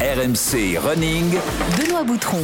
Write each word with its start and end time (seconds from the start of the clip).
RMC 0.00 0.78
Running. 0.78 1.34
Benoît 1.78 2.04
Boutron. 2.04 2.38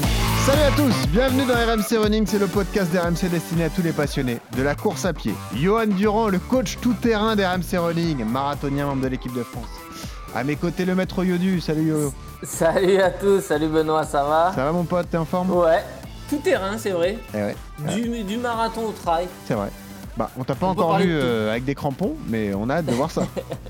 Salut 0.45 0.61
à 0.63 0.71
tous, 0.77 1.09
bienvenue 1.09 1.45
dans 1.47 1.55
RMC 1.55 1.97
Running, 2.03 2.27
c'est 2.27 2.39
le 2.39 2.49
podcast 2.49 2.93
d'RMC 2.93 3.31
destiné 3.31 3.65
à 3.65 3.71
tous 3.71 3.81
les 3.81 3.93
passionnés 3.93 4.39
de 4.55 4.63
la 4.63 4.75
course 4.75 5.07
à 5.07 5.15
pied. 5.15 5.33
Johan 5.55 5.87
Durand, 5.87 6.29
le 6.29 6.39
coach 6.39 6.77
tout-terrain 6.83 7.35
d'RMC 7.35 7.79
Running, 7.79 8.25
marathonien 8.27 8.85
membre 8.87 9.03
de 9.05 9.09
l'équipe 9.09 9.33
de 9.35 9.43
France. 9.43 9.65
À 10.35 10.45
mes 10.45 10.57
côtés, 10.57 10.85
le 10.85 10.95
maître 10.95 11.25
Yodu, 11.25 11.63
salut 11.63 11.89
Yo. 11.89 12.13
Salut 12.43 12.99
à 12.99 13.11
tous, 13.11 13.41
salut 13.41 13.69
Benoît, 13.69 14.05
ça 14.05 14.23
va? 14.25 14.53
Ça 14.55 14.63
va 14.65 14.73
mon 14.73 14.85
pote, 14.85 15.09
t'es 15.11 15.17
en 15.17 15.25
forme? 15.25 15.51
Ouais, 15.51 15.83
tout 16.29 16.37
terrain, 16.37 16.77
c'est 16.77 16.91
vrai. 16.91 17.17
Eh 17.33 17.39
ouais, 17.39 17.57
Du, 17.95 18.23
du 18.25 18.37
marathon 18.37 18.89
au 18.89 18.93
trail. 18.93 19.29
c'est 19.49 19.55
vrai. 19.55 19.71
Bah, 20.17 20.31
on 20.39 20.45
t'a 20.45 20.55
pas 20.55 20.67
On 20.67 20.71
encore 20.71 20.99
vu 20.99 21.11
euh, 21.11 21.51
avec 21.51 21.65
des 21.65 21.75
crampons, 21.75 22.17
mais 22.29 22.55
on 22.55 22.71
a 22.71 22.77
hâte 22.77 22.87
de 22.87 22.93
voir 22.93 23.11
ça. 23.11 23.27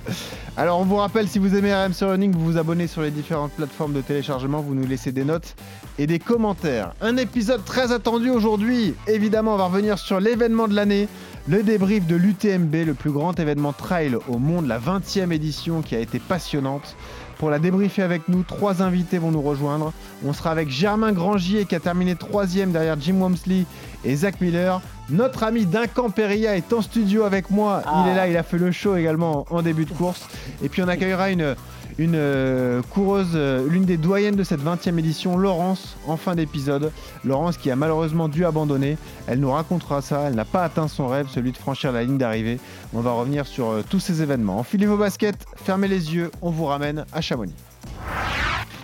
Alors, 0.57 0.79
on 0.79 0.85
vous 0.85 0.97
rappelle, 0.97 1.27
si 1.27 1.41
vous 1.41 1.57
aimez 1.57 1.75
RMC 1.75 2.03
Running, 2.03 2.33
vous 2.33 2.45
vous 2.45 2.57
abonnez 2.57 2.87
sur 2.87 3.03
les 3.03 3.11
différentes 3.11 3.53
plateformes 3.53 3.93
de 3.93 4.01
téléchargement, 4.01 4.61
vous 4.61 4.75
nous 4.75 4.87
laissez 4.87 5.11
des 5.11 5.25
notes 5.25 5.57
et 5.99 6.07
des 6.07 6.21
commentaires. 6.21 6.93
Un 7.01 7.17
épisode 7.17 7.65
très 7.65 7.91
attendu 7.91 8.31
aujourd'hui. 8.31 8.95
Évidemment, 9.09 9.55
on 9.55 9.57
va 9.57 9.67
revenir 9.67 9.99
sur 9.99 10.21
l'événement 10.21 10.69
de 10.69 10.75
l'année, 10.75 11.09
le 11.49 11.65
débrief 11.65 12.07
de 12.07 12.15
l'UTMB, 12.15 12.75
le 12.87 12.95
plus 12.95 13.11
grand 13.11 13.39
événement 13.41 13.73
trail 13.73 14.17
au 14.29 14.39
monde, 14.39 14.69
la 14.69 14.79
20e 14.79 15.33
édition 15.33 15.83
qui 15.83 15.97
a 15.97 16.01
été 16.01 16.21
passionnante. 16.21 16.95
Pour 17.39 17.51
la 17.51 17.59
débriefer 17.59 18.03
avec 18.03 18.29
nous, 18.29 18.45
trois 18.45 18.83
invités 18.83 19.19
vont 19.19 19.31
nous 19.31 19.43
rejoindre. 19.43 19.93
On 20.25 20.33
sera 20.33 20.53
avec 20.53 20.71
Germain 20.71 21.13
Grangier 21.13 21.67
qui 21.67 21.75
a 21.75 21.81
terminé 21.81 22.15
troisième 22.15 22.73
derrière 22.73 22.97
Jim 22.99 23.17
Wamsley 23.21 23.65
et 24.05 24.17
Zach 24.17 24.41
Miller. 24.41 24.81
Notre 25.09 25.45
ami 25.45 25.67
Duncan 25.67 26.11
Perilla 26.11 26.57
est 26.57 26.73
en 26.73 26.83
studio 26.83 27.23
avec 27.23 27.51
moi. 27.51 27.83
Il 27.85 27.89
Ah. 27.93 28.09
est 28.11 28.15
là, 28.17 28.29
il 28.29 28.37
a 28.37 28.43
fait 28.43 28.59
le 28.59 28.73
show 28.73 28.97
également 28.97 29.47
en 29.51 29.63
début 29.63 29.85
de 29.85 29.93
course. 29.93 30.27
Et 30.65 30.69
puis 30.69 30.83
on 30.83 30.89
accueillera 30.89 31.31
une, 31.31 31.55
une 31.99 32.15
euh, 32.17 32.83
coureuse, 32.91 33.29
euh, 33.35 33.65
l'une 33.69 33.85
des 33.85 33.99
doyennes 33.99 34.35
de 34.35 34.43
cette 34.43 34.61
20e 34.61 34.99
édition, 34.99 35.37
Laurence, 35.37 35.97
en 36.09 36.17
fin 36.17 36.35
d'épisode. 36.35 36.91
Laurence 37.25 37.57
qui 37.57 37.71
a 37.71 37.77
malheureusement 37.77 38.29
dû 38.29 38.45
abandonner. 38.45 38.99
Elle 39.29 39.39
nous 39.39 39.53
racontera 39.53 40.03
ça. 40.03 40.23
Elle 40.27 40.35
n'a 40.35 40.45
pas 40.45 40.65
atteint 40.65 40.89
son 40.89 41.07
rêve, 41.07 41.29
celui 41.33 41.53
de 41.53 41.57
franchir 41.57 41.93
la 41.93 42.03
ligne 42.03 42.19
d'arrivée. 42.19 42.59
On 42.93 43.01
va 43.01 43.13
revenir 43.13 43.47
sur 43.47 43.69
euh, 43.69 43.85
tous 43.89 44.01
ces 44.01 44.23
événements. 44.23 44.59
Enfilez 44.59 44.87
vos 44.87 44.97
baskets, 44.97 45.47
fermez 45.55 45.87
les 45.87 46.15
yeux, 46.15 46.33
on 46.43 46.51
vous 46.51 46.65
ramène 46.65 47.05
à 47.13 47.21
Chamonix. 47.21 47.55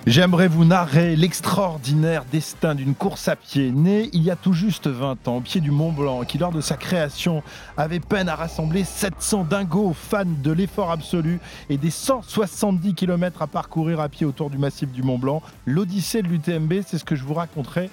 J'aimerais 0.05 0.49
vous 0.49 0.65
narrer 0.65 1.15
l'extraordinaire 1.15 2.25
destin 2.25 2.75
d'une 2.75 2.97
course 2.97 3.29
à 3.29 3.37
pied 3.37 3.71
née 3.71 4.11
il 4.13 4.25
y 4.25 4.33
a 4.33 4.37
tout 4.37 4.53
juste 4.53 4.89
20 4.89 5.29
ans 5.29 5.37
au 5.37 5.41
pied 5.41 5.61
du 5.61 5.71
Mont 5.71 5.93
Blanc 5.93 6.23
qui 6.25 6.39
lors 6.39 6.51
de 6.51 6.61
sa 6.61 6.77
création 6.77 7.45
avait 7.77 8.01
peine 8.01 8.29
à 8.29 8.35
rassembler 8.35 8.83
700 8.83 9.45
dingos 9.45 9.95
fans 9.95 10.25
de 10.27 10.51
l'effort 10.51 10.91
absolu 10.91 11.39
et 11.71 11.77
des 11.77 11.91
170 11.91 12.95
km 12.95 13.43
à 13.43 13.47
parcourir 13.47 14.01
à 14.01 14.09
pied 14.09 14.27
autour 14.27 14.51
du 14.51 14.59
massif 14.59 14.91
du 14.91 15.05
Mont 15.05 15.19
Blanc. 15.19 15.41
L'odyssée 15.67 16.23
de 16.23 16.27
l'UTMB, 16.27 16.83
c'est 16.85 16.99
ce 16.99 17.05
que 17.05 17.15
je 17.15 17.23
vous 17.23 17.35
raconterai 17.35 17.89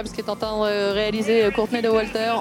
Incroyable 0.00 0.08
ce 0.08 0.14
qu'est 0.14 0.30
en 0.30 0.36
train 0.36 0.56
de 0.66 0.92
réaliser 0.94 1.44
euh, 1.44 1.50
Courtney 1.50 1.82
de 1.82 1.90
Walter. 1.90 2.32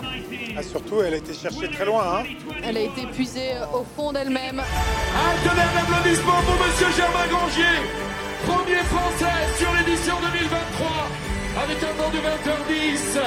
Ah, 0.55 0.63
surtout, 0.63 1.01
elle 1.05 1.15
a 1.15 1.17
été 1.17 1.33
cherchée 1.33 1.69
très 1.69 1.83
loin. 1.83 2.19
Hein. 2.19 2.23
Elle 2.63 2.77
a 2.77 2.81
été 2.81 3.05
puisée 3.11 3.51
euh, 3.55 3.65
au 3.79 3.85
fond 3.97 4.13
d'elle-même. 4.13 4.61
Un 4.61 5.35
tonnerre 5.45 5.73
d'applaudissements 5.73 6.41
pour 6.45 6.55
Monsieur 6.55 6.87
Germain 6.95 7.27
Grangier, 7.29 7.75
premier 8.47 8.81
français 8.85 9.57
sur 9.57 9.67
l'édition 9.73 10.15
2023, 10.21 11.07
avec 11.63 11.83
un 11.83 11.93
temps 12.01 12.11
de 12.11 12.19
20h10. 12.19 13.19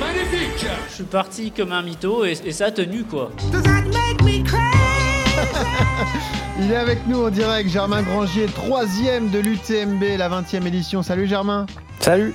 Magnifique 0.00 0.66
Je 0.88 0.94
suis 0.94 1.04
parti 1.04 1.50
comme 1.50 1.72
un 1.72 1.82
mytho 1.82 2.24
et, 2.24 2.38
et 2.46 2.52
ça 2.52 2.66
a 2.66 2.70
tenu 2.70 3.04
quoi. 3.04 3.30
Il 6.58 6.72
est 6.72 6.76
avec 6.76 7.06
nous 7.06 7.22
en 7.22 7.30
direct, 7.30 7.68
Germain 7.68 8.02
Grangier, 8.02 8.46
troisième 8.46 9.28
de 9.28 9.40
l'UTMB, 9.40 10.16
la 10.16 10.30
20e 10.30 10.66
édition. 10.66 11.02
Salut 11.02 11.26
Germain. 11.26 11.66
Salut 12.00 12.34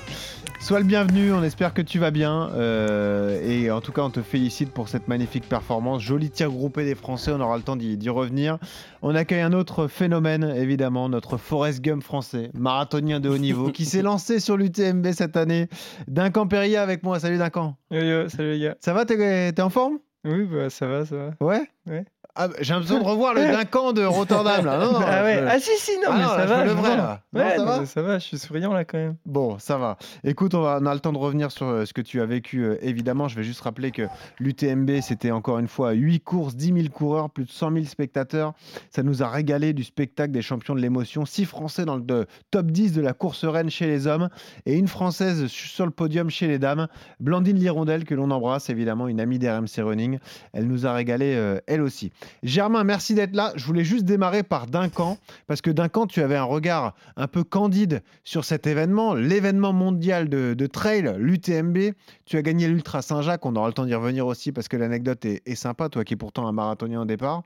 Sois 0.68 0.80
le 0.80 0.86
bienvenu, 0.86 1.32
on 1.32 1.44
espère 1.44 1.74
que 1.74 1.82
tu 1.82 1.98
vas 1.98 2.12
bien. 2.12 2.50
euh, 2.54 3.40
et 3.42 3.72
en 3.72 3.80
tout 3.80 3.94
cas, 3.94 4.02
on 4.02 4.10
te 4.10 4.22
félicite 4.22 4.74
pour 4.74 4.90
cette 4.90 5.08
magnifique 5.08 5.48
performance. 5.48 6.02
Joli 6.02 6.30
tir 6.30 6.50
groupé 6.50 6.84
des 6.84 6.94
Français, 6.94 7.32
on 7.32 7.40
aura 7.40 7.56
le 7.56 7.64
temps 7.64 7.78
d'y 7.78 8.10
revenir. 8.10 8.58
On 9.02 9.16
accueille 9.16 9.40
un 9.40 9.54
autre 9.54 9.88
phénomène, 9.88 10.44
évidemment, 10.44 11.08
notre 11.08 11.38
Forrest 11.38 11.80
Gump 11.82 12.04
français, 12.04 12.52
marathonien 12.54 13.22
de 13.22 13.30
haut 13.30 13.38
niveau, 13.38 13.72
qui 13.72 13.86
s'est 13.86 14.02
lancé 14.02 14.42
sur 14.42 14.58
l'UTMB 14.58 15.08
cette 15.14 15.38
année. 15.38 15.70
Duncan 16.10 16.48
Perilla 16.48 16.84
avec 16.84 17.02
moi. 17.02 17.18
Salut 17.22 17.38
Duncan. 17.38 17.78
Yo 17.90 18.02
yo, 18.02 18.28
salut 18.28 18.52
les 18.52 18.60
gars. 18.60 18.76
Ça 18.82 18.92
va, 18.92 19.06
t'es 19.06 19.54
t'es 19.54 19.62
en 19.62 19.70
forme? 19.70 20.00
Oui, 20.26 20.44
bah 20.52 20.70
ça 20.70 20.86
va, 20.86 21.06
ça 21.06 21.16
va. 21.16 21.30
Ouais? 21.40 21.62
Ouais. 21.90 22.04
Ah, 22.40 22.50
J'ai 22.62 22.74
l'impression 22.74 23.00
de 23.00 23.04
revoir 23.04 23.34
le 23.34 23.42
Duncan 23.42 23.94
de 23.94 24.04
Rotterdam 24.06 24.64
là. 24.66 24.78
Non, 24.78 24.92
non, 24.94 25.00
ah 25.06 25.24
ouais, 25.24 25.40
je- 25.42 25.46
ah 25.48 25.60
si, 25.60 25.72
si, 25.78 25.92
non, 25.98 26.04
Ah 26.10 26.16
mais 26.18 26.24
non, 26.24 26.30
ça 26.30 26.38
là, 26.38 26.46
va. 26.46 26.66
le 26.66 26.72
vrai, 26.72 26.96
là. 26.98 27.22
Non, 27.34 27.42
Ouais, 27.42 27.56
ça 27.58 27.66
va 27.66 27.86
ça 27.86 28.02
va, 28.02 28.20
je 28.20 28.26
suis 28.26 28.38
souriant 28.38 28.74
là 28.74 28.86
quand 28.86 28.98
même. 28.98 29.16
Bon, 29.26 29.58
ça 29.60 29.78
va. 29.78 29.98
Écoute, 30.24 30.54
on, 30.54 30.62
va, 30.62 30.80
on 30.82 30.86
a 30.86 30.94
le 30.94 31.00
temps 31.00 31.14
de 31.14 31.18
revenir 31.18 31.52
sur 31.52 31.66
euh, 31.68 31.86
ce 31.86 31.94
que 31.94 32.02
tu 32.02 32.22
as 32.22 32.26
vécu. 32.26 32.64
euh, 32.64 32.78
évidemment, 32.82 33.28
je 33.28 33.36
vais 33.36 33.44
juste 33.44 33.62
rappeler 33.62 33.92
que 33.92 34.04
l'UTMB, 34.40 35.02
c'était 35.02 35.32
encore 35.32 35.60
une 35.60 35.68
fois 35.68 35.92
8 35.94 36.20
courses, 36.22 36.56
10 36.56 36.74
000 36.74 36.78
coureurs, 36.94 37.30
plus 37.30 37.46
de 37.46 37.52
100 37.52 37.72
000 37.74 37.86
spectateurs. 37.86 38.54
Ça 38.92 39.04
nous 39.04 39.24
a 39.24 39.28
régalé 39.30 39.74
du 39.74 39.84
spectacle 39.84 40.32
des 40.32 40.42
champions 40.42 40.76
de 40.76 40.80
l'émotion. 40.80 41.26
6 41.26 41.46
Français 41.46 41.86
dans 41.86 41.96
le 41.96 42.02
de- 42.02 42.26
top 42.52 42.68
10 42.72 42.94
de 42.94 43.02
la 43.02 43.14
course 43.14 43.46
reine 43.46 43.70
chez 43.70 43.88
les 43.88 44.08
hommes 44.08 44.30
et 44.66 44.76
une 44.76 44.88
Française 44.88 45.48
su- 45.48 45.68
sur 45.68 45.86
le 45.86 45.92
podium 45.92 46.30
chez 46.30 46.48
les 46.48 46.60
dames. 46.60 46.88
Blandine 47.20 47.58
Lirondelle, 47.58 48.04
que 48.06 48.16
l'on 48.16 48.32
embrasse, 48.32 48.70
évidemment, 48.70 49.08
une 49.08 49.20
amie 49.20 49.40
d'RMC 49.40 49.82
Running. 49.82 50.20
Elle 50.54 50.68
nous 50.68 50.86
a 50.86 50.94
régalé, 50.94 51.34
euh, 51.36 51.60
elle 51.68 51.82
aussi. 51.82 52.12
Germain, 52.44 52.84
merci 52.84 53.14
d'être 53.14 53.36
là. 53.36 53.54
Je 53.56 53.66
voulais 53.66 53.84
juste 53.84 54.06
démarrer 54.06 54.44
par 54.44 54.68
Duncan, 54.68 55.18
parce 55.48 55.62
que 55.62 55.72
Duncan, 55.72 56.08
tu 56.08 56.22
avais 56.22 56.36
un 56.36 56.44
regard 56.44 56.96
un 57.16 57.28
peu 57.28 57.44
candide 57.44 58.02
sur 58.24 58.46
cet 58.46 58.68
événement, 58.68 59.14
l'événement 59.14 59.74
mondial 59.74 60.30
de, 60.30 60.68
trail, 60.68 61.16
l'UTMB. 61.18 61.94
Tu 62.26 62.38
as 62.38 62.42
gagné 62.42 62.68
l'Ultra 62.68 63.02
Saint-Jacques, 63.02 63.46
on 63.46 63.56
aura 63.56 63.68
le 63.68 63.74
temps 63.74 63.86
d'y 63.86 63.96
revenir 63.96 64.28
aussi, 64.28 64.52
parce 64.52 64.68
que 64.68 64.78
l'anecdote 64.78 65.26
est, 65.26 65.42
est 65.46 65.56
sympa, 65.56 65.90
toi 65.90 66.04
qui 66.04 66.14
es 66.14 66.18
pourtant 66.18 66.48
un 66.48 66.52
marathonien 66.52 67.02
au 67.02 67.06
départ. 67.06 67.44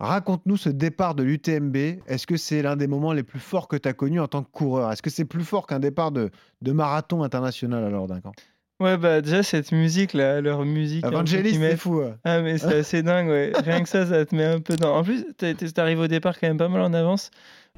Raconte-nous 0.00 0.56
ce 0.56 0.70
départ 0.70 1.14
de 1.14 1.22
l'UTMB. 1.22 1.76
Est-ce 2.06 2.26
que 2.26 2.38
c'est 2.38 2.62
l'un 2.62 2.76
des 2.76 2.86
moments 2.86 3.12
les 3.12 3.22
plus 3.22 3.38
forts 3.38 3.68
que 3.68 3.76
tu 3.76 3.86
as 3.86 3.92
connus 3.92 4.18
en 4.18 4.28
tant 4.28 4.42
que 4.42 4.50
coureur? 4.50 4.90
Est-ce 4.90 5.02
que 5.02 5.10
c'est 5.10 5.26
plus 5.26 5.44
fort 5.44 5.66
qu'un 5.66 5.78
départ 5.78 6.10
de, 6.10 6.30
de 6.62 6.72
marathon 6.72 7.22
international 7.22 7.84
alors, 7.84 8.06
Duncan? 8.06 8.32
Ouais, 8.80 8.96
bah 8.96 9.20
déjà 9.20 9.42
cette 9.42 9.72
musique 9.72 10.14
là, 10.14 10.40
leur 10.40 10.64
musique. 10.64 11.04
Evangelist, 11.06 11.60
c'est 11.60 11.76
fou. 11.76 11.98
ouais. 12.00 12.14
Ah, 12.24 12.40
mais 12.40 12.56
c'est 12.58 12.78
assez 12.78 13.02
dingue, 13.02 13.28
ouais. 13.28 13.52
Rien 13.64 13.82
que 13.82 13.88
ça, 13.88 14.06
ça 14.06 14.24
te 14.24 14.34
met 14.34 14.44
un 14.44 14.60
peu 14.60 14.76
dans. 14.76 14.96
En 14.96 15.04
plus, 15.04 15.24
t'arrives 15.74 16.00
au 16.00 16.06
départ 16.08 16.38
quand 16.40 16.48
même 16.48 16.56
pas 16.58 16.68
mal 16.68 16.80
en 16.80 16.94
avance. 16.94 17.30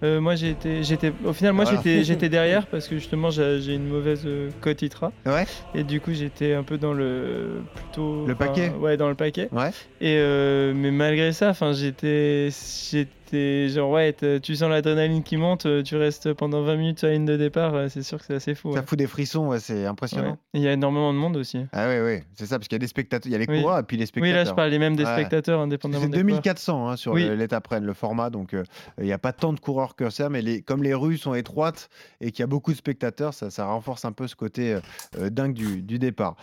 Euh, 0.03 0.21
moi, 0.21 0.35
j'étais, 0.37 0.81
au 1.25 1.33
final, 1.33 1.53
moi, 1.53 1.65
Voilà. 1.65 1.79
j'étais, 1.85 2.03
j'étais 2.05 2.29
derrière 2.29 2.67
parce 2.67 2.89
que 2.89 2.97
justement, 2.97 3.31
j'ai 3.31 3.75
une 3.75 3.87
mauvaise 3.89 4.23
euh, 4.27 4.49
cote 4.61 4.81
ITRA. 4.83 5.13
Ouais. 5.27 5.45
Et 5.75 5.85
du 5.85 6.01
coup, 6.01 6.13
j'étais 6.13 6.55
un 6.55 6.63
peu 6.63 6.79
dans 6.79 6.93
le 6.93 7.61
plutôt. 7.75 8.25
Le 8.27 8.35
paquet 8.35 8.71
Ouais, 8.81 8.97
dans 8.97 9.09
le 9.09 9.15
paquet. 9.15 9.49
Ouais. 9.53 9.71
Et 10.01 10.17
euh, 10.19 10.73
mais 10.75 10.91
malgré 10.91 11.33
ça, 11.33 11.51
enfin, 11.51 11.73
j'étais, 11.73 12.49
j'étais 12.91 13.11
genre 13.33 13.91
ouais, 13.91 14.15
tu 14.43 14.57
sens 14.57 14.69
l'adrénaline 14.71 15.23
qui 15.23 15.37
monte, 15.37 15.67
euh, 15.67 15.83
tu 15.83 15.97
restes 15.97 16.33
pendant 16.33 16.63
20 16.63 16.77
minutes 16.77 16.99
sur 16.99 17.09
la 17.09 17.15
ligne 17.15 17.25
de 17.25 17.37
départ, 17.37 17.75
euh, 17.75 17.89
c'est 17.89 18.03
sûr 18.03 18.19
que 18.19 18.25
c'est 18.25 18.35
assez 18.35 18.55
fou. 18.55 18.73
Ça 18.73 18.81
ouais. 18.81 18.87
fout 18.87 18.99
des 18.99 19.07
frissons, 19.07 19.49
ouais, 19.49 19.61
c'est 19.61 19.87
impressionnant. 19.87 20.39
Il 20.55 20.61
y 20.63 20.69
a 20.69 20.73
énormément 20.73 21.13
de 21.13 21.19
monde 21.19 21.37
aussi. 21.37 21.59
Ah 21.73 21.89
oui, 21.89 21.97
oui, 22.05 22.21
c'est 22.35 22.47
ça, 22.47 22.59
parce 22.59 22.69
qu'il 22.69 22.77
y 22.77 22.81
a 22.81 22.81
des 22.81 22.87
spectateurs, 22.87 23.29
il 23.29 23.33
y 23.33 23.35
a 23.35 23.39
les 23.39 23.47
Oui. 23.49 23.61
coureurs 23.61 23.79
et 23.79 23.83
puis 23.83 23.97
les 23.97 24.03
Oui, 24.03 24.07
spectateurs. 24.09 24.37
là, 24.45 24.51
je 24.51 24.55
parlais 24.55 24.79
même 24.79 24.97
des 24.97 25.05
spectateurs 25.05 25.61
indépendamment 25.61 26.03
C'est 26.05 26.11
des 26.11 26.21
coureurs. 26.23 26.43
2400 26.43 26.89
hein, 26.89 26.97
sur 26.97 27.13
Oui. 27.13 27.29
Rennes, 27.29 27.85
le 27.85 27.95
format. 27.95 28.31
Donc, 28.31 28.55
euh, 28.55 28.65
il 28.99 29.05
n'y 29.05 29.13
a 29.13 29.19
pas 29.19 29.33
tant 29.33 29.53
de 29.53 29.61
coureurs 29.61 29.97
que 29.97 30.11
ça, 30.11 30.29
mais 30.29 30.43
les, 30.43 30.63
comme 30.63 30.83
les 30.83 30.95
rues 30.95 31.19
sont 31.19 31.35
étroites 31.35 31.89
et 32.21 32.31
qu'il 32.33 32.41
y 32.41 32.45
a 32.45 32.47
beaucoup 32.47 32.73
de 32.73 32.77
spectateurs, 32.77 33.35
ça, 33.35 33.51
ça 33.51 33.67
renforce 33.67 34.05
un 34.05 34.13
peu 34.13 34.27
ce 34.27 34.37
côté 34.37 34.75
euh, 34.75 34.81
euh, 35.19 35.31
dingue 35.31 35.55
du, 35.55 35.83
du 35.83 35.99
départ. 35.99 36.37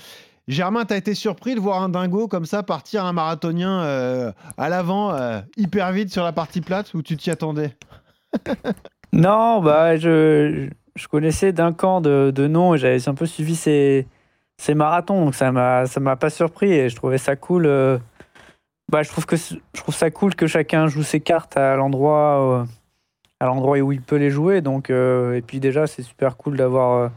Germain, 0.50 0.84
tu 0.84 0.96
as 0.96 0.98
été 0.98 1.14
surpris 1.14 1.54
de 1.54 1.60
voir 1.60 1.84
un 1.84 1.90
dingo 1.90 2.28
comme 2.28 2.48
ça 2.48 2.64
partir 2.64 3.06
un 3.06 3.14
marathonien 3.14 3.84
euh, 3.84 4.32
à 4.58 4.68
l'avant, 4.68 5.14
euh, 5.14 5.42
hyper 5.58 5.92
vite 5.92 6.12
sur 6.12 6.24
la 6.24 6.32
partie 6.32 6.62
plate, 6.62 6.92
ou 6.96 7.04
tu 7.04 7.16
t'y 7.16 7.32
attendais? 7.32 7.78
Non, 9.12 9.60
bah, 9.60 9.98
je, 9.98 10.70
connaissais 11.10 11.52
d'un 11.52 11.74
camp 11.74 12.00
de, 12.00 12.32
de 12.34 12.48
nom 12.48 12.76
et 12.76 12.78
j'avais 12.78 13.10
un 13.10 13.16
peu 13.16 13.26
suivi 13.26 13.56
ses, 13.56 14.08
c'est 14.58 14.76
marathon, 14.76 15.26
donc 15.26 15.34
ça 15.34 15.52
m'a 15.52 15.86
m'a 16.00 16.16
pas 16.16 16.30
surpris 16.30 16.72
et 16.72 16.90
je 16.90 16.96
trouvais 16.96 17.18
ça 17.18 17.36
cool. 17.36 17.66
euh, 17.66 17.98
bah, 18.88 19.02
je 19.02 19.10
trouve 19.10 19.26
que 19.26 19.36
ça 19.36 20.12
cool 20.12 20.36
que 20.36 20.46
chacun 20.46 20.86
joue 20.86 21.02
ses 21.02 21.22
cartes 21.22 21.58
à 21.58 21.76
l'endroit 21.76 22.68
à 23.40 23.48
l'endroit 23.48 23.80
où 23.80 23.92
il 23.92 24.02
peut 24.02 24.18
les 24.18 24.30
jouer. 24.30 24.62
Donc 24.62 24.92
et 24.92 25.42
puis 25.46 25.60
déjà 25.60 25.88
c'est 25.88 26.04
super 26.04 26.38
cool 26.38 26.58
d'avoir 26.58 27.10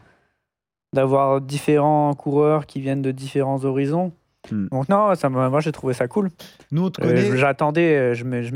d'avoir 0.93 1.41
différents 1.41 2.15
coureurs 2.15 2.67
qui 2.67 2.81
viennent 2.81 3.03
de 3.03 3.13
différents 3.13 3.65
horizons. 3.65 4.13
Hmm. 4.51 4.67
Donc 4.73 4.89
non, 4.89 5.15
ça 5.15 5.29
moi 5.29 5.61
j'ai 5.61 5.71
trouvé 5.71 5.95
ça 5.95 6.09
cool. 6.09 6.31
Nous, 6.73 6.87
on 6.87 6.91
te 6.91 7.01
Euh, 7.01 7.07
connaît. 7.07 7.37
J'attendais, 7.37 7.97
euh, 7.97 8.15
je 8.15 8.25
me- 8.25 8.43
je 8.43 8.51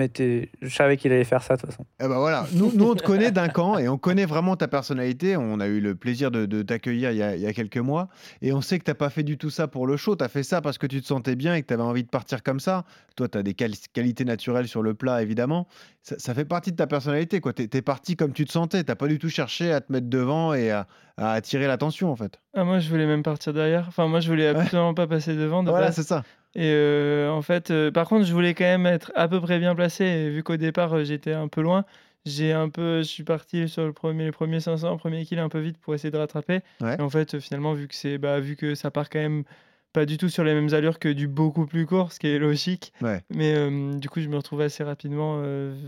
je 0.63 0.75
savais 0.75 0.97
qu'il 0.97 1.13
allait 1.13 1.23
faire 1.25 1.43
ça 1.45 1.55
de 1.57 1.61
toute 1.61 1.71
façon. 1.71 1.87
Eh 2.01 2.09
ben 2.09 2.19
voilà, 2.19 2.45
nous, 2.55 2.73
nous 2.75 2.91
on 2.91 2.95
te 2.97 3.05
connaît 3.05 3.31
d'un 3.31 3.49
camp 3.49 3.79
et 3.79 3.89
on 3.89 3.97
connaît 3.97 4.25
vraiment 4.27 4.57
ta 4.57 4.67
personnalité. 4.67 5.37
On 5.37 5.61
a 5.61 5.67
eu 5.69 5.81
le 5.81 5.95
plaisir 5.95 6.31
de, 6.33 6.45
de 6.45 6.63
t'accueillir 6.63 7.13
il, 7.13 7.19
y 7.19 7.23
a- 7.23 7.37
il 7.37 7.41
y 7.43 7.47
a 7.47 7.53
quelques 7.53 7.77
mois 7.79 8.09
et 8.43 8.53
on 8.53 8.61
sait 8.61 8.79
que 8.81 8.85
tu 8.85 8.91
n'as 8.91 8.95
pas 8.97 9.11
fait 9.11 9.23
du 9.23 9.39
tout 9.39 9.51
ça 9.51 9.69
pour 9.69 9.87
le 9.87 9.97
show. 9.97 10.17
Tu 10.17 10.25
as 10.25 10.29
fait 10.29 10.43
ça 10.43 10.61
parce 10.61 10.77
que 10.79 10.87
tu 10.89 11.01
te 11.01 11.07
sentais 11.07 11.37
bien 11.37 11.55
et 11.55 11.63
que 11.63 11.69
tu 11.69 11.75
avais 11.75 11.83
envie 11.85 12.03
de 12.03 12.09
partir 12.09 12.43
comme 12.43 12.59
ça. 12.61 12.85
Toi, 13.15 13.29
tu 13.29 13.39
as 13.39 13.43
des 13.45 13.55
quali- 13.55 13.87
qualités 13.93 14.25
naturelles 14.25 14.69
sur 14.69 14.83
le 14.83 14.95
plat, 14.95 15.23
évidemment. 15.23 15.69
Ça, 16.03 16.17
ça 16.19 16.35
fait 16.35 16.45
partie 16.45 16.73
de 16.73 16.77
ta 16.77 16.87
personnalité. 16.87 17.41
Tu 17.41 17.63
es, 17.79 17.83
parti 17.83 18.17
comme 18.17 18.33
tu 18.33 18.45
te 18.45 18.53
sentais. 18.53 18.83
Tu 18.85 18.95
pas 18.95 19.07
du 19.09 19.19
tout 19.19 19.29
cherché 19.29 19.73
à 19.73 19.81
te 19.81 19.91
mettre 19.93 20.09
devant 20.09 20.53
et 20.55 20.71
à, 20.71 20.87
à 21.17 21.33
attirer 21.33 21.67
l'attention, 21.67 22.11
en 22.13 22.17
fait. 22.17 22.39
Ah, 22.55 22.65
moi, 22.65 22.79
je 22.79 22.89
voulais 22.91 23.07
même 23.07 23.23
partir 23.23 23.53
derrière. 23.55 23.87
Enfin, 23.89 24.07
moi, 24.07 24.21
je 24.21 24.29
voulais 24.29 24.49
absolument 24.49 24.93
pas 24.95 25.07
passer 25.07 25.35
devant. 25.35 25.63
De 25.63 25.71
Voilà, 25.77 25.93
c'est 25.93 26.03
ça. 26.03 26.25
Et 26.55 26.71
euh, 26.73 27.31
en 27.31 27.43
fait, 27.43 27.71
euh, 27.71 27.91
par 27.91 28.09
contre, 28.09 28.25
je 28.27 28.33
voulais 28.33 28.55
quand 28.55 28.65
même 28.65 28.87
être 28.87 29.13
à 29.15 29.29
peu 29.29 29.41
près 29.41 29.59
bien 29.59 29.75
placé. 29.75 30.05
Et 30.05 30.31
vu 30.31 30.43
qu'au 30.43 30.57
départ, 30.57 30.93
euh, 30.95 31.05
j'étais 31.05 31.33
un 31.35 31.49
peu 31.49 31.61
loin, 31.61 31.85
j'ai 32.25 32.53
un 32.53 32.69
peu, 32.71 32.99
je 32.99 33.09
suis 33.09 33.25
parti 33.25 33.69
sur 33.69 33.85
le 33.85 33.93
premier, 33.93 34.25
les 34.25 34.33
premiers 34.33 34.61
500, 34.61 34.97
premier 34.97 35.25
kill 35.27 35.39
un 35.39 35.49
peu 35.51 35.59
vite 35.61 35.77
pour 35.79 35.95
essayer 35.95 36.11
de 36.11 36.17
rattraper. 36.17 36.61
Ouais. 36.81 36.97
Et 36.99 37.03
en 37.03 37.11
fait, 37.11 37.39
finalement, 37.41 37.75
vu 37.75 37.89
que 37.89 37.95
c'est, 37.95 38.17
bah, 38.19 38.41
vu 38.41 38.57
que 38.57 38.75
ça 38.75 38.91
part 38.91 39.11
quand 39.11 39.19
même 39.19 39.45
pas 39.93 40.07
du 40.07 40.17
tout 40.19 40.29
sur 40.29 40.45
les 40.45 40.55
mêmes 40.55 40.73
allures 40.75 40.99
que 40.99 41.09
du 41.09 41.27
beaucoup 41.29 41.67
plus 41.67 41.87
court, 41.87 42.13
ce 42.13 42.19
qui 42.19 42.27
est 42.29 42.39
logique. 42.39 42.93
Ouais. 43.03 43.23
Mais 43.31 43.55
du 43.99 44.09
coup, 44.11 44.21
je 44.21 44.29
me 44.29 44.37
retrouve 44.37 44.61
assez 44.61 44.85
rapidement 44.85 45.43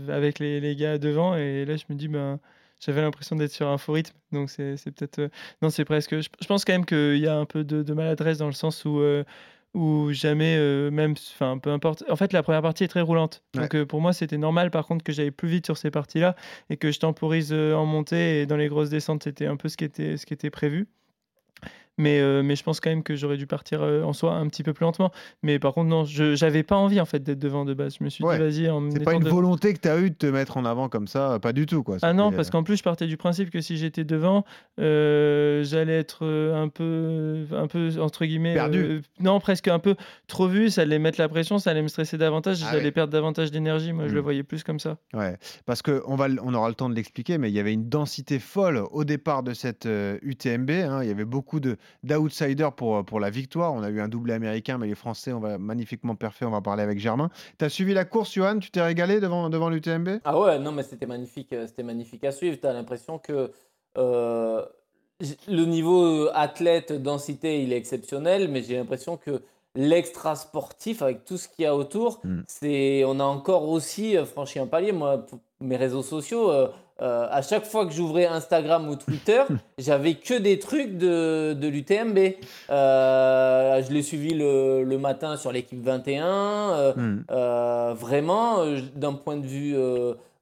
avec 0.07 0.39
les, 0.39 0.59
les 0.59 0.75
gars 0.75 0.97
devant. 0.97 1.35
Et 1.35 1.65
là, 1.65 1.75
je 1.77 1.83
me 1.89 1.95
dis, 1.95 2.07
ben. 2.07 2.39
J'avais 2.81 3.01
l'impression 3.01 3.35
d'être 3.35 3.51
sur 3.51 3.67
un 3.67 3.77
faux 3.77 3.91
rythme, 3.91 4.15
donc 4.31 4.49
c'est 4.49 4.77
c'est 4.77 4.91
peut-être. 4.91 5.19
euh, 5.19 5.27
Non, 5.61 5.69
c'est 5.69 5.83
presque. 5.83 6.15
Je, 6.21 6.29
je 6.41 6.47
pense 6.47 6.63
quand 6.63 6.71
même 6.71 6.85
qu'il 6.85 7.17
y 7.17 7.27
a 7.27 7.35
un 7.35 7.43
peu 7.43 7.65
de, 7.65 7.83
de 7.83 7.93
maladresse 7.93 8.37
dans 8.37 8.45
le 8.47 8.53
sens 8.53 8.85
où, 8.85 9.01
euh, 9.01 9.25
où 9.73 10.11
jamais, 10.11 10.55
euh, 10.57 10.89
même. 10.91 11.13
Enfin, 11.33 11.57
peu 11.57 11.71
importe. 11.71 12.03
En 12.09 12.15
fait, 12.15 12.33
la 12.33 12.43
première 12.43 12.61
partie 12.61 12.83
est 12.83 12.87
très 12.87 13.01
roulante. 13.01 13.43
Donc 13.53 13.75
euh, 13.75 13.85
pour 13.85 14.01
moi, 14.01 14.13
c'était 14.13 14.37
normal, 14.37 14.71
par 14.71 14.85
contre, 14.87 15.03
que 15.03 15.11
j'aille 15.11 15.31
plus 15.31 15.47
vite 15.47 15.65
sur 15.65 15.77
ces 15.77 15.91
parties-là 15.91 16.35
et 16.69 16.77
que 16.77 16.91
je 16.91 16.99
temporise 16.99 17.53
euh, 17.53 17.73
en 17.73 17.85
montée 17.85 18.41
et 18.41 18.45
dans 18.45 18.57
les 18.57 18.67
grosses 18.67 18.89
descentes, 18.89 19.23
c'était 19.23 19.45
un 19.45 19.57
peu 19.57 19.69
ce 19.69 19.77
qui 19.77 19.85
était, 19.85 20.17
ce 20.17 20.25
qui 20.25 20.33
était 20.33 20.49
prévu. 20.49 20.87
Mais, 21.99 22.19
euh, 22.21 22.41
mais 22.43 22.55
je 22.55 22.63
pense 22.63 22.79
quand 22.79 22.89
même 22.89 23.03
que 23.03 23.15
j'aurais 23.15 23.35
dû 23.37 23.45
partir 23.45 23.81
euh, 23.83 24.01
en 24.03 24.13
soi 24.13 24.33
un 24.33 24.47
petit 24.47 24.63
peu 24.63 24.73
plus 24.73 24.85
lentement. 24.85 25.11
Mais 25.43 25.59
par 25.59 25.73
contre, 25.73 25.89
non, 25.89 26.05
je 26.05 26.33
j'avais 26.33 26.63
pas 26.63 26.77
envie 26.77 26.99
en 27.01 27.05
fait 27.05 27.21
d'être 27.21 27.39
devant 27.39 27.65
de 27.65 27.73
base. 27.73 27.97
Je 27.99 28.03
me 28.05 28.09
suis 28.09 28.23
Ouais. 28.23 28.37
dit, 28.37 28.43
vas-y, 28.61 28.69
en 28.69 28.79
me 28.79 28.89
C'est 28.91 29.03
pas 29.03 29.13
une 29.13 29.27
volonté 29.27 29.73
que 29.73 29.79
tu 29.79 29.89
as 29.89 29.99
eue 29.99 30.09
de 30.09 30.15
te 30.15 30.25
mettre 30.25 30.55
en 30.57 30.63
avant 30.65 30.87
comme 30.89 31.07
ça, 31.07 31.37
pas 31.41 31.51
du 31.53 31.65
tout. 31.65 31.83
Quoi. 31.83 31.97
ah 32.01 32.13
non, 32.13 32.31
parce 32.31 32.47
euh, 32.47 32.51
qu'en 32.51 32.63
plus, 32.63 32.77
je 32.77 32.83
partais 32.83 33.05
du 33.05 33.17
principe 33.17 33.49
que 33.49 33.59
si 33.61 33.75
j'étais 33.77 34.05
devant, 34.05 34.45
euh, 34.79 35.63
j'allais 35.63 35.97
être 35.99 36.25
un 36.25 36.69
peu, 36.69 37.45
un 37.51 37.67
peu, 37.67 37.89
entre 37.99 38.25
guillemets... 38.25 38.53
Perdu. 38.53 39.01
non, 39.19 39.39
presque 39.39 39.67
un 39.67 39.79
peu 39.79 39.95
trop 40.27 40.47
vu, 40.47 40.69
ça 40.69 40.81
allait 40.83 40.99
mettre 40.99 41.19
la 41.19 41.27
pression, 41.29 41.59
ça 41.59 41.71
allait 41.71 41.81
me 41.81 41.87
stresser 41.89 42.17
davantage, 42.17 42.61
Ah 42.63 42.69
j'allais 42.71 42.85
ouais. 42.85 42.91
perdre 42.91 43.11
davantage 43.11 43.51
d'énergie, 43.51 43.91
moi 43.93 44.07
je 44.07 44.13
le 44.13 44.21
Mm. 44.21 44.23
voyais 44.23 44.43
plus 44.43 44.63
comme 44.63 44.79
ça. 44.79 44.97
Ouais, 45.13 45.35
parce 45.65 45.81
que 45.81 46.01
on, 46.07 46.13
aura 46.53 46.69
le 46.69 46.75
temps 46.75 46.89
de 46.89 46.95
l'expliquer, 46.95 47.37
mais 47.37 47.49
il 47.49 47.53
y 47.55 47.59
avait 47.59 47.73
une 47.73 47.89
densité 47.89 48.39
folle 48.39 48.83
au 48.91 49.03
départ 49.03 49.43
de 49.43 49.53
cette 49.53 49.87
UTMB. 50.21 50.69
hein. 50.71 50.99
Il 51.03 51.07
y 51.09 51.11
avait 51.11 51.25
beaucoup 51.25 51.59
de- 51.59 51.77
d'outsiders 52.03 52.73
pour, 52.73 53.03
pour 53.05 53.19
la 53.19 53.29
victoire. 53.29 53.73
On 53.73 53.83
a 53.83 53.89
eu 53.89 54.01
un 54.01 54.07
doublé 54.07 54.33
américain, 54.33 54.77
mais 54.77 54.87
les 54.87 54.95
Français, 54.95 55.33
on 55.33 55.39
va 55.39 55.57
magnifiquement 55.57 56.15
parfait. 56.15 56.45
On 56.45 56.51
va 56.51 56.61
parler 56.61 56.83
avec 56.83 56.99
Germain. 56.99 57.29
Tu 57.57 57.65
as 57.65 57.69
suivi 57.69 57.93
la 57.93 58.05
course, 58.05 58.33
Johan? 58.33 58.59
Tu 58.59 58.71
t'es 58.71 58.81
régalé 58.81 59.19
devant, 59.19 59.49
devant 59.49 59.69
l'UTMB 59.69 60.19
Ah 60.23 60.39
ouais, 60.39 60.59
non, 60.59 60.71
mais 60.71 60.83
c'était 60.83 61.05
magnifique, 61.05 61.53
euh, 61.53 61.67
c'était 61.67 61.83
magnifique 61.83 62.23
à 62.23 62.31
suivre. 62.31 62.57
Tu 62.59 62.67
as 62.67 62.73
l'impression 62.73 63.19
que 63.19 63.51
euh, 63.97 64.65
le 65.47 65.65
niveau 65.65 66.03
euh, 66.03 66.31
athlète, 66.33 66.93
densité, 66.93 67.61
il 67.63 67.73
est 67.73 67.77
exceptionnel, 67.77 68.47
mais 68.49 68.63
j'ai 68.63 68.77
l'impression 68.77 69.17
que 69.17 69.41
l'extra 69.75 70.35
sportif, 70.35 71.01
avec 71.01 71.25
tout 71.25 71.37
ce 71.37 71.47
qu'il 71.47 71.63
y 71.63 71.65
a 71.65 71.75
autour, 71.75 72.19
Mm. 72.23 72.41
c'est, 72.47 73.03
on 73.05 73.19
a 73.19 73.23
encore 73.23 73.67
aussi 73.69 74.17
euh, 74.17 74.25
franchi 74.25 74.59
un 74.59 74.67
palier. 74.67 74.91
Moi, 74.91 75.25
mes 75.59 75.75
réseaux 75.77 76.03
sociaux, 76.03 76.49
euh, 76.51 76.69
euh, 77.01 77.27
à 77.31 77.41
chaque 77.41 77.65
fois 77.65 77.85
que 77.85 77.93
j'ouvrais 77.93 78.25
Instagram 78.25 78.89
ou 78.89 78.95
Twitter, 78.95 79.43
j'avais 79.77 80.15
que 80.15 80.37
des 80.37 80.59
trucs 80.59 80.97
de, 80.97 81.53
de 81.53 81.67
l'UTMB. 81.67 82.17
Euh, 82.69 83.81
je 83.83 83.91
l'ai 83.93 84.01
suivi 84.01 84.33
le, 84.33 84.83
le 84.83 84.97
matin 84.97 85.37
sur 85.37 85.51
l'équipe 85.51 85.81
21. 85.83 86.25
euh, 86.25 86.93
Hmm. 86.95 87.23
euh, 87.31 87.93
vraiment, 87.95 88.65
d'un 88.95 89.13
point 89.13 89.37
de 89.37 89.45
vue 89.45 89.75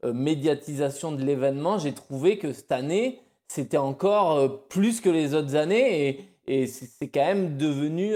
médiatisation 0.04 1.12
de 1.12 1.24
l'événement, 1.24 1.78
j'ai 1.78 1.94
trouvé 1.94 2.38
que 2.38 2.54
cette 2.54 2.72
année, 2.72 3.20
c'était 3.48 3.78
encore 3.78 4.60
plus 4.70 5.02
que 5.02 5.10
les 5.10 5.34
autres 5.34 5.56
années 5.56 6.08
et, 6.08 6.62
et 6.62 6.68
c'est 6.68 7.08
quand 7.08 7.26
même 7.26 7.58
devenu, 7.58 8.14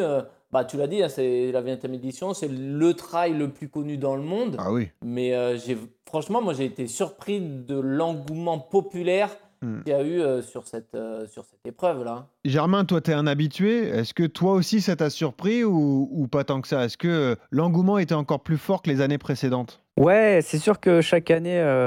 bah, 0.51 0.65
tu 0.65 0.77
l'as 0.77 0.87
dit, 0.87 1.01
hein, 1.01 1.09
c'est 1.09 1.51
la 1.51 1.61
20e 1.61 1.93
édition, 1.93 2.33
c'est 2.33 2.49
le 2.49 2.93
trail 2.93 3.33
le 3.33 3.49
plus 3.49 3.69
connu 3.69 3.97
dans 3.97 4.15
le 4.15 4.21
monde. 4.23 4.57
Ah 4.59 4.71
oui. 4.71 4.89
Mais 5.03 5.33
euh, 5.33 5.57
j'ai, 5.57 5.77
franchement, 6.05 6.41
moi 6.41 6.53
j'ai 6.53 6.65
été 6.65 6.87
surpris 6.87 7.39
de 7.41 7.79
l'engouement 7.79 8.59
populaire 8.59 9.29
Hmm. 9.63 9.83
qu'il 9.83 9.93
y 9.93 9.95
a 9.95 10.01
eu 10.01 10.19
euh, 10.19 10.41
sur 10.41 10.65
cette, 10.67 10.95
euh, 10.95 11.27
sur 11.27 11.45
cette 11.45 11.67
épreuve-là. 11.67 12.25
Germain, 12.45 12.83
toi, 12.83 12.99
tu 12.99 13.11
es 13.11 13.13
un 13.13 13.27
habitué. 13.27 13.89
Est-ce 13.89 14.15
que 14.15 14.23
toi 14.23 14.53
aussi, 14.53 14.81
ça 14.81 14.95
t'a 14.95 15.11
surpris 15.11 15.63
ou, 15.63 16.09
ou 16.11 16.27
pas 16.27 16.43
tant 16.43 16.61
que 16.61 16.67
ça? 16.67 16.85
Est-ce 16.85 16.97
que 16.97 17.07
euh, 17.07 17.35
l'engouement 17.51 17.99
était 17.99 18.15
encore 18.15 18.39
plus 18.39 18.57
fort 18.57 18.81
que 18.81 18.89
les 18.89 19.01
années 19.01 19.19
précédentes? 19.19 19.83
Ouais, 19.97 20.39
c'est 20.41 20.57
sûr 20.57 20.79
que 20.79 21.01
chaque 21.01 21.29
année, 21.29 21.59
euh, 21.59 21.85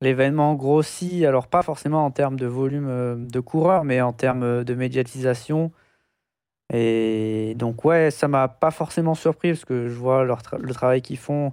l'événement 0.00 0.54
grossit. 0.54 1.24
Alors, 1.26 1.46
pas 1.46 1.60
forcément 1.62 2.06
en 2.06 2.10
termes 2.10 2.38
de 2.38 2.46
volume 2.46 2.88
euh, 2.88 3.16
de 3.16 3.40
coureurs, 3.40 3.84
mais 3.84 4.00
en 4.00 4.14
termes 4.14 4.42
euh, 4.42 4.64
de 4.64 4.74
médiatisation. 4.74 5.72
Et 6.72 7.54
donc, 7.56 7.84
ouais, 7.84 8.10
ça 8.10 8.28
m'a 8.28 8.48
pas 8.48 8.70
forcément 8.70 9.14
surpris 9.14 9.50
parce 9.50 9.64
que 9.64 9.88
je 9.88 9.94
vois 9.94 10.24
leur 10.24 10.40
tra- 10.40 10.60
le 10.60 10.72
travail 10.72 11.02
qu'ils 11.02 11.18
font 11.18 11.52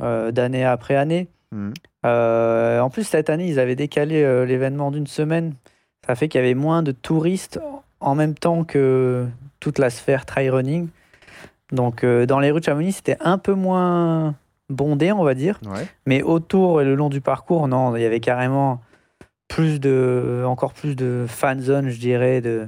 euh, 0.00 0.30
d'année 0.32 0.64
après 0.64 0.96
année. 0.96 1.28
Hmm. 1.52 1.72
Euh, 2.06 2.80
en 2.80 2.88
plus, 2.88 3.04
cette 3.04 3.28
année, 3.28 3.48
ils 3.48 3.60
avaient 3.60 3.76
décalé 3.76 4.22
euh, 4.22 4.46
l'événement 4.46 4.90
d'une 4.90 5.06
semaine. 5.06 5.54
Ça 6.06 6.14
fait 6.14 6.28
qu'il 6.28 6.40
y 6.40 6.44
avait 6.44 6.54
moins 6.54 6.82
de 6.82 6.92
touristes 6.92 7.60
en 8.00 8.14
même 8.14 8.34
temps 8.34 8.64
que 8.64 9.26
toute 9.60 9.78
la 9.78 9.90
sphère 9.90 10.24
trail 10.24 10.48
running. 10.48 10.88
Donc, 11.70 12.04
dans 12.04 12.40
les 12.40 12.50
rues 12.50 12.60
de 12.60 12.64
Chamonix, 12.64 12.92
c'était 12.92 13.18
un 13.20 13.38
peu 13.38 13.52
moins 13.52 14.34
bondé, 14.70 15.12
on 15.12 15.22
va 15.22 15.34
dire. 15.34 15.60
Ouais. 15.66 15.86
Mais 16.06 16.22
autour 16.22 16.80
et 16.80 16.84
le 16.84 16.94
long 16.94 17.10
du 17.10 17.20
parcours, 17.20 17.68
non, 17.68 17.94
il 17.94 18.02
y 18.02 18.06
avait 18.06 18.20
carrément 18.20 18.80
plus 19.48 19.78
de, 19.78 20.42
encore 20.46 20.72
plus 20.72 20.96
de 20.96 21.26
fan 21.28 21.60
zone, 21.60 21.90
je 21.90 22.00
dirais, 22.00 22.40
de, 22.40 22.66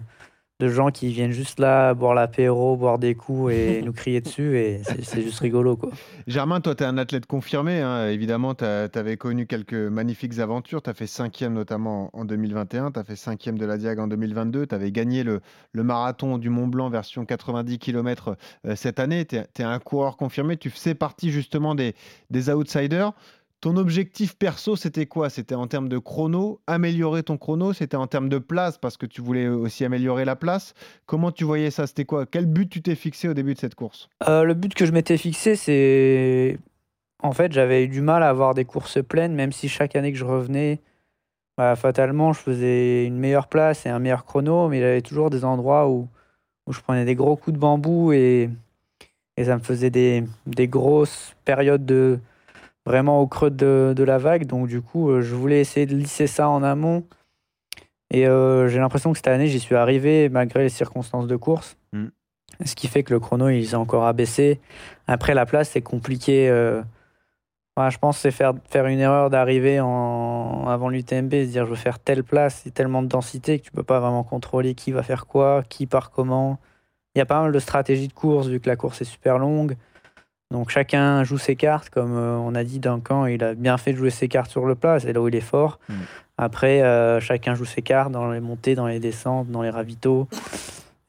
de 0.62 0.68
gens 0.68 0.90
qui 0.92 1.08
viennent 1.12 1.32
juste 1.32 1.58
là 1.58 1.92
boire 1.92 2.14
l'apéro, 2.14 2.76
boire 2.76 3.00
des 3.00 3.16
coups 3.16 3.52
et 3.52 3.82
nous 3.84 3.92
crier 3.92 4.20
dessus. 4.20 4.56
Et 4.58 4.80
c'est 5.02 5.22
juste 5.22 5.40
rigolo, 5.40 5.76
quoi. 5.76 5.90
Germain, 6.28 6.60
toi, 6.60 6.76
tu 6.76 6.84
es 6.84 6.86
un 6.86 6.98
athlète 6.98 7.26
confirmé. 7.26 7.80
hein. 7.80 8.06
Évidemment, 8.08 8.54
tu 8.54 8.64
avais 8.64 9.16
connu 9.16 9.46
quelques 9.48 9.74
magnifiques 9.74 10.38
aventures. 10.38 10.80
Tu 10.80 10.88
as 10.90 10.94
fait 10.94 11.08
cinquième 11.08 11.54
notamment 11.54 12.10
en 12.12 12.24
2021. 12.24 12.92
Tu 12.92 13.00
as 13.00 13.04
fait 13.04 13.16
cinquième 13.16 13.58
de 13.58 13.66
la 13.66 13.76
Diag 13.76 13.98
en 13.98 14.06
2022. 14.06 14.68
Tu 14.68 14.74
avais 14.74 14.92
gagné 14.92 15.24
le, 15.24 15.40
le 15.72 15.82
marathon 15.82 16.38
du 16.38 16.48
Mont 16.48 16.68
Blanc 16.68 16.90
version 16.90 17.24
90 17.24 17.78
km 17.80 18.36
cette 18.76 19.00
année. 19.00 19.24
Tu 19.26 19.36
es, 19.36 19.62
un 19.64 19.78
coureur 19.80 20.16
confirmé. 20.16 20.56
Tu 20.56 20.70
faisais 20.70 20.94
partie 20.94 21.32
justement 21.32 21.74
des, 21.74 21.94
des 22.30 22.50
outsiders. 22.50 23.12
Ton 23.62 23.76
objectif 23.76 24.36
perso, 24.36 24.74
c'était 24.74 25.06
quoi? 25.06 25.30
C'était 25.30 25.54
en 25.54 25.68
termes 25.68 25.88
de 25.88 25.98
chrono, 25.98 26.60
améliorer 26.66 27.22
ton 27.22 27.38
chrono? 27.38 27.72
C'était 27.72 27.96
en 27.96 28.08
termes 28.08 28.28
de 28.28 28.38
place 28.38 28.76
parce 28.76 28.96
que 28.96 29.06
tu 29.06 29.20
voulais 29.20 29.46
aussi 29.46 29.84
améliorer 29.84 30.24
la 30.24 30.34
place? 30.34 30.74
Comment 31.06 31.30
tu 31.30 31.44
voyais 31.44 31.70
ça? 31.70 31.86
C'était 31.86 32.04
quoi? 32.04 32.26
Quel 32.26 32.46
but 32.46 32.68
tu 32.68 32.82
t'es 32.82 32.96
fixé 32.96 33.28
au 33.28 33.34
début 33.34 33.54
de 33.54 33.60
cette 33.60 33.76
course? 33.76 34.08
Euh, 34.28 34.42
le 34.42 34.54
but 34.54 34.74
que 34.74 34.84
je 34.84 34.90
m'étais 34.90 35.16
fixé, 35.16 35.54
c'est. 35.54 36.58
En 37.22 37.30
fait, 37.30 37.52
j'avais 37.52 37.84
eu 37.84 37.88
du 37.88 38.00
mal 38.00 38.24
à 38.24 38.30
avoir 38.30 38.54
des 38.54 38.64
courses 38.64 39.00
pleines, 39.00 39.32
même 39.32 39.52
si 39.52 39.68
chaque 39.68 39.94
année 39.94 40.10
que 40.10 40.18
je 40.18 40.24
revenais, 40.24 40.80
bah, 41.56 41.76
fatalement, 41.76 42.32
je 42.32 42.40
faisais 42.40 43.06
une 43.06 43.16
meilleure 43.16 43.46
place 43.46 43.86
et 43.86 43.90
un 43.90 44.00
meilleur 44.00 44.24
chrono, 44.24 44.70
mais 44.70 44.78
il 44.78 44.80
y 44.80 44.84
avait 44.84 45.02
toujours 45.02 45.30
des 45.30 45.44
endroits 45.44 45.88
où, 45.88 46.08
où 46.66 46.72
je 46.72 46.80
prenais 46.80 47.04
des 47.04 47.14
gros 47.14 47.36
coups 47.36 47.54
de 47.54 47.60
bambou 47.60 48.12
et, 48.12 48.50
et 49.36 49.44
ça 49.44 49.56
me 49.56 49.62
faisait 49.62 49.90
des, 49.90 50.24
des 50.46 50.66
grosses 50.66 51.36
périodes 51.44 51.86
de 51.86 52.18
vraiment 52.86 53.20
au 53.20 53.26
creux 53.26 53.50
de, 53.50 53.94
de 53.96 54.04
la 54.04 54.18
vague. 54.18 54.46
Donc, 54.46 54.68
du 54.68 54.80
coup, 54.80 55.10
euh, 55.10 55.22
je 55.22 55.34
voulais 55.34 55.60
essayer 55.60 55.86
de 55.86 55.94
lisser 55.94 56.26
ça 56.26 56.48
en 56.48 56.62
amont. 56.62 57.04
Et 58.10 58.26
euh, 58.26 58.68
j'ai 58.68 58.78
l'impression 58.78 59.12
que 59.12 59.18
cette 59.18 59.28
année, 59.28 59.46
j'y 59.46 59.60
suis 59.60 59.74
arrivé 59.74 60.28
malgré 60.28 60.62
les 60.62 60.68
circonstances 60.68 61.26
de 61.26 61.36
course. 61.36 61.76
Mm. 61.92 62.08
Ce 62.64 62.74
qui 62.74 62.86
fait 62.86 63.02
que 63.02 63.12
le 63.14 63.20
chrono, 63.20 63.48
il 63.48 63.66
s'est 63.66 63.76
encore 63.76 64.04
abaissé. 64.04 64.60
Après, 65.06 65.34
la 65.34 65.46
place, 65.46 65.70
c'est 65.70 65.80
compliqué. 65.80 66.48
euh, 66.50 66.82
enfin, 67.74 67.90
je 67.90 67.98
pense 67.98 68.16
que 68.16 68.22
c'est 68.22 68.30
faire, 68.30 68.52
faire 68.68 68.86
une 68.86 69.00
erreur 69.00 69.30
d'arriver 69.30 69.80
en, 69.80 70.66
avant 70.68 70.88
l'UTMB 70.90 71.32
et 71.34 71.46
se 71.46 71.50
dire 71.50 71.64
je 71.64 71.70
veux 71.70 71.76
faire 71.76 71.98
telle 71.98 72.22
place, 72.22 72.60
c'est 72.62 72.72
tellement 72.72 73.02
de 73.02 73.08
densité 73.08 73.58
que 73.58 73.64
tu 73.64 73.72
peux 73.72 73.82
pas 73.82 74.00
vraiment 74.00 74.24
contrôler 74.24 74.74
qui 74.74 74.92
va 74.92 75.02
faire 75.02 75.26
quoi, 75.26 75.62
qui 75.68 75.86
part 75.86 76.10
comment. 76.10 76.58
il 77.14 77.18
y 77.18 77.22
a 77.22 77.26
pas 77.26 77.40
mal 77.40 77.52
de 77.52 77.58
stratégies 77.58 78.08
de 78.08 78.12
course 78.12 78.48
vu 78.48 78.60
que 78.60 78.68
la 78.68 78.76
course 78.76 79.00
est 79.00 79.04
super 79.06 79.38
longue. 79.38 79.76
Donc 80.52 80.68
chacun 80.68 81.24
joue 81.24 81.38
ses 81.38 81.56
cartes, 81.56 81.88
comme 81.88 82.14
euh, 82.14 82.36
on 82.36 82.54
a 82.54 82.62
dit 82.62 82.78
Duncan, 82.78 83.24
il 83.24 83.42
a 83.42 83.54
bien 83.54 83.78
fait 83.78 83.92
de 83.92 83.96
jouer 83.96 84.10
ses 84.10 84.28
cartes 84.28 84.50
sur 84.50 84.66
le 84.66 84.74
plat, 84.74 85.00
c'est 85.00 85.14
là 85.14 85.20
où 85.20 85.26
il 85.26 85.34
est 85.34 85.40
fort. 85.40 85.78
Mm. 85.88 85.94
Après, 86.36 86.82
euh, 86.82 87.20
chacun 87.20 87.54
joue 87.54 87.64
ses 87.64 87.80
cartes 87.80 88.12
dans 88.12 88.30
les 88.30 88.40
montées, 88.40 88.74
dans 88.74 88.86
les 88.86 89.00
descentes, 89.00 89.50
dans 89.50 89.62
les 89.62 89.70
ravitaux. 89.70 90.28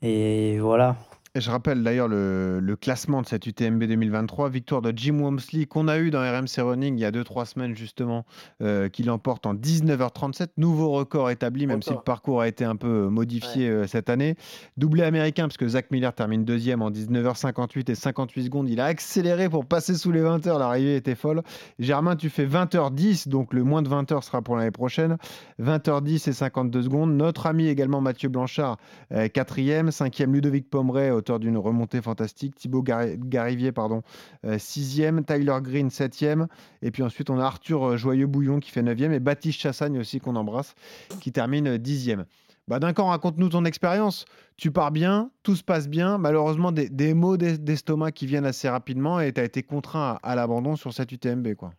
Et 0.01 0.59
voilà. 0.59 0.95
Je 1.35 1.49
rappelle 1.49 1.81
d'ailleurs 1.81 2.07
le, 2.07 2.59
le 2.59 2.75
classement 2.75 3.23
de 3.23 3.25
cette 3.25 3.47
UTMB 3.47 3.85
2023, 3.85 4.49
victoire 4.49 4.83
de 4.83 4.93
Jim 4.95 5.19
Wamsley 5.19 5.65
qu'on 5.65 5.87
a 5.87 5.97
eu 5.97 6.11
dans 6.11 6.19
RMC 6.19 6.61
Running 6.61 6.95
il 6.95 7.01
y 7.01 7.05
a 7.05 7.11
2-3 7.11 7.45
semaines 7.45 7.75
justement, 7.75 8.23
euh, 8.61 8.87
qui 8.87 9.01
l'emporte 9.01 9.47
en 9.47 9.55
19h37, 9.55 10.49
nouveau 10.57 10.91
record 10.91 11.31
établi 11.31 11.65
même 11.65 11.81
si 11.81 11.89
le 11.89 12.01
parcours 12.05 12.41
a 12.41 12.47
été 12.47 12.65
un 12.65 12.75
peu 12.75 13.07
modifié 13.07 13.67
euh, 13.67 13.87
cette 13.87 14.11
année. 14.11 14.35
Doublé 14.77 15.01
américain 15.01 15.45
parce 15.45 15.57
que 15.57 15.67
Zach 15.67 15.89
Miller 15.89 16.13
termine 16.13 16.45
deuxième 16.45 16.83
en 16.83 16.91
19h58 16.91 17.89
et 17.89 17.95
58 17.95 18.43
secondes, 18.43 18.69
il 18.69 18.79
a 18.79 18.85
accéléré 18.85 19.49
pour 19.49 19.65
passer 19.65 19.95
sous 19.95 20.11
les 20.11 20.21
20 20.21 20.45
heures, 20.45 20.59
l'arrivée 20.59 20.97
était 20.97 21.15
folle. 21.15 21.41
Germain, 21.79 22.15
tu 22.15 22.29
fais 22.29 22.45
20h10, 22.45 23.27
donc 23.27 23.55
le 23.55 23.63
moins 23.63 23.81
de 23.81 23.89
20 23.89 24.11
heures 24.11 24.23
sera 24.23 24.43
pour 24.43 24.55
l'année 24.55 24.69
prochaine. 24.69 25.17
20h10 25.59 26.29
et 26.29 26.33
52 26.33 26.83
secondes. 26.83 27.17
Notre 27.17 27.47
ami 27.47 27.69
également 27.69 28.01
Mathieu 28.01 28.29
Blanchard, 28.29 28.77
euh, 29.11 29.27
quatrième. 29.29 29.89
Cinquième, 29.89 30.31
Ludovic 30.31 30.69
Pomeray, 30.69 31.09
d'une 31.39 31.57
remontée 31.57 32.01
fantastique. 32.01 32.55
Thibaut 32.55 32.83
Gar- 32.83 33.15
Garivier, 33.17 33.71
pardon, 33.71 34.01
euh, 34.45 34.57
sixième. 34.59 35.23
Tyler 35.25 35.57
Green, 35.61 35.89
septième. 35.89 36.47
Et 36.81 36.91
puis 36.91 37.03
ensuite, 37.03 37.29
on 37.29 37.39
a 37.39 37.43
Arthur 37.45 37.83
euh, 37.83 37.97
Joyeux-Bouillon 37.97 38.59
qui 38.59 38.69
fait 38.71 38.83
neuvième. 38.83 39.11
Et 39.13 39.19
Baptiste 39.19 39.59
Chassagne 39.59 39.97
aussi, 39.99 40.19
qu'on 40.19 40.35
embrasse, 40.35 40.75
qui 41.19 41.31
termine 41.31 41.67
euh, 41.67 41.77
dixième. 41.77 42.25
Bah, 42.67 42.79
Duncan, 42.79 43.07
raconte-nous 43.07 43.49
ton 43.49 43.65
expérience. 43.65 44.25
Tu 44.55 44.71
pars 44.71 44.91
bien, 44.91 45.31
tout 45.43 45.55
se 45.55 45.63
passe 45.63 45.89
bien. 45.89 46.17
Malheureusement, 46.17 46.71
des, 46.71 47.13
maux 47.13 47.35
d'es- 47.37 47.57
d'estomac 47.57 48.11
qui 48.13 48.25
viennent 48.25 48.45
assez 48.45 48.69
rapidement 48.69 49.19
et 49.19 49.33
tu 49.33 49.41
as 49.41 49.43
été 49.43 49.63
contraint 49.63 50.17
à, 50.23 50.31
à 50.31 50.35
l'abandon 50.35 50.75
sur 50.77 50.93
cette 50.93 51.11
UTMB. 51.11 51.55
Quoi. 51.55 51.73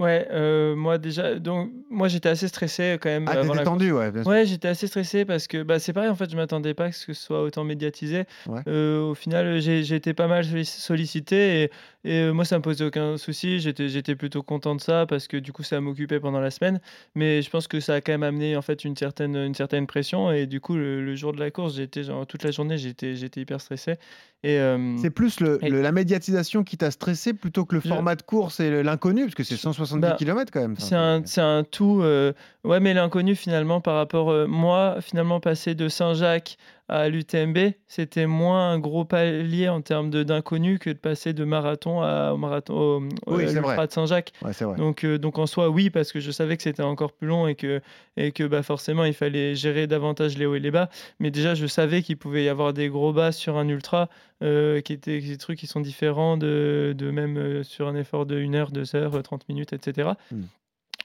Ouais, 0.00 0.26
euh, 0.30 0.74
moi 0.74 0.96
déjà, 0.96 1.34
donc 1.38 1.70
moi 1.90 2.08
j'étais 2.08 2.30
assez 2.30 2.48
stressé 2.48 2.96
quand 3.02 3.10
même 3.10 3.26
Ah, 3.28 3.32
avant 3.32 3.42
t'étais 3.42 3.56
la 3.58 3.64
tendu, 3.64 3.92
ouais. 3.92 4.10
bien 4.10 4.22
sûr. 4.22 4.30
Ouais, 4.32 4.46
j'étais 4.46 4.68
assez 4.68 4.86
stressé 4.86 5.26
parce 5.26 5.46
que 5.46 5.62
bah, 5.62 5.78
c'est 5.78 5.92
pareil, 5.92 6.08
en 6.08 6.14
fait, 6.14 6.30
je 6.30 6.36
m'attendais 6.36 6.72
pas 6.72 6.86
à 6.86 6.92
ce 6.92 7.04
que 7.04 7.12
ce 7.12 7.22
soit 7.22 7.42
autant 7.42 7.64
médiatisé. 7.64 8.24
Ouais. 8.46 8.62
Euh, 8.66 9.02
au 9.02 9.14
final, 9.14 9.60
j'ai 9.60 9.94
été 9.94 10.14
pas 10.14 10.26
mal 10.26 10.44
sollic- 10.44 10.64
sollicité 10.64 11.64
et, 11.64 11.70
et, 12.04 12.20
euh, 12.22 12.32
moi, 12.32 12.46
ça 12.46 12.56
me 12.56 12.62
posait 12.62 12.84
aucun 12.86 13.18
souci. 13.18 13.58
J'étais 13.60 14.14
plutôt 14.16 14.42
content 14.42 14.74
de 14.74 14.80
ça 14.80 15.04
parce 15.06 15.28
que 15.28 15.36
du 15.36 15.52
coup, 15.52 15.64
ça 15.64 15.82
m'occupait 15.82 16.18
pendant 16.18 16.40
la 16.40 16.50
semaine. 16.50 16.80
Mais 17.14 17.42
je 17.42 17.50
pense 17.50 17.68
que 17.68 17.78
ça 17.78 17.94
a 17.96 18.00
quand 18.00 18.12
même 18.12 18.22
amené 18.22 18.56
en 18.56 18.62
fait 18.62 18.84
une 18.86 18.96
certaine, 18.96 19.36
une 19.36 19.54
certaine 19.54 19.86
pression 19.86 20.32
et 20.32 20.46
du 20.46 20.60
coup, 20.62 20.76
le, 20.76 21.04
le 21.04 21.14
jour 21.14 21.34
de 21.34 21.40
la 21.40 21.50
course, 21.50 21.76
j'étais 21.76 22.04
toute 22.26 22.42
la 22.42 22.52
journée, 22.52 22.78
j'étais 22.78 23.14
hyper 23.40 23.60
stressé. 23.60 23.96
Et, 24.42 24.58
euh, 24.58 24.96
C'est 24.96 25.10
plus 25.10 25.40
le, 25.40 25.58
Et- 25.62 25.68
le- 25.68 25.82
la 25.82 25.92
médiatisation 25.92 26.64
qui 26.64 26.78
t'a 26.78 26.90
stressé 26.90 27.34
plutôt 27.34 27.66
que 27.66 27.74
le 27.74 27.82
format 27.82 28.14
de 28.16 28.22
course 28.22 28.58
et 28.60 28.82
l'inconnu, 28.82 29.24
parce 29.24 29.34
que 29.34 29.42
c'est 29.44 29.58
170 29.90 30.00
Bah, 30.10 30.16
km 30.18 30.50
quand 30.52 30.60
même. 30.60 30.76
C'est 30.78 30.94
un, 30.96 31.22
c'est 31.24 31.40
un 31.40 31.64
tout. 31.64 32.00
euh, 32.02 32.32
ouais, 32.64 32.80
mais 32.80 32.94
l'inconnu, 32.94 33.34
finalement, 33.34 33.80
par 33.80 33.96
rapport. 33.96 34.30
euh, 34.30 34.46
moi, 34.46 34.96
finalement, 35.00 35.40
passer 35.40 35.74
de 35.74 35.88
Saint-Jacques 35.88 36.56
à 36.90 37.08
l'UTMB, 37.08 37.56
c'était 37.86 38.26
moins 38.26 38.72
un 38.72 38.78
gros 38.80 39.04
palier 39.04 39.68
en 39.68 39.80
termes 39.80 40.10
de- 40.10 40.22
d'inconnu 40.24 40.78
que 40.80 40.90
de 40.90 40.98
passer 40.98 41.32
de 41.32 41.44
marathon 41.44 42.02
à 42.02 42.32
au 42.32 42.36
marathon, 42.36 42.74
au, 43.26 43.36
Oui, 43.36 43.44
vrai. 43.46 43.86
de 43.86 43.92
Saint-Jacques. 43.92 44.32
Ouais. 44.42 44.50
Donc, 44.76 45.04
euh, 45.04 45.16
donc 45.16 45.38
en 45.38 45.46
soi, 45.46 45.70
oui, 45.70 45.88
parce 45.88 46.10
que 46.12 46.18
je 46.20 46.30
savais 46.30 46.56
que 46.56 46.62
c'était 46.64 46.82
encore 46.82 47.12
plus 47.12 47.28
long 47.28 47.46
et 47.46 47.54
que, 47.54 47.80
et 48.16 48.32
que 48.32 48.44
bah, 48.44 48.62
forcément, 48.64 49.04
il 49.04 49.14
fallait 49.14 49.54
gérer 49.54 49.86
davantage 49.86 50.36
les 50.36 50.46
hauts 50.46 50.56
et 50.56 50.60
les 50.60 50.70
bas. 50.72 50.90
Mais 51.20 51.30
déjà, 51.30 51.54
je 51.54 51.66
savais 51.66 52.02
qu'il 52.02 52.16
pouvait 52.16 52.42
y 52.44 52.48
avoir 52.48 52.72
des 52.72 52.88
gros 52.88 53.12
bas 53.12 53.30
sur 53.32 53.56
un 53.56 53.68
ultra, 53.68 54.08
euh, 54.42 54.80
qui 54.80 54.92
étaient 54.92 55.20
des 55.20 55.36
trucs 55.36 55.58
qui 55.58 55.66
sont 55.68 55.80
différents 55.80 56.36
de, 56.36 56.94
de 56.96 57.10
même 57.10 57.36
euh, 57.38 57.62
sur 57.62 57.86
un 57.88 57.94
effort 57.94 58.26
de 58.26 58.36
1 58.38 58.54
heure, 58.54 58.70
2 58.72 58.96
heures, 58.96 59.22
30 59.22 59.48
minutes, 59.48 59.72
etc. 59.72 60.10
Mm. 60.32 60.40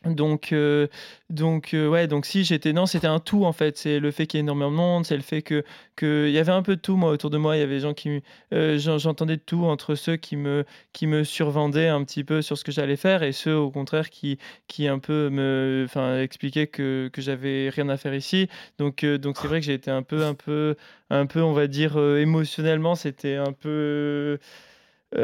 Donc, 0.06 0.52
euh, 0.52 0.88
donc 1.32 1.74
euh, 1.74 1.88
ouais, 1.90 2.08
donc 2.08 2.28
si 2.28 2.44
j'étais 2.44 2.74
non, 2.74 2.86
c'était 2.86 3.08
un 3.08 3.20
tout 3.20 3.44
en 3.46 3.54
fait. 3.54 3.76
C'est 3.78 4.00
le 4.00 4.12
fait 4.12 4.28
qu'il 4.28 4.38
y 4.38 4.40
ait 4.40 4.44
énormément 4.44 4.70
de 4.72 4.76
monde, 4.76 5.06
c'est 5.06 5.16
le 5.16 5.24
fait 5.24 5.42
que 5.42 5.64
que 5.96 6.26
il 6.28 6.34
y 6.34 6.38
avait 6.38 6.52
un 6.52 6.62
peu 6.62 6.76
de 6.76 6.82
tout 6.82 6.96
moi 6.96 7.10
autour 7.12 7.32
de 7.32 7.38
moi. 7.38 7.58
Il 7.58 7.60
y 7.60 7.64
avait 7.64 7.76
des 7.76 7.80
gens 7.82 7.94
qui, 7.96 8.22
euh, 8.54 8.78
j'en- 8.78 9.00
j'entendais 9.00 9.38
de 9.38 9.42
tout 9.42 9.66
entre 9.66 9.96
ceux 9.96 10.16
qui 10.16 10.36
me 10.38 10.64
qui 10.94 11.08
me 11.08 11.24
survendaient 11.24 11.88
un 11.88 12.04
petit 12.04 12.24
peu 12.24 12.42
sur 12.44 12.58
ce 12.58 12.64
que 12.64 12.72
j'allais 12.72 12.98
faire 12.98 13.24
et 13.24 13.32
ceux 13.32 13.56
au 13.58 13.72
contraire 13.72 14.10
qui 14.12 14.38
qui 14.68 14.88
un 14.88 15.00
peu 15.00 15.30
me, 15.32 15.84
enfin 15.88 16.20
expliquaient 16.20 16.68
que 16.68 17.10
que 17.12 17.22
j'avais 17.22 17.70
rien 17.70 17.90
à 17.90 17.98
faire 17.98 18.14
ici. 18.14 18.48
Donc 18.78 19.04
donc 19.06 19.38
c'est 19.38 19.48
vrai 19.48 19.60
que 19.60 19.66
j'ai 19.66 19.74
été 19.74 19.90
un 19.92 20.04
peu 20.04 20.24
un 20.26 20.36
peu 20.36 20.76
un 21.10 21.26
peu 21.26 21.42
on 21.42 21.54
va 21.54 21.68
dire 21.68 21.98
émotionnellement, 21.98 22.96
c'était 22.96 23.36
un 23.36 23.54
peu. 23.54 24.38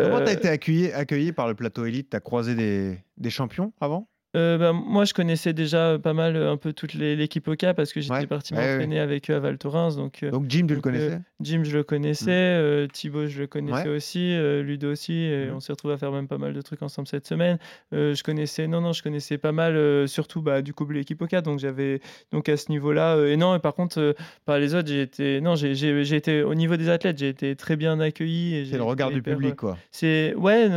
Comment 0.02 0.22
t'as 0.22 0.34
été 0.34 0.48
accueilli, 0.48 0.92
accueilli 0.92 1.32
par 1.34 1.48
le 1.48 1.56
plateau 1.56 1.86
élite? 1.86 2.10
T'as 2.12 2.20
croisé 2.22 2.56
des, 2.56 2.98
des 3.18 3.30
champions 3.30 3.74
avant? 3.82 4.08
Euh, 4.36 4.58
bah, 4.58 4.72
moi, 4.72 5.04
je 5.04 5.14
connaissais 5.14 5.52
déjà 5.52 6.00
pas 6.00 6.14
mal 6.14 6.38
euh, 6.38 6.52
un 6.54 6.58
peu 6.58 6.72
toute 6.72 6.94
l'équipe 6.94 7.46
Oka 7.50 7.74
parce 7.74 7.92
que 7.92 8.00
j'étais 8.00 8.14
Ouais, 8.16 8.28
parti 8.28 8.54
ouais, 8.54 8.60
ouais. 8.60 8.72
m'entraîner 8.72 9.00
avec 9.00 9.30
eux 9.30 9.36
à 9.36 9.40
Val 9.40 9.58
Thorens. 9.58 9.98
Donc, 9.98 10.24
euh, 10.24 10.32
Donc 10.32 10.46
Jim, 10.48 10.66
tu 10.68 10.76
le 10.76 10.82
connaissais 10.82 11.12
euh, 11.16 11.20
Jim, 11.42 11.62
je 11.66 11.78
le 11.78 11.84
connaissais. 11.84 12.32
euh, 12.32 12.88
Thibaut, 12.88 13.28
je 13.28 13.42
le 13.42 13.48
connaissais 13.48 13.90
aussi. 13.90 14.34
Ludo 14.64 14.92
aussi. 14.92 15.14
Et 15.14 15.48
Mhm. 15.48 15.56
on 15.56 15.60
s'est 15.60 15.74
retrouvé 15.74 15.96
à 15.96 15.98
faire 15.98 16.12
même 16.14 16.28
pas 16.30 16.38
mal 16.38 16.54
de 16.54 16.62
trucs 16.62 16.82
ensemble 16.82 17.08
cette 17.10 17.28
semaine. 17.28 17.58
Je 17.92 18.24
connaissais, 18.24 18.68
non, 18.68 18.80
non, 18.80 18.94
je 18.94 19.04
connaissais 19.04 19.38
pas 19.38 19.52
mal, 19.52 20.08
surtout 20.08 20.42
bah, 20.42 20.62
du 20.62 20.74
coup 20.74 20.88
l'équipe 20.90 21.22
Oka. 21.22 21.42
Donc, 21.42 21.60
j'avais, 21.60 22.00
donc 22.32 22.48
à 22.48 22.56
ce 22.56 22.70
niveau-là. 22.72 23.18
et 23.28 23.36
non, 23.36 23.56
et 23.56 23.60
par 23.60 23.74
contre, 23.74 24.16
par 24.46 24.60
les 24.60 24.76
autres, 24.76 24.88
j'ai 24.88 25.02
été, 25.02 25.42
non, 25.42 25.56
j'ai, 25.56 26.16
été 26.16 26.44
au 26.44 26.56
niveau 26.56 26.78
des 26.78 26.88
athlètes, 26.90 27.18
j'ai 27.18 27.30
été 27.30 27.56
très 27.58 27.76
bien 27.76 28.00
accueilli. 28.00 28.68
C'est 28.70 28.78
le 28.78 28.84
regard 28.84 29.12
du 29.12 29.18
hyper, 29.18 29.36
public, 29.36 29.56
quoi. 29.56 29.78
c'est 29.92 30.34
ouais, 30.36 30.70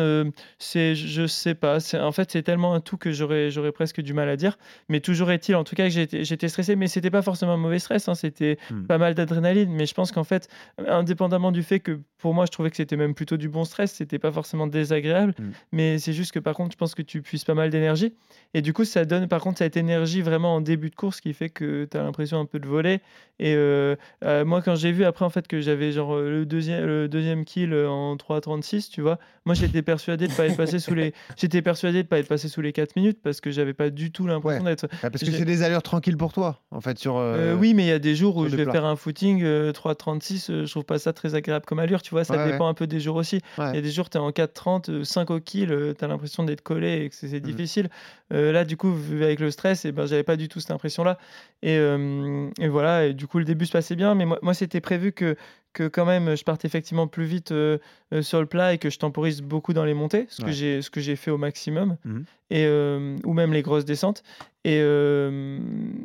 c'est 0.58 0.94
je 0.96 1.26
sais 1.26 1.54
pas. 1.54 1.78
En 2.00 2.12
fait 2.12 2.30
c'est 2.32 2.42
tellement 2.42 2.74
un 2.74 2.80
tout 2.80 2.96
que 2.96 3.12
j'aurais 3.12 3.43
j'aurais 3.50 3.72
presque 3.72 4.00
du 4.00 4.12
mal 4.14 4.28
à 4.28 4.36
dire. 4.36 4.58
Mais 4.88 5.00
toujours 5.00 5.30
est-il, 5.30 5.54
en 5.56 5.64
tout 5.64 5.74
cas, 5.76 5.88
que 5.88 6.22
j'étais 6.22 6.48
stressé. 6.48 6.76
Mais 6.76 6.86
c'était 6.86 7.10
pas 7.10 7.22
forcément 7.22 7.52
un 7.52 7.56
mauvais 7.58 7.78
stress. 7.78 8.08
hein, 8.08 8.14
c'était 8.14 8.58
Hmm. 8.70 8.86
pas 8.86 8.98
mal 8.98 9.14
d'adrénaline. 9.14 9.70
Mais 9.72 9.86
je 9.86 9.94
pense 9.94 10.12
qu'en 10.12 10.24
fait, 10.24 10.48
indépendamment 10.86 11.52
du 11.52 11.62
fait 11.62 11.80
que 11.80 12.00
pour 12.18 12.32
moi 12.34 12.46
je 12.46 12.50
trouvais 12.50 12.70
que 12.70 12.76
c'était 12.76 12.96
même 12.96 13.14
plutôt 13.14 13.36
du 13.36 13.48
bon 13.48 13.64
stress, 13.64 13.92
c'était 13.92 14.18
pas 14.18 14.32
forcément 14.32 14.66
désagréable. 14.66 15.34
Hmm. 15.38 15.50
Mais 15.72 15.98
c'est 15.98 16.12
juste 16.12 16.32
que 16.32 16.38
par 16.38 16.54
contre, 16.54 16.72
je 16.72 16.76
pense 16.78 16.94
que 16.94 17.02
tu 17.02 17.20
puisses 17.22 17.44
pas 17.44 17.54
mal 17.54 17.70
d'énergie. 17.70 18.14
Et 18.54 18.62
du 18.62 18.72
coup, 18.72 18.84
ça 18.84 19.04
donne 19.04 19.28
par 19.28 19.40
contre 19.40 19.58
cette 19.58 19.76
énergie 19.76 20.22
vraiment 20.22 20.54
en 20.56 20.60
début 20.60 20.90
de 20.90 20.94
course 20.94 21.20
qui 21.20 21.32
fait 21.34 21.50
que 21.50 21.86
tu 21.90 21.96
as 21.96 22.02
l'impression 22.02 22.38
un 22.40 22.46
peu 22.46 22.58
de 22.58 22.66
voler. 22.66 23.00
Et 23.38 23.54
euh, 23.56 23.96
euh, 24.24 24.44
moi, 24.44 24.62
quand 24.62 24.74
j'ai 24.76 24.92
vu 24.92 25.04
après 25.04 25.24
en 25.24 25.30
fait 25.30 25.46
que 25.48 25.60
j'avais 25.60 25.92
genre 25.92 26.14
euh, 26.14 26.30
le 26.30 26.46
deuxième, 26.46 26.86
le 26.86 27.08
deuxième 27.08 27.44
kill 27.44 27.74
en 27.74 28.16
3.36, 28.16 28.90
tu 28.90 29.00
vois, 29.00 29.18
moi 29.44 29.54
j'étais 29.54 29.82
persuadé 29.82 30.28
de 30.28 30.32
pas 30.32 30.46
être 30.46 30.56
passé 30.56 30.78
sous 30.78 30.94
les, 30.94 31.12
j'étais 31.36 31.60
persuadé 31.62 32.02
de 32.02 32.08
pas 32.08 32.18
être 32.18 32.28
passé 32.28 32.48
sous 32.48 32.60
les 32.60 32.72
4 32.72 32.96
minutes 32.96 33.18
parce 33.22 33.33
que 33.40 33.50
j'avais 33.50 33.74
pas 33.74 33.90
du 33.90 34.10
tout 34.12 34.26
l'impression 34.26 34.64
Ouais. 34.64 34.70
d'être. 34.70 34.88
Ah, 35.02 35.10
parce 35.10 35.22
que 35.24 35.30
c'est 35.30 35.44
des 35.44 35.62
allures 35.62 35.82
tranquilles 35.82 36.16
pour 36.16 36.32
toi, 36.32 36.62
en 36.70 36.80
fait, 36.80 36.98
sur. 36.98 37.16
Euh, 37.16 37.52
euh, 37.52 37.56
oui, 37.56 37.74
mais 37.74 37.84
il 37.84 37.88
y 37.88 37.92
a 37.92 37.98
des 37.98 38.14
jours 38.14 38.36
où 38.36 38.48
je 38.48 38.56
vais 38.56 38.62
plats. 38.64 38.72
faire 38.72 38.84
un 38.84 38.96
footing 38.96 39.42
euh, 39.42 39.72
3.36, 39.72 40.50
euh, 40.50 40.66
je 40.66 40.70
trouve 40.70 40.84
pas 40.84 40.98
ça 40.98 41.12
très 41.12 41.34
agréable 41.34 41.64
comme 41.66 41.78
allure, 41.78 42.02
tu 42.02 42.10
vois, 42.10 42.24
ça 42.24 42.36
Ouais, 42.36 42.52
dépend 42.52 42.68
un 42.68 42.74
peu 42.74 42.86
des 42.86 43.00
jours 43.00 43.16
aussi. 43.16 43.40
Il 43.58 43.74
y 43.74 43.78
a 43.78 43.80
des 43.80 43.90
jours, 43.90 44.10
tu 44.10 44.18
es 44.18 44.20
en 44.20 44.30
4.30, 44.30 44.90
euh, 44.90 45.04
5 45.04 45.30
au 45.30 45.40
kill, 45.40 45.94
tu 45.98 46.04
as 46.04 46.08
l'impression 46.08 46.44
d'être 46.44 46.60
collé 46.62 47.04
et 47.04 47.08
que 47.10 47.14
c'est 47.16 47.32
Mhm. 47.32 47.40
difficile. 47.40 47.88
Là, 48.30 48.64
du 48.64 48.76
coup, 48.76 48.92
avec 49.12 49.38
le 49.40 49.50
stress, 49.50 49.84
et 49.84 49.92
ben, 49.92 50.06
j'avais 50.06 50.22
pas 50.24 50.36
du 50.36 50.48
tout 50.48 50.58
cette 50.60 50.70
impression-là. 50.72 51.18
Et, 51.62 51.74
et 51.76 52.68
voilà, 52.68 53.06
et 53.06 53.14
du 53.14 53.26
coup, 53.26 53.38
le 53.38 53.44
début 53.44 53.66
se 53.66 53.72
passait 53.72 53.96
bien, 53.96 54.14
mais 54.14 54.24
moi, 54.24 54.38
moi 54.42 54.54
c'était 54.54 54.80
prévu 54.80 55.12
que, 55.12 55.36
que 55.74 55.86
quand 55.88 56.06
même 56.06 56.34
je 56.36 56.42
parte 56.44 56.64
effectivement 56.64 57.06
plus 57.06 57.24
vite 57.26 57.52
euh, 57.52 57.76
euh, 58.14 58.22
sur 58.22 58.40
le 58.40 58.46
plat 58.46 58.72
et 58.72 58.78
que 58.78 58.88
je 58.88 58.98
temporise 58.98 59.42
beaucoup 59.42 59.74
dans 59.74 59.84
les 59.84 59.92
montées, 59.92 60.24
ce 60.30 60.40
Ouais. 60.42 60.48
que 60.48 60.54
j'ai 60.54 60.80
ce 60.80 60.88
que 60.88 61.00
j'ai 61.00 61.16
fait 61.16 61.30
au 61.30 61.36
maximum, 61.36 61.96
Mhm. 62.06 62.24
et, 62.50 62.64
euh, 62.66 63.16
ou 63.24 63.32
même 63.34 63.52
les 63.52 63.60
grosses 63.62 63.84
descentes. 63.84 64.22
Et 64.64 64.80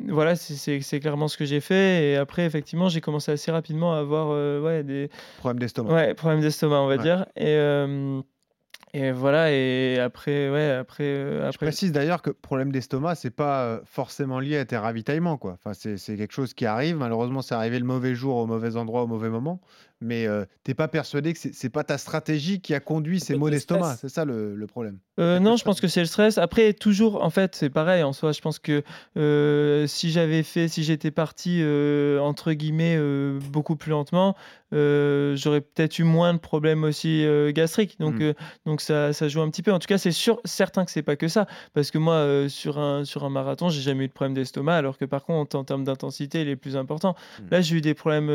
voilà, 0.08 0.36
c'est- 0.36 1.00
clairement 1.00 1.28
ce 1.28 1.38
que 1.38 1.44
j'ai 1.46 1.60
fait. 1.60 2.10
Et 2.10 2.16
après, 2.16 2.44
effectivement, 2.44 2.88
j'ai 2.90 3.00
commencé 3.00 3.32
assez 3.32 3.50
rapidement 3.50 3.94
à 3.94 3.98
avoir 4.00 4.28
ouais, 4.62 4.82
des 4.82 5.08
Problème 5.38 5.60
d'estomac. 5.60 5.94
ouais, 5.94 6.14
problèmes 6.14 6.40
d'estomac, 6.42 6.80
on 6.82 6.86
va 6.86 6.96
Ouais. 6.96 7.02
dire. 7.02 7.26
Et, 7.36 7.56
et 8.92 9.12
voilà, 9.12 9.52
et 9.52 9.98
après, 10.00 10.50
ouais, 10.50 10.70
après, 10.72 11.04
euh, 11.04 11.42
Je 11.42 11.48
après. 11.48 11.66
précise 11.66 11.92
d'ailleurs 11.92 12.22
que 12.22 12.30
problème 12.30 12.72
d'estomac, 12.72 13.14
c'est 13.14 13.30
pas 13.30 13.62
euh, 13.64 13.80
forcément 13.84 14.40
lié 14.40 14.58
à 14.58 14.64
tes 14.64 14.76
ravitaillements, 14.76 15.36
quoi. 15.36 15.52
Enfin, 15.52 15.74
c'est 15.74 16.16
quelque 16.16 16.32
chose 16.32 16.54
qui 16.54 16.66
arrive. 16.66 16.96
Malheureusement, 16.96 17.40
c'est 17.40 17.54
arrivé 17.54 17.78
le 17.78 17.84
mauvais 17.84 18.16
jour, 18.16 18.36
au 18.36 18.46
mauvais 18.46 18.76
endroit, 18.76 19.04
au 19.04 19.06
mauvais 19.06 19.28
moment. 19.28 19.60
Mais 20.00 20.26
euh, 20.26 20.44
t'es 20.62 20.74
pas 20.74 20.88
persuadé 20.88 21.32
que 21.32 21.38
c'est 21.52 21.68
pas 21.70 21.84
ta 21.84 21.98
stratégie 21.98 22.60
qui 22.60 22.74
a 22.74 22.80
conduit 22.80 23.20
ces 23.20 23.34
maux 23.36 23.50
d'estomac. 23.50 23.96
C'est 24.00 24.08
ça 24.08 24.24
le, 24.24 24.54
le 24.54 24.66
problème. 24.66 24.98
Euh, 25.18 25.38
non, 25.40 25.56
je 25.56 25.64
pense 25.64 25.80
que 25.80 25.88
c'est 25.88 26.00
le 26.00 26.06
stress. 26.06 26.38
Après, 26.38 26.72
toujours, 26.72 27.22
en 27.22 27.30
fait, 27.30 27.54
c'est 27.54 27.70
pareil. 27.70 28.02
En 28.02 28.12
soi, 28.12 28.32
je 28.32 28.40
pense 28.40 28.58
que 28.58 28.82
euh, 29.16 29.86
si 29.86 30.10
j'avais 30.10 30.42
fait, 30.42 30.68
si 30.68 30.84
j'étais 30.84 31.10
parti 31.10 31.62
entre 32.20 32.52
guillemets 32.52 32.98
beaucoup 33.50 33.76
plus 33.76 33.90
lentement, 33.90 34.36
j'aurais 34.72 35.60
peut-être 35.60 35.98
eu 35.98 36.04
moins 36.04 36.32
de 36.34 36.38
problèmes 36.38 36.84
aussi 36.84 37.26
gastriques. 37.52 37.98
Donc, 37.98 38.20
Mm. 38.20 38.22
euh, 38.22 38.32
donc 38.66 38.80
ça, 38.80 39.12
ça 39.12 39.28
joue 39.28 39.40
un 39.40 39.50
petit 39.50 39.62
peu. 39.62 39.72
En 39.72 39.78
tout 39.78 39.86
cas, 39.86 39.98
c'est 39.98 40.10
sûr, 40.12 40.40
certain 40.44 40.84
que 40.84 40.90
c'est 40.90 41.02
pas 41.02 41.16
que 41.16 41.28
ça, 41.28 41.46
parce 41.74 41.90
que 41.90 41.98
moi, 41.98 42.48
sur 42.48 42.78
un 42.78 43.04
sur 43.04 43.24
un 43.24 43.30
marathon, 43.30 43.68
j'ai 43.68 43.80
jamais 43.82 44.04
eu 44.04 44.08
de 44.08 44.12
problème 44.12 44.34
d'estomac, 44.34 44.76
alors 44.76 44.98
que 44.98 45.04
par 45.04 45.24
contre, 45.24 45.56
en 45.56 45.64
termes 45.64 45.84
d'intensité, 45.84 46.42
il 46.42 46.48
est 46.48 46.56
plus 46.56 46.76
important. 46.76 47.14
Mm. 47.38 47.42
Là, 47.50 47.60
j'ai 47.60 47.76
eu 47.76 47.80
des 47.80 47.94
problèmes, 47.94 48.28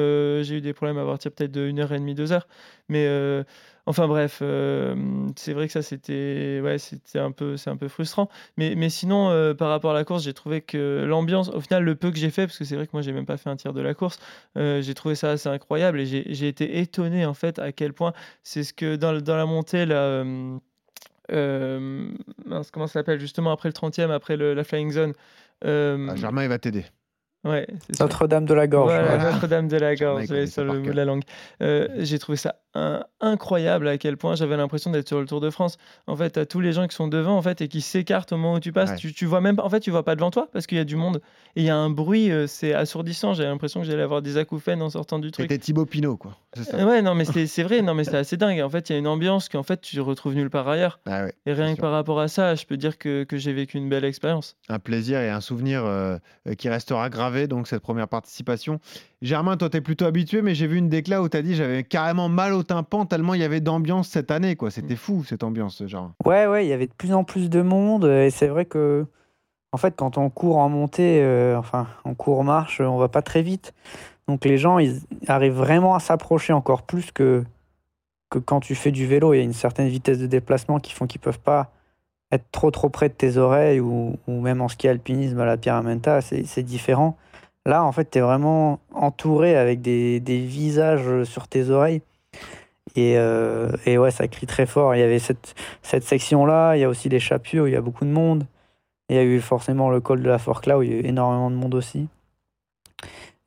j'ai 0.43 0.55
eu 0.55 0.61
des 0.61 0.73
problèmes 0.73 0.97
à 0.97 1.05
partir 1.05 1.31
peut-être 1.31 1.51
de 1.55 1.71
1h30, 1.71 2.15
2h. 2.15 2.41
Mais 2.89 3.05
euh, 3.07 3.43
enfin 3.85 4.07
bref, 4.07 4.39
euh, 4.41 4.95
c'est 5.35 5.53
vrai 5.53 5.67
que 5.67 5.73
ça 5.73 5.81
c'était 5.81 6.59
ouais, 6.63 6.77
c'était 6.77 7.19
un 7.19 7.31
peu 7.31 7.57
c'est 7.57 7.69
un 7.69 7.77
peu 7.77 7.87
frustrant. 7.87 8.29
Mais, 8.57 8.75
mais 8.75 8.89
sinon, 8.89 9.29
euh, 9.29 9.53
par 9.53 9.69
rapport 9.69 9.91
à 9.91 9.93
la 9.93 10.03
course, 10.03 10.23
j'ai 10.23 10.33
trouvé 10.33 10.61
que 10.61 11.05
l'ambiance, 11.07 11.49
au 11.49 11.61
final, 11.61 11.83
le 11.83 11.95
peu 11.95 12.11
que 12.11 12.17
j'ai 12.17 12.29
fait, 12.29 12.45
parce 12.45 12.57
que 12.57 12.65
c'est 12.65 12.75
vrai 12.75 12.85
que 12.85 12.91
moi 12.93 13.01
j'ai 13.01 13.11
même 13.11 13.25
pas 13.25 13.37
fait 13.37 13.49
un 13.49 13.55
tiers 13.55 13.73
de 13.73 13.81
la 13.81 13.93
course, 13.93 14.19
j'ai 14.55 14.93
trouvé 14.93 15.15
ça 15.15 15.31
assez 15.31 15.49
incroyable 15.49 15.99
et 15.99 16.05
j'ai 16.05 16.47
été 16.47 16.79
étonné 16.79 17.25
en 17.25 17.33
fait 17.33 17.59
à 17.59 17.71
quel 17.71 17.93
point 17.93 18.13
c'est 18.43 18.63
ce 18.63 18.73
que 18.73 18.95
dans, 18.95 19.11
la 19.11 19.45
montée 19.45 19.85
là. 19.85 20.23
comment 21.27 22.87
ça 22.87 22.93
s'appelle 22.93 23.19
justement 23.19 23.51
après 23.51 23.69
le 23.69 23.73
30e, 23.73 24.11
après 24.11 24.37
le, 24.37 24.53
la 24.53 24.63
flying 24.63 24.91
zone. 24.91 25.13
Ah, 25.63 26.15
Germain, 26.15 26.43
il 26.43 26.49
va 26.49 26.59
t'aider. 26.59 26.85
Ouais, 27.45 27.67
Notre-Dame 27.99 28.45
de 28.45 28.53
la 28.53 28.67
Gorge. 28.67 28.91
Voilà, 28.91 29.31
Notre-Dame 29.31 29.67
de 29.67 29.77
la 29.77 29.95
Gorge, 29.95 30.45
sur 30.45 30.63
le 30.63 30.79
bout 30.79 30.89
de 30.89 30.95
la 30.95 31.05
langue. 31.05 31.23
Euh, 31.61 31.87
j'ai 31.99 32.17
trouvé 32.17 32.37
ça 32.37 32.55
incroyable 33.21 33.87
à 33.87 33.97
quel 33.97 34.17
point 34.17 34.35
j'avais 34.35 34.57
l'impression 34.57 34.91
d'être 34.91 35.07
sur 35.07 35.19
le 35.19 35.25
Tour 35.25 35.41
de 35.41 35.49
France. 35.49 35.77
En 36.07 36.15
fait, 36.15 36.37
à 36.37 36.45
tous 36.45 36.59
les 36.59 36.73
gens 36.73 36.87
qui 36.87 36.95
sont 36.95 37.07
devant 37.07 37.37
en 37.37 37.41
fait 37.41 37.61
et 37.61 37.67
qui 37.67 37.81
s'écartent 37.81 38.33
au 38.33 38.37
moment 38.37 38.55
où 38.55 38.59
tu 38.59 38.71
passes, 38.71 38.95
tu, 38.97 39.13
tu, 39.13 39.25
vois 39.25 39.41
même 39.41 39.59
en 39.59 39.69
fait, 39.69 39.79
tu 39.79 39.91
vois 39.91 40.03
pas 40.03 40.15
devant 40.15 40.31
toi 40.31 40.49
parce 40.51 40.67
qu'il 40.67 40.77
y 40.77 40.81
a 40.81 40.85
du 40.85 40.95
monde 40.95 41.21
et 41.55 41.61
il 41.61 41.65
y 41.65 41.69
a 41.69 41.77
un 41.77 41.89
bruit, 41.89 42.31
euh, 42.31 42.47
c'est 42.47 42.73
assourdissant. 42.73 43.33
J'avais 43.33 43.49
l'impression 43.49 43.81
que 43.81 43.87
j'allais 43.87 44.03
avoir 44.03 44.21
des 44.21 44.37
acouphènes 44.37 44.81
en 44.81 44.89
sortant 44.89 45.19
du 45.19 45.31
truc. 45.31 45.45
C'était 45.45 45.57
Thibaut 45.57 45.85
Pinot, 45.85 46.17
quoi. 46.17 46.37
Ça. 46.55 46.85
ouais, 46.85 47.01
non, 47.01 47.15
mais 47.15 47.25
c'est 47.25 47.63
vrai, 47.63 47.81
non, 47.81 47.93
mais 47.93 48.03
c'est 48.03 48.17
assez 48.17 48.37
dingue. 48.37 48.61
En 48.61 48.69
fait, 48.69 48.89
il 48.89 48.93
y 48.93 48.95
a 48.95 48.99
une 48.99 49.07
ambiance 49.07 49.49
qu'en 49.49 49.63
fait 49.63 49.81
tu 49.81 49.99
retrouves 50.01 50.35
nulle 50.35 50.49
part 50.49 50.67
ailleurs. 50.67 50.99
Ah 51.05 51.27
et 51.45 51.53
rien 51.53 51.75
que 51.75 51.81
par 51.81 51.91
rapport 51.91 52.19
à 52.19 52.27
ça, 52.27 52.55
je 52.55 52.65
peux 52.65 52.77
dire 52.77 52.97
que, 52.97 53.23
que 53.23 53.37
j'ai 53.37 53.53
vécu 53.53 53.77
une 53.77 53.89
belle 53.89 54.05
expérience. 54.05 54.55
Un 54.69 54.79
plaisir 54.79 55.19
et 55.19 55.29
un 55.29 55.41
souvenir 55.41 55.83
euh, 55.85 56.17
qui 56.57 56.69
restera 56.69 57.09
gravé 57.09 57.47
donc 57.47 57.67
cette 57.67 57.81
première 57.81 58.07
participation. 58.07 58.79
Germain, 59.21 59.57
toi, 59.57 59.69
tu 59.69 59.77
es 59.77 59.81
plutôt 59.81 60.05
habitué, 60.05 60.41
mais 60.41 60.55
j'ai 60.55 60.67
vu 60.67 60.77
une 60.77 60.89
déclat 60.89 61.21
où 61.21 61.29
tu 61.29 61.37
as 61.37 61.41
dit 61.41 61.55
j'avais 61.55 61.83
carrément 61.83 62.29
mal 62.29 62.53
au 62.53 62.63
tympan 62.65 63.05
tellement 63.05 63.33
il 63.33 63.41
y 63.41 63.43
avait 63.43 63.61
d'ambiance 63.61 64.09
cette 64.09 64.31
année. 64.31 64.55
quoi. 64.55 64.71
C'était 64.71 64.95
fou, 64.95 65.23
cette 65.23 65.43
ambiance, 65.43 65.85
genre. 65.85 66.11
Ouais, 66.25 66.47
ouais, 66.47 66.65
il 66.65 66.69
y 66.69 66.73
avait 66.73 66.87
de 66.87 66.93
plus 66.93 67.13
en 67.13 67.23
plus 67.23 67.49
de 67.49 67.61
monde. 67.61 68.05
Et 68.05 68.29
c'est 68.29 68.47
vrai 68.47 68.65
que, 68.65 69.05
en 69.71 69.77
fait, 69.77 69.95
quand 69.95 70.17
on 70.17 70.29
court 70.29 70.57
en 70.57 70.69
montée, 70.69 71.21
euh, 71.21 71.57
enfin, 71.57 71.87
on 72.03 72.13
court 72.13 72.39
en 72.39 72.43
marche, 72.43 72.81
on 72.81 72.97
va 72.97 73.07
pas 73.07 73.21
très 73.21 73.41
vite. 73.41 73.73
Donc 74.27 74.43
les 74.45 74.57
gens, 74.57 74.79
ils 74.79 75.01
arrivent 75.27 75.53
vraiment 75.53 75.95
à 75.95 75.99
s'approcher 75.99 76.53
encore 76.53 76.81
plus 76.81 77.11
que, 77.11 77.43
que 78.29 78.39
quand 78.39 78.59
tu 78.59 78.75
fais 78.75 78.91
du 78.91 79.05
vélo. 79.05 79.33
Il 79.33 79.37
y 79.37 79.41
a 79.41 79.43
une 79.43 79.53
certaine 79.53 79.87
vitesse 79.87 80.19
de 80.19 80.27
déplacement 80.27 80.79
qui 80.79 80.93
font 80.93 81.07
qu'ils 81.07 81.21
peuvent 81.21 81.39
pas 81.39 81.71
être 82.31 82.45
trop 82.51 82.71
trop 82.71 82.89
près 82.89 83.09
de 83.09 83.13
tes 83.13 83.37
oreilles 83.37 83.79
ou, 83.79 84.17
ou 84.27 84.41
même 84.41 84.61
en 84.61 84.67
ski 84.67 84.87
alpinisme 84.87 85.39
à 85.39 85.45
la 85.45 85.57
Pyramenta, 85.57 86.21
c'est 86.21 86.63
différent. 86.63 87.17
Là, 87.65 87.83
en 87.83 87.91
fait, 87.91 88.11
tu 88.11 88.19
es 88.19 88.21
vraiment 88.21 88.79
entouré 88.93 89.55
avec 89.55 89.81
des, 89.81 90.19
des, 90.19 90.39
visages 90.39 91.23
sur 91.23 91.47
tes 91.47 91.69
oreilles. 91.69 92.01
Et, 92.95 93.17
euh, 93.17 93.69
et, 93.85 93.97
ouais, 93.97 94.11
ça 94.11 94.27
crie 94.27 94.47
très 94.47 94.65
fort. 94.65 94.95
Il 94.95 94.99
y 94.99 95.03
avait 95.03 95.19
cette, 95.19 95.55
section-là, 95.83 96.75
il 96.75 96.81
y 96.81 96.83
a 96.83 96.89
aussi 96.89 97.09
les 97.09 97.19
Chapieux 97.19 97.63
où 97.63 97.67
il 97.67 97.73
y 97.73 97.75
a 97.75 97.81
beaucoup 97.81 98.05
de 98.05 98.11
monde. 98.11 98.45
Il 99.09 99.15
y 99.15 99.19
a 99.19 99.23
eu 99.23 99.39
forcément 99.41 99.89
le 99.89 99.99
col 99.99 100.21
de 100.21 100.29
la 100.29 100.39
Forclaz 100.39 100.77
où 100.77 100.83
il 100.83 100.91
y 100.91 100.93
a 100.93 100.97
eu 100.97 101.05
énormément 101.05 101.51
de 101.51 101.55
monde 101.55 101.75
aussi. 101.75 102.07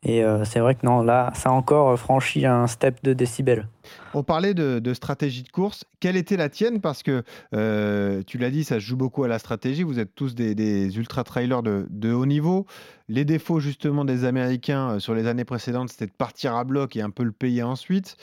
Et 0.04 0.22
euh, 0.22 0.44
c'est 0.44 0.60
vrai 0.60 0.74
que 0.74 0.86
non, 0.86 1.02
là, 1.02 1.32
ça 1.34 1.48
a 1.48 1.52
encore 1.52 1.98
franchi 1.98 2.46
un 2.46 2.66
step 2.66 3.02
de 3.02 3.12
décibels. 3.12 3.66
On 4.14 4.22
parlait 4.22 4.54
de, 4.54 4.94
stratégie 4.94 5.42
de 5.42 5.48
course. 5.48 5.84
Quelle 6.00 6.16
était 6.16 6.36
la 6.36 6.48
tienne? 6.48 6.80
Parce 6.80 7.02
que 7.02 7.22
euh, 7.54 8.22
tu 8.26 8.38
l'as 8.38 8.50
dit, 8.50 8.64
ça 8.64 8.76
se 8.76 8.80
joue 8.80 8.96
beaucoup 8.96 9.24
à 9.24 9.28
la 9.28 9.38
stratégie. 9.38 9.82
Vous 9.82 9.98
êtes 9.98 10.14
tous 10.14 10.34
des, 10.34 10.96
ultra-trailers 10.96 11.62
de, 11.62 12.12
haut 12.12 12.26
niveau. 12.26 12.66
Les 13.10 13.24
défauts 13.24 13.58
justement 13.58 14.04
des 14.04 14.24
Américains 14.24 14.90
euh, 14.90 14.98
sur 14.98 15.14
les 15.14 15.26
années 15.26 15.46
précédentes, 15.46 15.88
c'était 15.88 16.06
de 16.06 16.12
partir 16.12 16.54
à 16.54 16.64
bloc 16.64 16.94
et 16.94 17.00
un 17.00 17.08
peu 17.08 17.22
le 17.22 17.32
payer 17.32 17.62
ensuite. 17.62 18.16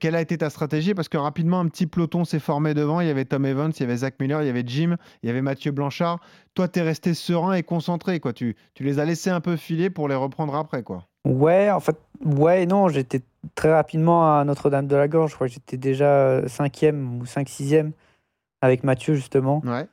quelle 0.00 0.16
a 0.16 0.20
été 0.20 0.38
ta 0.38 0.50
stratégie? 0.50 0.92
Parce 0.92 1.08
que 1.08 1.16
rapidement, 1.16 1.60
un 1.60 1.68
petit 1.68 1.86
peloton 1.86 2.24
s'est 2.24 2.40
formé 2.40 2.74
devant. 2.74 3.00
Il 3.00 3.06
y 3.06 3.10
avait 3.10 3.24
Tom 3.24 3.46
Evans, 3.46 3.70
il 3.74 3.80
y 3.80 3.84
avait 3.84 3.98
Zach 3.98 4.14
Miller, 4.18 4.42
il 4.42 4.46
y 4.46 4.50
avait 4.50 4.64
Jim, 4.66 4.96
il 5.22 5.28
y 5.28 5.30
avait 5.30 5.42
Mathieu 5.42 5.70
Blanchard. 5.70 6.18
Toi, 6.54 6.68
tu 6.68 6.80
es 6.80 6.82
resté 6.82 7.14
serein 7.14 7.52
et 7.54 7.62
concentré. 7.62 8.20
Tu, 8.34 8.56
tu 8.74 8.84
les 8.84 8.98
as 8.98 9.04
laissés 9.04 9.30
un 9.30 9.40
peu 9.40 9.56
filer 9.56 9.90
pour 9.90 10.08
les 10.08 10.14
reprendre 10.14 10.54
après. 10.54 10.82
quoi. 10.82 11.06
Ouais, 11.24 11.70
en 11.70 11.80
fait, 11.80 11.96
ouais 12.24 12.66
non, 12.66 12.88
j'étais 12.88 13.22
très 13.54 13.72
rapidement 13.72 14.38
à 14.38 14.44
Notre-Dame 14.44 14.86
de 14.86 14.96
la 14.96 15.08
Gorge. 15.08 15.30
Je 15.30 15.34
crois 15.34 15.48
que 15.48 15.54
j'étais 15.54 15.76
déjà 15.76 16.46
cinquième 16.48 17.20
ou 17.20 17.26
5 17.26 17.48
sixième 17.48 17.92
avec 18.60 18.84
Mathieu, 18.84 19.14
justement. 19.14 19.62
Ouais. 19.64 19.86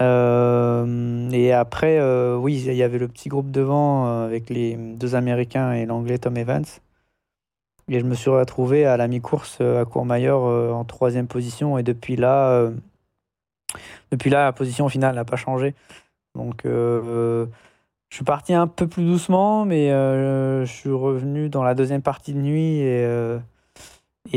Euh, 0.00 1.30
et 1.30 1.52
après, 1.52 1.98
euh, 1.98 2.36
oui, 2.36 2.62
il 2.66 2.74
y 2.74 2.82
avait 2.82 2.98
le 2.98 3.08
petit 3.08 3.28
groupe 3.28 3.50
devant 3.50 4.06
euh, 4.06 4.26
avec 4.26 4.50
les 4.50 4.76
deux 4.76 5.14
Américains 5.14 5.72
et 5.72 5.86
l'Anglais 5.86 6.18
Tom 6.18 6.36
Evans. 6.36 6.64
Et 7.88 8.00
je 8.00 8.04
me 8.04 8.14
suis 8.14 8.30
retrouvé 8.30 8.84
à 8.84 8.96
la 8.96 9.06
mi-course 9.06 9.60
à 9.60 9.84
Courmayeur 9.84 10.40
en 10.74 10.84
troisième 10.84 11.28
position. 11.28 11.78
Et 11.78 11.84
depuis 11.84 12.16
là, 12.16 12.68
depuis 14.10 14.28
là, 14.28 14.46
la 14.46 14.52
position 14.52 14.88
finale 14.88 15.14
n'a 15.14 15.24
pas 15.24 15.36
changé. 15.36 15.72
Donc, 16.34 16.64
je 18.08 18.16
suis 18.16 18.24
parti 18.24 18.54
un 18.54 18.66
peu 18.66 18.86
plus 18.86 19.04
doucement, 19.04 19.64
mais 19.64 19.90
euh, 19.90 20.64
je 20.64 20.72
suis 20.72 20.90
revenu 20.90 21.48
dans 21.48 21.62
la 21.62 21.74
deuxième 21.74 22.02
partie 22.02 22.32
de 22.32 22.38
nuit 22.38 22.78
et, 22.78 23.04
euh, 23.04 23.38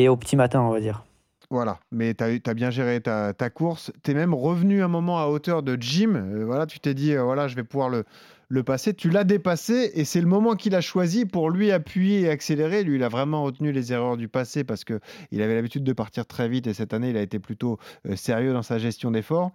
au 0.08 0.18
petit 0.18 0.36
matin, 0.36 0.62
on 0.62 0.72
va 0.72 0.80
dire. 0.80 1.04
Voilà, 1.52 1.80
mais 1.92 2.14
tu 2.14 2.24
as, 2.24 2.54
bien 2.54 2.70
géré 2.70 3.02
ta, 3.02 3.34
course. 3.50 3.92
Tu 4.04 4.12
es 4.12 4.14
même 4.14 4.34
revenu 4.34 4.84
un 4.84 4.88
moment 4.88 5.20
à 5.20 5.28
hauteur 5.28 5.64
de 5.64 5.78
Jim. 5.80 6.14
Euh, 6.16 6.46
voilà, 6.46 6.68
tu 6.68 6.80
t'es 6.80 6.94
dit, 6.94 7.16
voilà, 7.16 7.48
je 7.48 7.56
vais 7.56 7.64
pouvoir 7.64 7.90
le, 7.90 8.64
passer. 8.64 8.94
Tu 8.94 9.10
l'as 9.10 9.24
dépassé 9.24 9.92
et 9.94 10.06
c'est 10.06 10.22
le 10.22 10.28
moment 10.28 10.56
qu'il 10.56 10.76
a 10.76 10.82
choisi 10.82 11.26
pour 11.26 11.50
lui 11.50 11.72
appuyer 11.72 12.22
et 12.22 12.30
accélérer. 12.30 12.84
Lui, 12.84 12.98
il 12.98 13.04
a 13.04 13.10
vraiment 13.10 13.44
retenu 13.44 13.72
les 13.72 13.94
erreurs 13.94 14.18
du 14.18 14.28
passé 14.28 14.64
parce 14.64 14.84
qu'il 14.84 15.42
avait 15.42 15.56
l'habitude 15.56 15.84
de 15.84 15.94
partir 15.94 16.26
très 16.26 16.50
vite 16.50 16.68
et 16.68 16.74
cette 16.74 16.94
année, 16.94 17.12
il 17.12 17.18
a 17.18 17.22
été 17.22 17.40
plutôt 17.40 17.80
sérieux 18.16 18.54
dans 18.54 18.64
sa 18.64 18.78
gestion 18.78 19.10
d'efforts. 19.10 19.52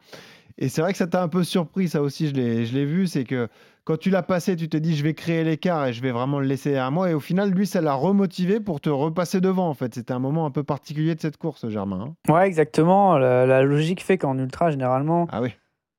Et 0.58 0.68
c'est 0.68 0.82
vrai 0.82 0.92
que 0.92 0.98
ça 0.98 1.08
t'a 1.08 1.22
un 1.22 1.28
peu 1.28 1.42
surpris, 1.42 1.88
ça 1.88 2.00
aussi, 2.00 2.28
je 2.28 2.34
l'ai 2.34 2.84
vu, 2.84 3.08
c'est 3.08 3.24
que 3.24 3.48
quand 3.84 3.98
tu 3.98 4.10
l'as 4.10 4.22
passé, 4.22 4.56
tu 4.56 4.68
te 4.68 4.76
dis 4.76 4.96
je 4.96 5.04
vais 5.04 5.14
créer 5.14 5.44
l'écart 5.44 5.86
et 5.86 5.92
je 5.92 6.00
vais 6.00 6.10
vraiment 6.10 6.40
le 6.40 6.46
laisser 6.46 6.76
à 6.76 6.90
moi. 6.90 7.10
Et 7.10 7.14
au 7.14 7.20
final, 7.20 7.50
lui, 7.50 7.66
ça 7.66 7.80
l'a 7.80 7.94
remotivé 7.94 8.60
pour 8.60 8.80
te 8.80 8.88
repasser 8.88 9.40
devant. 9.40 9.68
En 9.68 9.74
fait, 9.74 9.94
c'était 9.94 10.12
un 10.12 10.18
moment 10.18 10.46
un 10.46 10.50
peu 10.50 10.62
particulier 10.62 11.14
de 11.14 11.20
cette 11.20 11.36
course, 11.36 11.68
Germain. 11.68 12.14
Hein. 12.28 12.32
ouais, 12.32 12.46
exactement. 12.46 13.18
La, 13.18 13.62
logique 13.62 14.02
fait 14.02 14.18
qu'en 14.18 14.38
ultra, 14.38 14.70
généralement, 14.70 15.26
ah 15.30 15.42
oui. 15.42 15.52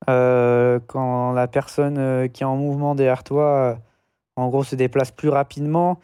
Euh, 0.10 0.80
quand 0.88 1.32
la 1.32 1.48
personne 1.48 1.98
euh, 1.98 2.28
qui 2.28 2.44
est 2.44 2.46
en 2.46 2.58
mouvement 2.58 2.96
derrière 2.96 3.24
toi, 3.24 3.46
euh, 3.46 3.76
en 4.36 4.50
gros, 4.50 4.64
se 4.64 4.76
déplace 4.76 5.12
plus 5.12 5.30
rapidement, 5.30 6.00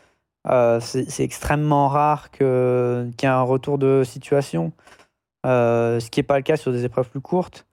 c'est 0.79 1.23
extrêmement 1.23 1.87
rare 1.87 2.31
qu'il 2.31 2.45
y 2.45 3.25
ait 3.25 3.27
un 3.27 3.41
retour 3.41 3.77
de 3.77 4.03
situation. 4.03 4.71
ce 5.45 6.09
qui 6.09 6.19
n'est 6.19 6.23
pas 6.23 6.37
le 6.37 6.43
cas 6.43 6.57
sur 6.57 6.71
des 6.71 6.85
épreuves 6.85 7.09
plus 7.09 7.21
courtes. 7.21 7.65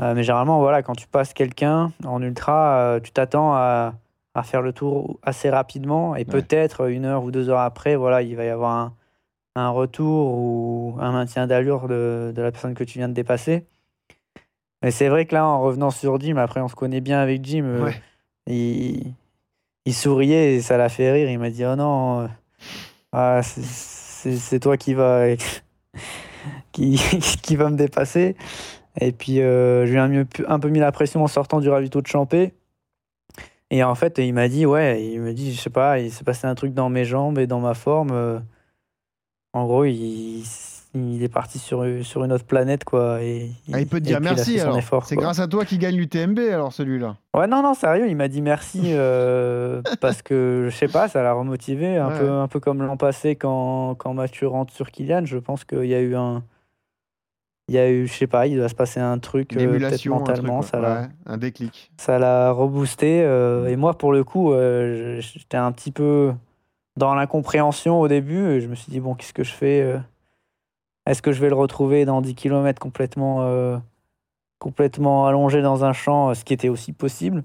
Euh, 0.00 0.14
mais 0.14 0.22
généralement, 0.22 0.60
voilà, 0.60 0.82
quand 0.82 0.94
tu 0.94 1.06
passes 1.06 1.34
quelqu'un 1.34 1.92
en 2.04 2.22
ultra, 2.22 2.78
euh, 2.78 3.00
tu 3.00 3.12
t'attends 3.12 3.54
à, 3.54 3.94
à, 4.34 4.42
faire 4.42 4.62
le 4.62 4.72
tour 4.72 5.18
assez 5.22 5.50
rapidement 5.50 6.16
et 6.16 6.24
peut-être 6.24 6.88
une 6.88 7.04
heure 7.04 7.24
ou 7.24 7.30
deux 7.30 7.50
heures 7.50 7.60
après, 7.60 7.96
voilà, 7.96 8.22
il 8.22 8.34
va 8.34 8.44
y 8.44 8.48
avoir 8.48 8.72
un, 8.72 8.94
un 9.56 9.68
retour 9.68 10.34
ou 10.34 10.96
un 11.00 11.12
maintien 11.12 11.46
d'allure 11.46 11.86
de, 11.88 12.32
de, 12.34 12.42
la 12.42 12.50
personne 12.50 12.74
que 12.74 12.84
tu 12.84 12.98
viens 12.98 13.08
de 13.08 13.14
dépasser. 13.14 13.66
Mais 14.82 14.90
c'est 14.90 15.08
vrai 15.08 15.26
que 15.26 15.34
là, 15.34 15.46
en 15.46 15.60
revenant 15.60 15.90
sur 15.90 16.18
Jim, 16.18 16.36
après 16.36 16.60
on 16.60 16.68
se 16.68 16.74
connaît 16.74 17.02
bien 17.02 17.20
avec 17.20 17.44
Jim, 17.44 17.64
euh, 17.64 17.90
il, 18.46 19.12
il, 19.84 19.94
souriait 19.94 20.54
et 20.54 20.60
ça 20.62 20.78
l'a 20.78 20.88
fait 20.88 21.12
rire. 21.12 21.30
Il 21.30 21.38
m'a 21.38 21.50
dit 21.50 21.66
Oh 21.66 21.76
non, 21.76 22.30
ah, 23.12 23.42
c'est 23.42 24.60
toi 24.60 24.78
qui 24.78 24.94
va, 24.94 25.26
qui, 26.72 26.96
qui 27.42 27.56
va 27.56 27.68
me 27.68 27.76
dépasser. 27.76 28.36
Et 28.98 29.12
puis, 29.12 29.40
euh, 29.40 29.86
je 29.86 29.92
lui 29.92 29.98
ai 29.98 30.24
un, 30.46 30.58
peu 30.58 30.68
mis 30.68 30.80
la 30.80 30.92
pression 30.92 31.22
en 31.22 31.28
sortant 31.28 31.60
du 31.60 31.68
ravito 31.68 32.00
de 32.00 32.06
Champé. 32.06 32.54
Et 33.70 33.84
en 33.84 33.94
fait, 33.94 34.18
il 34.18 34.34
m'a 34.34 34.48
dit, 34.48 34.66
ouais, 34.66 35.04
il 35.04 35.20
me 35.20 35.32
dit, 35.32 35.54
je 35.54 35.60
sais 35.60 35.70
pas, 35.70 36.00
il 36.00 36.10
s'est 36.10 36.24
passé 36.24 36.46
un 36.46 36.56
truc 36.56 36.74
dans 36.74 36.88
mes 36.88 37.04
jambes 37.04 37.38
et 37.38 37.46
dans 37.46 37.60
ma 37.60 37.74
forme. 37.74 38.10
Euh. 38.10 38.40
en 39.52 39.64
gros, 39.64 39.84
il, 39.84 40.42
il, 40.94 41.22
est 41.22 41.28
parti 41.28 41.60
sur, 41.60 41.86
sur 42.02 42.24
une 42.24 42.32
autre 42.32 42.44
planète, 42.44 42.82
quoi. 42.82 43.22
Et, 43.22 43.52
ah, 43.72 43.78
il 43.78 43.86
peut 43.86 44.00
te 44.00 44.06
dire 44.06 44.20
merci, 44.20 44.58
alors. 44.58 44.76
C'est 45.04 45.14
grâce 45.14 45.38
à 45.38 45.46
toi 45.46 45.64
qu'il 45.64 45.78
gagne 45.78 45.94
l'UTMB, 45.94 46.40
alors, 46.52 46.72
celui-là. 46.72 47.16
Ouais, 47.32 47.46
non, 47.46 47.62
non, 47.62 47.74
sérieux, 47.74 48.08
il 48.08 48.16
m'a 48.16 48.26
dit 48.26 48.42
merci 48.42 48.80
euh, 48.86 49.82
parce 50.00 50.20
que, 50.20 50.66
je 50.68 50.76
sais 50.76 50.88
pas, 50.88 51.06
ça 51.06 51.22
l'a 51.22 51.32
remotivé, 51.32 51.96
un, 51.96 52.10
peu, 52.10 52.28
un 52.28 52.48
peu 52.48 52.58
comme 52.58 52.82
l'an 52.82 52.96
passé 52.96 53.36
quand, 53.36 53.94
quand 53.94 54.14
Mathieu 54.14 54.48
rentre 54.48 54.74
sur 54.74 54.90
Kylian. 54.90 55.26
Je 55.26 55.38
pense 55.38 55.64
qu'il 55.64 55.86
y 55.86 55.94
a 55.94 56.00
eu 56.00 56.16
un 56.16 56.42
il 57.70 57.74
y 57.74 57.78
a 57.78 57.88
eu, 57.88 58.08
je 58.08 58.12
sais 58.12 58.26
pas, 58.26 58.48
il 58.48 58.56
doit 58.56 58.68
se 58.68 58.74
passer 58.74 58.98
un 58.98 59.20
truc 59.20 59.56
euh, 59.56 59.78
peut-être 59.78 60.04
mentalement, 60.06 60.58
un, 60.58 60.62
ça 60.62 61.08
un 61.24 61.38
déclic. 61.38 61.92
Ça 61.96 62.18
l'a 62.18 62.50
reboosté. 62.50 63.22
Euh, 63.22 63.68
et 63.68 63.76
moi, 63.76 63.96
pour 63.96 64.10
le 64.12 64.24
coup, 64.24 64.52
euh, 64.52 65.20
j'étais 65.20 65.56
un 65.56 65.70
petit 65.70 65.92
peu 65.92 66.34
dans 66.96 67.14
l'incompréhension 67.14 68.00
au 68.00 68.08
début. 68.08 68.50
Et 68.50 68.60
je 68.60 68.66
me 68.66 68.74
suis 68.74 68.90
dit, 68.90 68.98
bon, 68.98 69.14
qu'est-ce 69.14 69.32
que 69.32 69.44
je 69.44 69.52
fais 69.52 70.00
Est-ce 71.06 71.22
que 71.22 71.30
je 71.30 71.40
vais 71.40 71.48
le 71.48 71.54
retrouver 71.54 72.04
dans 72.04 72.20
10 72.20 72.34
km 72.34 72.80
complètement, 72.80 73.80
complètement 74.58 75.28
allongé 75.28 75.62
dans 75.62 75.84
un 75.84 75.92
champ, 75.92 76.34
ce 76.34 76.42
qui 76.44 76.52
était 76.52 76.70
aussi 76.70 76.92
possible 76.92 77.44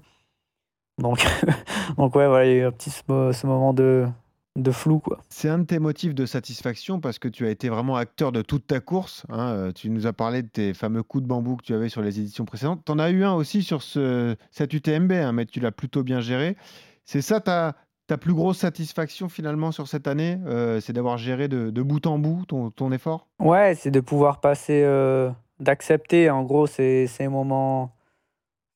Donc, 0.98 1.24
donc 1.98 2.16
ouais, 2.16 2.26
voilà, 2.26 2.46
il 2.46 2.50
y 2.50 2.54
a 2.54 2.62
eu 2.62 2.66
un 2.66 2.72
petit 2.72 2.90
ce 2.90 3.46
moment 3.46 3.72
de, 3.72 4.08
de 4.56 4.70
flou. 4.70 4.98
Quoi. 4.98 5.18
C'est 5.28 5.48
un 5.48 5.58
de 5.58 5.64
tes 5.64 5.78
motifs 5.78 6.14
de 6.14 6.26
satisfaction 6.26 6.98
parce 7.00 7.18
que 7.18 7.28
tu 7.28 7.46
as 7.46 7.50
été 7.50 7.68
vraiment 7.68 7.96
acteur 7.96 8.32
de 8.32 8.42
toute 8.42 8.66
ta 8.66 8.80
course. 8.80 9.24
hein. 9.28 9.48
Euh, 9.50 9.72
Tu 9.72 9.90
nous 9.90 10.06
as 10.06 10.12
parlé 10.12 10.42
de 10.42 10.48
tes 10.48 10.74
fameux 10.74 11.02
coups 11.02 11.22
de 11.22 11.28
bambou 11.28 11.56
que 11.56 11.62
tu 11.64 11.74
avais 11.74 11.88
sur 11.88 12.02
les 12.02 12.18
éditions 12.18 12.44
précédentes. 12.44 12.82
Tu 12.84 12.92
en 12.92 12.98
as 12.98 13.10
eu 13.10 13.22
un 13.24 13.34
aussi 13.34 13.62
sur 13.62 13.82
ce, 13.82 14.34
cette 14.50 14.72
UTMB, 14.72 15.12
hein, 15.12 15.32
mais 15.32 15.46
tu 15.46 15.60
l'as 15.60 15.72
plutôt 15.72 16.02
bien 16.02 16.20
géré. 16.20 16.56
C'est 17.04 17.20
ça 17.22 17.40
ta, 17.40 17.76
ta 18.06 18.16
plus 18.18 18.34
grosse 18.34 18.58
satisfaction 18.58 19.28
finalement 19.28 19.72
sur 19.72 19.86
cette 19.88 20.08
année 20.08 20.38
euh, 20.46 20.80
C'est 20.80 20.92
d'avoir 20.92 21.18
géré 21.18 21.48
de, 21.48 21.70
de 21.70 21.82
bout 21.82 22.06
en 22.06 22.18
bout 22.18 22.44
ton, 22.46 22.70
ton 22.70 22.90
effort? 22.92 23.28
Ouais, 23.38 23.74
c'est 23.74 23.90
de 23.90 24.00
pouvoir 24.00 24.40
passer, 24.40 24.82
euh, 24.84 25.30
d'accepter 25.60 26.30
en 26.30 26.42
gros 26.44 26.66
ces, 26.66 27.06
ces 27.06 27.28
moments, 27.28 27.94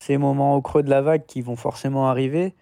ces 0.02 0.18
moments 0.18 0.56
au 0.56 0.62
creux 0.62 0.82
de 0.82 0.90
la 0.90 1.00
vague 1.02 1.24
qui 1.26 1.40
vont 1.42 1.56
forcément 1.56 2.08
arriver 2.08 2.54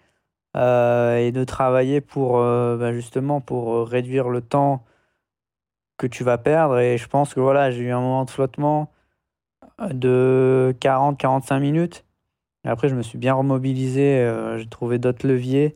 euh, 0.57 1.17
et 1.17 1.31
de 1.31 1.43
travailler 1.43 2.01
pour 2.01 2.39
euh, 2.39 2.75
bah, 2.77 2.91
justement 2.91 3.39
pour 3.39 3.73
euh, 3.75 3.83
réduire 3.83 4.29
le 4.29 4.41
temps 4.41 4.83
que 5.97 6.07
tu 6.07 6.23
vas 6.23 6.37
perdre. 6.37 6.79
Et 6.79 6.97
je 6.97 7.07
pense 7.07 7.33
que 7.33 7.39
voilà, 7.39 7.71
j'ai 7.71 7.81
eu 7.81 7.91
un 7.91 8.01
moment 8.01 8.25
de 8.25 8.31
flottement 8.31 8.91
de 9.91 10.75
40-45 10.81 11.59
minutes. 11.59 12.05
Et 12.65 12.69
après, 12.69 12.89
je 12.89 12.95
me 12.95 13.03
suis 13.03 13.17
bien 13.17 13.33
remobilisé, 13.33 14.27
j'ai 14.57 14.67
trouvé 14.67 14.99
d'autres 14.99 15.27
leviers. 15.27 15.75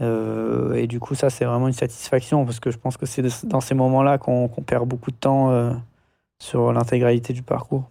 Et 0.00 0.86
du 0.86 1.00
coup, 1.00 1.14
ça, 1.14 1.30
c'est 1.30 1.44
vraiment 1.44 1.68
une 1.68 1.74
satisfaction 1.74 2.44
parce 2.46 2.60
que 2.60 2.70
je 2.70 2.78
pense 2.78 2.96
que 2.96 3.06
c'est 3.06 3.22
dans 3.46 3.60
ces 3.60 3.74
moments-là 3.74 4.18
qu'on 4.18 4.48
perd 4.48 4.88
beaucoup 4.88 5.10
de 5.10 5.16
temps 5.16 5.74
sur 6.40 6.72
l'intégralité 6.72 7.32
du 7.32 7.42
parcours. 7.42 7.90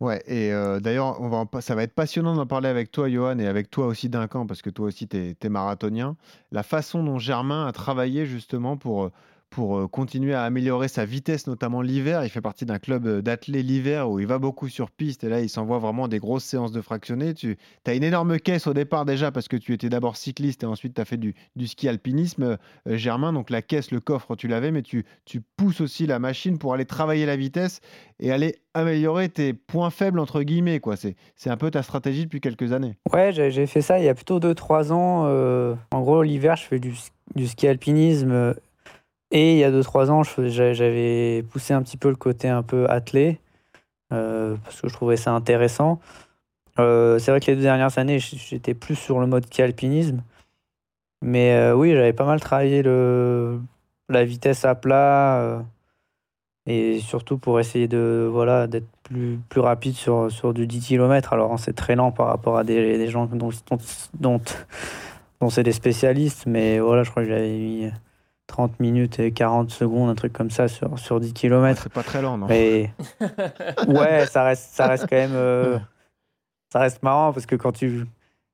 Ouais, 0.00 0.22
et 0.28 0.52
euh, 0.52 0.78
d'ailleurs, 0.78 1.20
on 1.20 1.28
va 1.28 1.60
ça 1.60 1.74
va 1.74 1.82
être 1.82 1.92
passionnant 1.92 2.36
d'en 2.36 2.46
parler 2.46 2.68
avec 2.68 2.92
toi, 2.92 3.08
Johan, 3.08 3.38
et 3.40 3.48
avec 3.48 3.68
toi 3.68 3.86
aussi, 3.86 4.08
Duncan, 4.08 4.46
parce 4.46 4.62
que 4.62 4.70
toi 4.70 4.86
aussi, 4.86 5.08
tu 5.08 5.16
es, 5.40 5.48
marathonien. 5.48 6.16
La 6.52 6.62
façon 6.62 7.02
dont 7.02 7.18
Germain 7.18 7.66
a 7.66 7.72
travaillé 7.72 8.24
justement 8.24 8.76
pour, 8.76 9.04
euh, 9.04 9.12
pour 9.50 9.78
euh, 9.78 9.88
continuer 9.88 10.34
à 10.34 10.42
améliorer 10.42 10.88
sa 10.88 11.04
vitesse, 11.04 11.46
notamment 11.46 11.82
l'hiver. 11.82 12.24
Il 12.24 12.30
fait 12.30 12.40
partie 12.40 12.66
d'un 12.66 12.78
club 12.78 13.06
euh, 13.06 13.22
d'athlètes 13.22 13.64
l'hiver 13.64 14.10
où 14.10 14.20
il 14.20 14.26
va 14.26 14.38
beaucoup 14.38 14.68
sur 14.68 14.90
piste, 14.90 15.24
et 15.24 15.28
là, 15.28 15.40
il 15.40 15.48
s'envoie 15.48 15.78
vraiment 15.78 16.08
des 16.08 16.18
grosses 16.18 16.44
séances 16.44 16.72
de 16.72 16.80
fractionnés. 16.80 17.34
Tu 17.34 17.56
as 17.86 17.94
une 17.94 18.04
énorme 18.04 18.38
caisse 18.38 18.66
au 18.66 18.74
départ 18.74 19.04
déjà, 19.04 19.32
parce 19.32 19.48
que 19.48 19.56
tu 19.56 19.72
étais 19.72 19.88
d'abord 19.88 20.16
cycliste 20.16 20.62
et 20.62 20.66
ensuite 20.66 20.94
tu 20.94 21.00
as 21.00 21.04
fait 21.04 21.16
du, 21.16 21.34
ski 21.66 21.88
alpinisme, 21.88 22.56
euh, 22.86 22.96
Germain. 22.96 23.32
Donc 23.32 23.50
la 23.50 23.62
caisse, 23.62 23.90
le 23.90 24.00
coffre, 24.00 24.36
tu 24.36 24.48
l'avais, 24.48 24.70
mais 24.70 24.82
tu, 24.82 25.04
pousses 25.56 25.80
aussi 25.80 26.06
la 26.06 26.18
machine 26.18 26.58
pour 26.58 26.74
aller 26.74 26.84
travailler 26.84 27.26
la 27.26 27.36
vitesse 27.36 27.80
et 28.20 28.30
aller 28.30 28.56
améliorer 28.74 29.28
tes 29.28 29.52
points 29.52 29.90
faibles, 29.90 30.20
entre 30.20 30.42
guillemets. 30.42 30.78
quoi. 30.78 30.94
C'est 30.96 31.16
un 31.50 31.56
peu 31.56 31.70
ta 31.70 31.82
stratégie 31.82 32.24
depuis 32.24 32.40
quelques 32.40 32.72
années. 32.72 32.96
Ouais, 33.12 33.32
j'ai 33.32 33.66
fait 33.66 33.80
ça 33.80 33.98
il 33.98 34.04
y 34.04 34.08
a 34.08 34.14
plutôt 34.14 34.38
2-3 34.38 34.92
ans. 34.92 35.76
en 35.90 36.00
gros, 36.00 36.22
l'hiver, 36.22 36.56
je 36.56 36.64
fais 36.64 36.78
du 36.78 37.46
ski 37.46 37.66
alpinisme. 37.66 38.54
Et 39.30 39.52
il 39.52 39.58
y 39.58 39.64
a 39.64 39.70
2-3 39.70 40.10
ans, 40.10 40.22
j'avais 40.22 41.42
poussé 41.50 41.74
un 41.74 41.82
petit 41.82 41.96
peu 41.96 42.08
le 42.08 42.16
côté 42.16 42.48
un 42.48 42.62
peu 42.62 42.88
athlé. 42.88 43.38
euh, 44.12 44.56
parce 44.64 44.80
que 44.80 44.88
je 44.88 44.94
trouvais 44.94 45.16
ça 45.16 45.32
intéressant. 45.32 46.00
Euh, 46.78 47.18
c'est 47.18 47.30
vrai 47.30 47.40
que 47.40 47.46
les 47.46 47.56
deux 47.56 47.62
dernières 47.62 47.98
années, 47.98 48.18
j'étais 48.20 48.74
plus 48.74 48.96
sur 48.96 49.20
le 49.20 49.26
mode 49.26 49.46
alpinisme. 49.58 50.22
Mais 51.22 51.52
euh, 51.54 51.74
oui, 51.74 51.92
j'avais 51.92 52.12
pas 52.12 52.24
mal 52.24 52.40
travaillé 52.40 52.82
le, 52.82 53.60
la 54.08 54.24
vitesse 54.24 54.64
à 54.64 54.74
plat. 54.74 55.64
et 56.66 57.00
surtout 57.00 57.38
pour 57.38 57.60
essayer 57.60 57.88
de 57.88 58.28
voilà 58.30 58.66
d'être 58.66 58.88
plus, 59.02 59.38
plus 59.48 59.60
rapide 59.60 59.94
sur, 59.94 60.30
sur 60.30 60.54
du 60.54 60.66
10 60.66 60.80
km. 60.88 61.32
Alors 61.32 61.52
hein, 61.52 61.58
c'est 61.58 61.74
très 61.74 61.96
lent 61.96 62.12
par 62.12 62.28
rapport 62.28 62.58
à 62.58 62.64
des, 62.64 63.08
gens 63.08 63.26
dont, 63.26 63.50
dont, 64.20 64.40
dont 65.40 65.50
c'est 65.50 65.62
des 65.64 65.72
spécialistes, 65.72 66.44
mais 66.46 66.78
voilà, 66.80 67.02
je 67.04 67.10
crois 67.10 67.24
que 67.24 67.28
j'avais 67.28 67.58
mis 67.58 67.90
30 68.48 68.80
minutes 68.80 69.20
et 69.20 69.30
40 69.30 69.70
secondes, 69.70 70.10
un 70.10 70.14
truc 70.16 70.32
comme 70.32 70.50
ça 70.50 70.66
sur, 70.66 70.98
sur 70.98 71.20
10 71.20 71.32
km. 71.32 71.82
C'est 71.84 71.92
pas 71.92 72.02
très 72.02 72.20
lent, 72.20 72.36
non? 72.38 72.46
Mais 72.48 72.90
ouais, 73.86 74.26
ça 74.26 74.42
reste, 74.42 74.70
ça 74.74 74.88
reste 74.88 75.06
quand 75.08 75.16
même. 75.16 75.34
euh, 75.34 75.78
ça 76.72 76.80
reste 76.80 77.02
marrant 77.04 77.32
parce 77.32 77.46
que 77.46 77.54
quand 77.54 77.72
tu. 77.72 78.04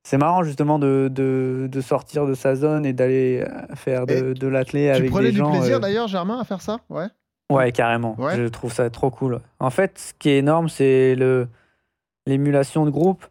C'est 0.07 0.19
marrant 0.19 0.43
justement 0.43 0.79
de, 0.79 1.09
de, 1.11 1.67
de 1.73 1.81
sortir 1.81 2.27
de 2.27 2.35
sa 2.35 2.55
zone 2.57 2.85
et 2.85 2.93
d'aller 2.93 3.43
euh, 3.49 3.75
faire 3.75 4.05
de, 4.07 4.35
de 4.35 4.47
l'athlé 4.49 4.91
Tu 4.93 4.99
avec 4.99 5.11
prenais 5.11 5.29
des 5.29 5.33
du 5.33 5.39
gens. 5.39 5.51
plaisir 5.51 5.77
euh, 5.77 5.81
d'ailleurs, 5.81 6.09
Germain, 6.09 6.39
à 6.39 6.45
faire 6.45 6.61
ça? 6.61 6.81
Ouais. 6.91 7.07
Ouais, 7.51 7.73
carrément. 7.73 8.15
Ouais. 8.21 8.37
Je 8.37 8.43
trouve 8.49 8.71
ça 8.73 8.91
trop 8.91 9.11
cool. 9.11 9.41
En 9.61 9.71
fait, 9.71 9.99
ce 9.99 10.13
qui 10.19 10.29
est 10.29 10.39
énorme, 10.39 10.69
c'est 10.69 11.15
le 11.15 11.49
l'émulation 12.27 12.85
de 12.85 12.91
groupe. 12.91 13.25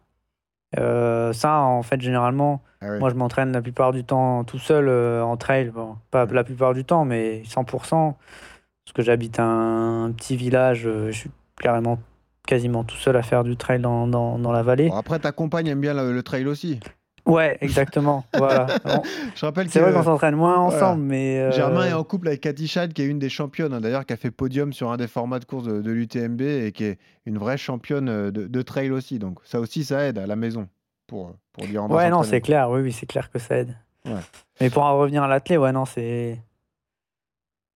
Euh, 0.78 1.32
ça, 1.32 1.60
en 1.60 1.82
fait, 1.84 2.00
généralement, 2.00 2.60
Ah 2.84 2.92
oui. 2.92 2.98
moi, 2.98 3.08
je 3.10 3.14
m'entraîne 3.14 3.52
la 3.52 3.62
plupart 3.62 3.92
du 3.92 4.04
temps 4.04 4.44
tout 4.44 4.58
seul 4.58 4.88
euh, 4.88 5.22
en 5.22 5.36
trail. 5.36 5.70
Bon, 5.74 5.96
pas 6.10 6.26
la 6.26 6.44
plupart 6.44 6.74
du 6.74 6.84
temps, 6.84 7.04
mais 7.04 7.42
100%. 7.46 7.64
Parce 7.90 8.92
que 8.94 9.02
j'habite 9.02 9.40
un, 9.40 10.04
un 10.04 10.12
petit 10.12 10.36
village, 10.36 10.86
euh, 10.86 11.06
je 11.10 11.16
suis 11.18 11.30
carrément 11.60 11.98
quasiment 12.46 12.84
tout 12.84 12.96
seul 12.96 13.16
à 13.16 13.22
faire 13.22 13.42
du 13.42 13.56
trail 13.56 13.80
dans, 13.80 14.06
dans, 14.06 14.38
dans 14.38 14.52
la 14.52 14.62
vallée. 14.62 14.88
Bon, 14.90 14.96
après, 14.96 15.18
ta 15.18 15.32
compagne 15.32 15.66
aime 15.68 15.80
bien 15.80 15.94
le, 15.94 16.12
le 16.12 16.22
trail 16.22 16.46
aussi. 16.46 16.80
Ouais, 17.26 17.56
exactement. 17.62 18.26
voilà. 18.36 18.66
Bon, 18.84 19.00
Je 19.34 19.46
rappelle 19.46 19.70
C'est 19.70 19.80
vrai 19.80 19.94
qu'on 19.94 20.02
s'entraîne 20.02 20.34
moins 20.36 20.56
voilà. 20.68 20.76
ensemble, 20.76 21.04
mais. 21.04 21.38
euh, 21.40 21.52
Germain 21.52 21.86
est 21.86 21.94
en 21.94 22.04
couple 22.04 22.28
avec 22.28 22.42
Cathy 22.42 22.68
Chad, 22.68 22.92
qui 22.92 23.00
est 23.00 23.06
une 23.06 23.18
des 23.18 23.30
championnes, 23.30 23.72
hein, 23.72 23.80
d'ailleurs, 23.80 24.04
qui 24.04 24.12
a 24.12 24.18
fait 24.18 24.30
podium 24.30 24.74
sur 24.74 24.92
un 24.92 24.98
des 24.98 25.06
formats 25.08 25.38
de 25.38 25.46
course 25.46 25.64
de, 25.64 25.80
de 25.80 25.90
l'UTMB 25.90 26.42
et 26.42 26.72
qui 26.72 26.84
est 26.84 26.98
une 27.24 27.38
vraie 27.38 27.56
championne 27.56 28.30
de, 28.30 28.46
de 28.46 28.62
trail 28.62 28.90
aussi. 28.90 29.18
Donc 29.18 29.38
ça 29.44 29.58
aussi, 29.60 29.84
ça 29.84 30.04
aide 30.04 30.18
à 30.18 30.26
la 30.26 30.36
maison 30.36 30.68
pour, 31.06 31.32
pour 31.52 31.64
dire 31.66 31.86
va 31.86 31.94
Ouais, 31.94 32.10
non, 32.10 32.22
c'est 32.22 32.40
clair, 32.40 32.70
oui, 32.70 32.80
oui, 32.80 32.92
c'est 32.92 33.06
clair 33.06 33.30
que 33.30 33.38
ça 33.38 33.56
aide. 33.58 33.76
Ouais. 34.06 34.20
Mais 34.60 34.70
pour 34.70 34.82
en 34.84 34.98
revenir 34.98 35.22
à 35.22 35.28
l'athlé, 35.28 35.56
ouais, 35.56 35.72
non, 35.72 35.84
c'est. 35.84 36.38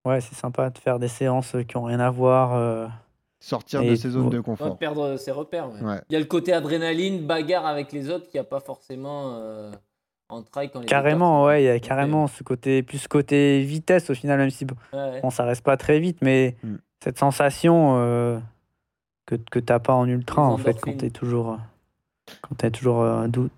Ouais, 0.05 0.21
c'est 0.21 0.35
sympa 0.35 0.71
de 0.71 0.79
faire 0.79 0.99
des 0.99 1.09
séances 1.09 1.55
qui 1.69 1.77
ont 1.77 1.85
rien 1.85 2.01
à 2.01 2.11
voir. 2.11 2.55
euh, 2.55 2.87
Sortir 3.41 3.83
et- 3.83 3.91
de 3.91 3.95
ses 3.95 4.11
zones 4.11 4.31
de 4.31 4.39
Ouais, 4.39 4.43
confort. 4.43 4.77
perdre 4.79 5.17
ses 5.17 5.31
repères. 5.31 5.71
ouais. 5.71 5.81
Ouais. 5.83 6.01
Il 6.09 6.15
y 6.15 6.17
a 6.17 6.19
le 6.19 6.25
côté 6.25 6.53
adrénaline, 6.53 7.25
bagarre 7.27 7.67
avec 7.67 7.93
les 7.93 8.11
autres 8.11 8.25
qu'il 8.29 8.41
n'y 8.41 8.47
a 8.47 8.49
pas 8.49 8.59
forcément 8.61 9.35
euh, 9.35 9.71
en 10.29 10.43
trail 10.43 10.71
quand 10.73 10.81
les 10.81 10.87
Carrément, 10.87 11.45
ouais, 11.45 11.63
il 11.63 11.67
y 11.67 11.69
a 11.69 11.79
carrément 11.79 12.27
ce 12.27 12.43
côté, 12.43 12.83
plus 12.83 12.99
ce 12.99 13.09
côté 13.09 13.63
vitesse 13.63 14.11
au 14.11 14.15
final, 14.15 14.39
même 14.39 14.51
si 14.51 14.65
bon, 14.65 14.75
Ouais, 14.93 14.99
ouais. 14.99 15.21
bon, 15.21 15.31
ça 15.31 15.45
reste 15.45 15.63
pas 15.65 15.77
très 15.77 16.01
vite, 16.01 16.19
mais 16.21 16.57
Mm. 16.65 16.75
cette 17.03 17.19
sensation 17.19 17.95
euh, 17.99 18.39
que, 19.27 19.37
que 19.37 19.59
t'as 19.61 19.79
pas 19.79 19.95
en 19.95 20.07
ultra, 20.09 20.43
en 20.43 20.57
fait, 20.57 20.75
quand 20.81 20.91
endorphines. 20.91 20.97
t'es 20.97 21.11
toujours, 21.11 21.59
quand 22.43 22.55
t'es 22.57 22.71
toujours 22.71 23.03
euh, 23.03 23.27
dou- 23.29 23.51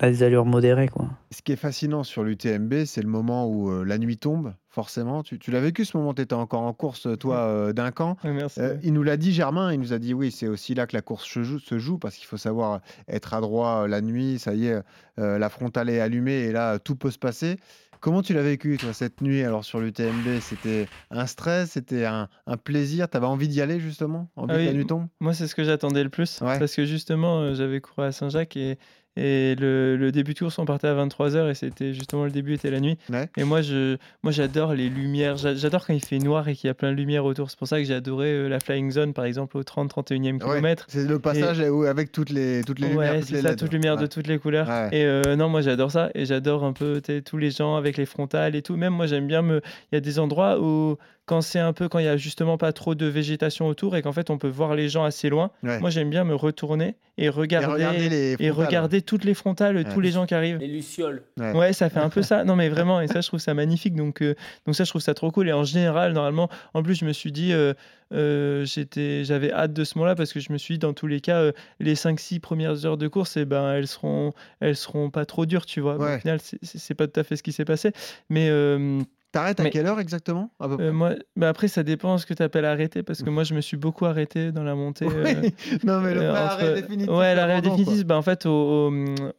à 0.00 0.08
des 0.08 0.22
allures 0.22 0.46
modérées, 0.46 0.88
quoi. 0.88 1.08
Ce 1.30 1.42
qui 1.42 1.52
est 1.52 1.56
fascinant 1.56 2.04
sur 2.04 2.22
l'UTMB, 2.22 2.84
c'est 2.86 3.02
le 3.02 3.08
moment 3.08 3.46
où 3.48 3.70
euh, 3.70 3.84
la 3.84 3.98
nuit 3.98 4.16
tombe, 4.16 4.54
forcément. 4.70 5.22
Tu, 5.22 5.38
tu 5.38 5.50
l'as 5.50 5.60
vécu 5.60 5.84
ce 5.84 5.96
moment, 5.96 6.14
tu 6.14 6.22
étais 6.22 6.32
encore 6.34 6.62
en 6.62 6.72
course, 6.72 7.08
toi, 7.18 7.38
euh, 7.38 7.72
d'un 7.72 7.90
camp. 7.90 8.16
Euh, 8.58 8.76
il 8.84 8.92
nous 8.94 9.02
l'a 9.02 9.16
dit, 9.16 9.32
Germain, 9.32 9.72
il 9.72 9.80
nous 9.80 9.92
a 9.92 9.98
dit 9.98 10.14
oui, 10.14 10.30
c'est 10.30 10.46
aussi 10.46 10.74
là 10.74 10.86
que 10.86 10.96
la 10.96 11.02
course 11.02 11.24
se 11.28 11.42
joue, 11.42 11.58
se 11.58 11.78
joue 11.78 11.98
parce 11.98 12.14
qu'il 12.16 12.26
faut 12.26 12.36
savoir 12.36 12.80
être 13.08 13.34
adroit 13.34 13.82
euh, 13.82 13.88
la 13.88 14.00
nuit. 14.00 14.38
Ça 14.38 14.54
y 14.54 14.68
est, 14.68 14.80
euh, 15.18 15.38
la 15.38 15.48
frontale 15.50 15.90
est 15.90 16.00
allumée 16.00 16.44
et 16.44 16.52
là, 16.52 16.78
tout 16.78 16.94
peut 16.96 17.10
se 17.10 17.18
passer. 17.18 17.56
Comment 18.04 18.20
tu 18.20 18.34
l'as 18.34 18.42
vécu, 18.42 18.76
toi, 18.76 18.92
cette 18.92 19.22
nuit, 19.22 19.42
alors 19.44 19.64
sur 19.64 19.80
l'UTMB 19.80 20.38
C'était 20.42 20.88
un 21.10 21.24
stress, 21.24 21.70
c'était 21.70 22.04
un, 22.04 22.28
un 22.46 22.58
plaisir? 22.58 23.08
Tu 23.08 23.16
avais 23.16 23.24
envie 23.24 23.48
d'y 23.48 23.62
aller, 23.62 23.80
justement 23.80 24.28
Envie 24.36 24.52
Ah 24.68 24.72
oui, 24.74 24.86
Moi, 25.20 25.32
c'est 25.32 25.46
ce 25.46 25.54
que 25.54 25.64
j'attendais 25.64 26.04
le 26.04 26.10
plus. 26.10 26.42
Ouais. 26.42 26.58
Parce 26.58 26.74
que 26.74 26.84
justement, 26.84 27.40
euh, 27.40 27.54
j'avais 27.54 27.80
couru 27.80 28.06
à 28.06 28.12
Saint-Jacques 28.12 28.58
et, 28.58 28.76
et 29.16 29.54
le, 29.60 29.96
le 29.96 30.10
début 30.12 30.34
de 30.34 30.38
course, 30.40 30.58
on 30.58 30.64
partait 30.64 30.88
à 30.88 30.94
23h 30.94 31.50
et 31.50 31.54
c'était 31.54 31.92
justement 31.94 32.24
le 32.24 32.30
début 32.30 32.54
était 32.54 32.70
la 32.70 32.80
nuit. 32.80 32.98
Ouais. 33.10 33.28
Et 33.36 33.44
moi, 33.44 33.62
je, 33.62 33.96
moi, 34.22 34.32
j'adore 34.32 34.74
les 34.74 34.88
lumières. 34.88 35.36
J'a- 35.36 35.54
J'adore 35.54 35.86
quand 35.86 35.94
il 35.94 36.04
fait 36.04 36.18
noir 36.18 36.48
et 36.48 36.54
qu'il 36.54 36.66
y 36.66 36.70
a 36.70 36.74
plein 36.74 36.90
de 36.90 36.96
lumière 36.96 37.24
autour. 37.24 37.50
C'est 37.50 37.58
pour 37.58 37.68
ça 37.68 37.78
que 37.78 37.84
j'ai 37.84 37.94
adoré 37.94 38.28
euh, 38.32 38.48
la 38.48 38.58
Flying 38.60 38.90
Zone, 38.90 39.12
par 39.14 39.24
exemple, 39.24 39.56
au 39.56 39.62
30-31e 39.62 40.32
Ouais, 40.34 40.38
kilomètre. 40.38 40.86
C'est 40.88 41.06
le 41.06 41.18
passage 41.18 41.60
où- 41.60 41.84
avec 41.84 42.10
toutes 42.12 42.30
les, 42.30 42.62
toutes 42.64 42.80
les 42.80 42.88
lumières, 42.88 43.14
toutes 43.20 43.24
c'est 43.28 43.34
les 43.36 43.42
ça, 43.42 43.54
toutes 43.56 43.72
lumières 43.72 43.96
de 43.96 44.06
toutes 44.06 44.26
les 44.26 44.38
couleurs. 44.38 44.68
Et 44.92 45.04
euh, 45.04 45.36
non, 45.36 45.48
moi 45.48 45.60
j'adore 45.60 45.90
ça. 45.90 46.10
Et 46.14 46.24
j'adore 46.26 46.64
un 46.64 46.72
peu 46.72 47.00
tous 47.24 47.36
les 47.38 47.50
gens 47.50 47.76
avec 47.76 47.96
les 47.96 48.06
frontales 48.06 48.56
et 48.56 48.62
tout. 48.62 48.76
Même 48.76 48.94
moi 48.94 49.06
j'aime 49.06 49.26
bien 49.26 49.42
me. 49.42 49.60
Il 49.92 49.94
y 49.94 49.98
a 49.98 50.00
des 50.00 50.18
endroits 50.18 50.60
où, 50.60 50.96
quand 51.26 51.40
c'est 51.40 51.58
un 51.58 51.72
peu, 51.72 51.88
quand 51.88 51.98
il 51.98 52.04
y 52.04 52.08
a 52.08 52.16
justement 52.18 52.58
pas 52.58 52.72
trop 52.72 52.94
de 52.94 53.06
végétation 53.06 53.66
autour 53.66 53.96
et 53.96 54.02
qu'en 54.02 54.12
fait 54.12 54.28
on 54.30 54.36
peut 54.38 54.48
voir 54.48 54.74
les 54.74 54.88
gens 54.90 55.04
assez 55.04 55.30
loin, 55.30 55.50
Ouais. 55.62 55.78
moi 55.80 55.88
j'aime 55.90 56.10
bien 56.10 56.24
me 56.24 56.34
retourner 56.34 56.96
et 57.16 57.28
regarder, 57.30 57.66
regarder 57.72 58.08
les 58.10 58.36
et 58.40 58.50
regarder 58.50 59.00
toutes 59.00 59.24
les 59.24 59.32
frontales, 59.34 59.76
Ouais. 59.76 59.84
tous 59.84 60.00
les 60.00 60.10
gens 60.10 60.26
qui 60.26 60.34
arrivent. 60.34 60.58
Les 60.58 60.66
lucioles. 60.66 61.22
Ouais. 61.38 61.52
Ouais, 61.52 61.72
ça 61.72 61.88
fait 61.88 62.00
un 62.00 62.10
peu 62.10 62.22
ça. 62.22 62.44
Non, 62.44 62.56
mais 62.56 62.68
vraiment, 62.68 63.00
et 63.00 63.06
ça, 63.06 63.20
je 63.22 63.28
trouve 63.28 63.40
ça 63.40 63.54
magnifique. 63.54 63.94
Donc, 63.94 64.20
euh, 64.20 64.34
donc 64.66 64.74
ça, 64.74 64.84
je 64.84 64.90
trouve 64.90 65.00
ça 65.00 65.14
trop 65.14 65.30
cool. 65.30 65.48
Et 65.48 65.52
en 65.52 65.64
général, 65.64 66.12
normalement, 66.12 66.50
en 66.74 66.82
plus, 66.82 66.96
je 66.96 67.04
me 67.04 67.12
suis 67.12 67.30
dit, 67.32 67.52
euh, 67.52 67.72
euh, 68.12 68.64
j'étais, 68.64 69.24
j'avais 69.24 69.52
hâte 69.52 69.72
de 69.72 69.84
ce 69.84 69.96
moment-là 69.96 70.14
parce 70.16 70.32
que 70.32 70.40
je 70.40 70.52
me 70.52 70.58
suis 70.58 70.74
dit, 70.74 70.78
dans 70.80 70.92
tous 70.92 71.06
les 71.06 71.20
cas, 71.20 71.38
euh, 71.40 71.52
les 71.80 71.94
5-6 71.94 72.40
premières 72.40 72.84
heures 72.84 72.96
de 72.98 73.08
course, 73.08 73.36
eh 73.36 73.44
ben, 73.44 73.72
elles 73.72 73.86
seront, 73.86 74.32
elles 74.60 74.76
seront 74.76 75.08
pas 75.10 75.24
trop 75.24 75.46
dures, 75.46 75.66
tu 75.66 75.80
vois. 75.80 75.96
Au 75.96 76.18
final, 76.18 76.38
c'est- 76.40 76.94
pas 76.94 77.06
tout 77.06 77.18
à 77.18 77.24
fait 77.24 77.36
ce 77.36 77.42
qui 77.42 77.52
s'est 77.52 77.64
passé. 77.64 77.92
Mais, 78.28 78.48
euh, 78.50 79.00
T'arrêtes 79.34 79.58
à 79.58 79.64
Mais- 79.64 79.70
quelle 79.70 79.86
heure 79.86 79.98
exactement 80.00 80.50
à 80.60 80.68
peu 80.68 80.76
près? 80.76 80.86
Euh, 80.86 80.92
moi, 80.92 81.10
bah 81.34 81.48
après, 81.48 81.66
ça 81.68 81.82
dépend 81.82 82.16
ce 82.18 82.24
que 82.24 82.34
tu 82.34 82.42
appelles 82.42 82.64
arrêter, 82.64 83.02
parce 83.02 83.22
que 83.22 83.30
moi, 83.30 83.42
je 83.42 83.52
me 83.54 83.60
suis 83.60 83.76
beaucoup 83.76 84.06
arrêté 84.06 84.52
dans 84.52 84.62
la 84.62 84.74
montée. 84.76 85.06
euh, 85.10 85.24
Oui. 85.42 85.54
Non, 85.84 86.00
mais 86.00 86.14
le 86.14 86.20
euh, 86.22 86.30
entre- 86.32 86.40
arrêt 86.40 86.74
définitif. 86.82 87.10
Ouais, 87.12 87.34
l'arrêt 87.34 87.60
définitif, 87.60 88.06
bah, 88.06 88.16
en 88.16 88.22
fait, 88.22 88.46
au, 88.46 88.50
au, 88.88 88.92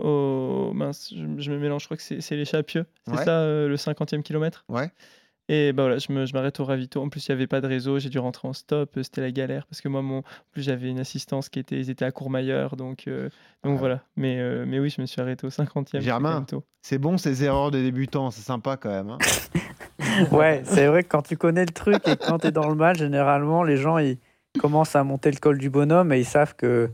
au- 0.05 0.73
mince, 0.73 1.13
je, 1.15 1.23
je 1.41 1.51
me 1.51 1.57
mélange, 1.57 1.83
je 1.83 1.87
crois 1.87 1.97
que 1.97 2.03
c'est 2.03 2.35
les 2.35 2.45
Chapieux, 2.45 2.85
c'est 3.07 3.15
Ouais. 3.17 3.23
ça, 3.23 3.41
le 3.45 3.75
50e 3.77 4.21
kilomètre? 4.21 4.65
Ouais. 4.69 4.91
Et 5.47 5.73
bah 5.73 5.83
voilà, 5.83 5.99
je 5.99 6.11
me- 6.11 6.25
je 6.25 6.33
m'arrête 6.33 6.59
au 6.59 6.65
ravito. 6.65 7.01
En 7.01 7.09
plus, 7.09 7.27
il 7.27 7.31
n'y 7.31 7.33
avait 7.35 7.45
pas 7.47 7.61
de 7.61 7.67
réseau, 7.67 7.99
j'ai 7.99 8.09
dû 8.09 8.17
rentrer 8.17 8.47
en 8.47 8.53
stop, 8.53 8.97
euh, 8.97 9.03
c'était 9.03 9.21
la 9.21 9.31
galère, 9.31 9.67
parce 9.67 9.79
que 9.81 9.87
moi, 9.87 10.01
mon, 10.01 10.19
en 10.19 10.23
plus, 10.51 10.63
j'avais 10.63 10.89
une 10.89 10.97
assistance 10.99 11.49
qui 11.49 11.59
était, 11.59 11.77
ils 11.79 11.89
étaient 11.91 12.05
à 12.05 12.11
Courmayeur, 12.11 12.75
donc, 12.75 13.03
euh, 13.07 13.29
donc 13.63 13.75
Ah. 13.75 13.79
voilà. 13.79 14.01
Mais, 14.15 14.39
euh, 14.39 14.65
mais 14.67 14.79
oui, 14.79 14.89
je 14.89 14.99
me 15.01 15.05
suis 15.05 15.21
arrêté 15.21 15.45
au 15.45 15.51
50e. 15.51 16.01
c'était 16.01 16.05
Germain. 16.05 16.45
C'est 16.81 16.97
bon 16.97 17.17
ces 17.17 17.43
erreurs 17.43 17.69
de 17.71 17.79
débutants, 17.79 18.31
c'est 18.31 18.41
sympa 18.41 18.75
quand 18.77 18.89
même. 18.89 19.09
hein. 19.11 19.17
Ouais, 20.31 20.61
c'est 20.65 20.87
vrai 20.87 21.03
que 21.03 21.09
quand 21.09 21.21
tu 21.23 21.35
connais 21.37 21.65
le 21.65 21.71
truc 21.73 22.07
et 22.07 22.17
quand 22.17 22.39
tu 22.39 22.47
es 22.47 22.51
dans 22.51 22.69
le 22.69 22.75
match, 22.75 22.97
généralement, 22.99 23.63
les 23.63 23.77
gens 23.77 23.97
ils 23.97 24.17
commencent 24.57 24.95
à 24.95 25.03
monter 25.03 25.31
le 25.31 25.37
col 25.37 25.57
du 25.57 25.69
bonhomme 25.69 26.11
et 26.13 26.19
ils 26.19 26.25
savent 26.25 26.55
que 26.55 26.91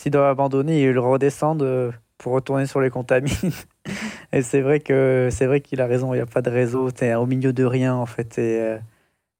s'ils 0.00 0.12
doivent 0.12 0.30
abandonner, 0.30 0.82
ils 0.82 0.90
le 0.92 1.00
redescendent 1.00 1.92
pour 2.18 2.32
retourner 2.32 2.66
sur 2.66 2.80
les 2.80 2.90
contamines. 2.90 3.30
Et 4.32 4.42
c'est 4.42 4.60
vrai 4.60 4.80
que 4.80 5.28
c'est 5.30 5.46
vrai 5.46 5.60
qu'il 5.60 5.80
a 5.80 5.86
raison, 5.86 6.12
il 6.14 6.16
n'y 6.16 6.22
a 6.22 6.26
pas 6.26 6.42
de 6.42 6.50
réseau, 6.50 6.90
tu 6.90 7.04
es 7.04 7.14
au 7.14 7.26
milieu 7.26 7.52
de 7.52 7.64
rien 7.64 7.94
en 7.94 8.06
fait. 8.06 8.38
et, 8.38 8.60
euh, 8.60 8.78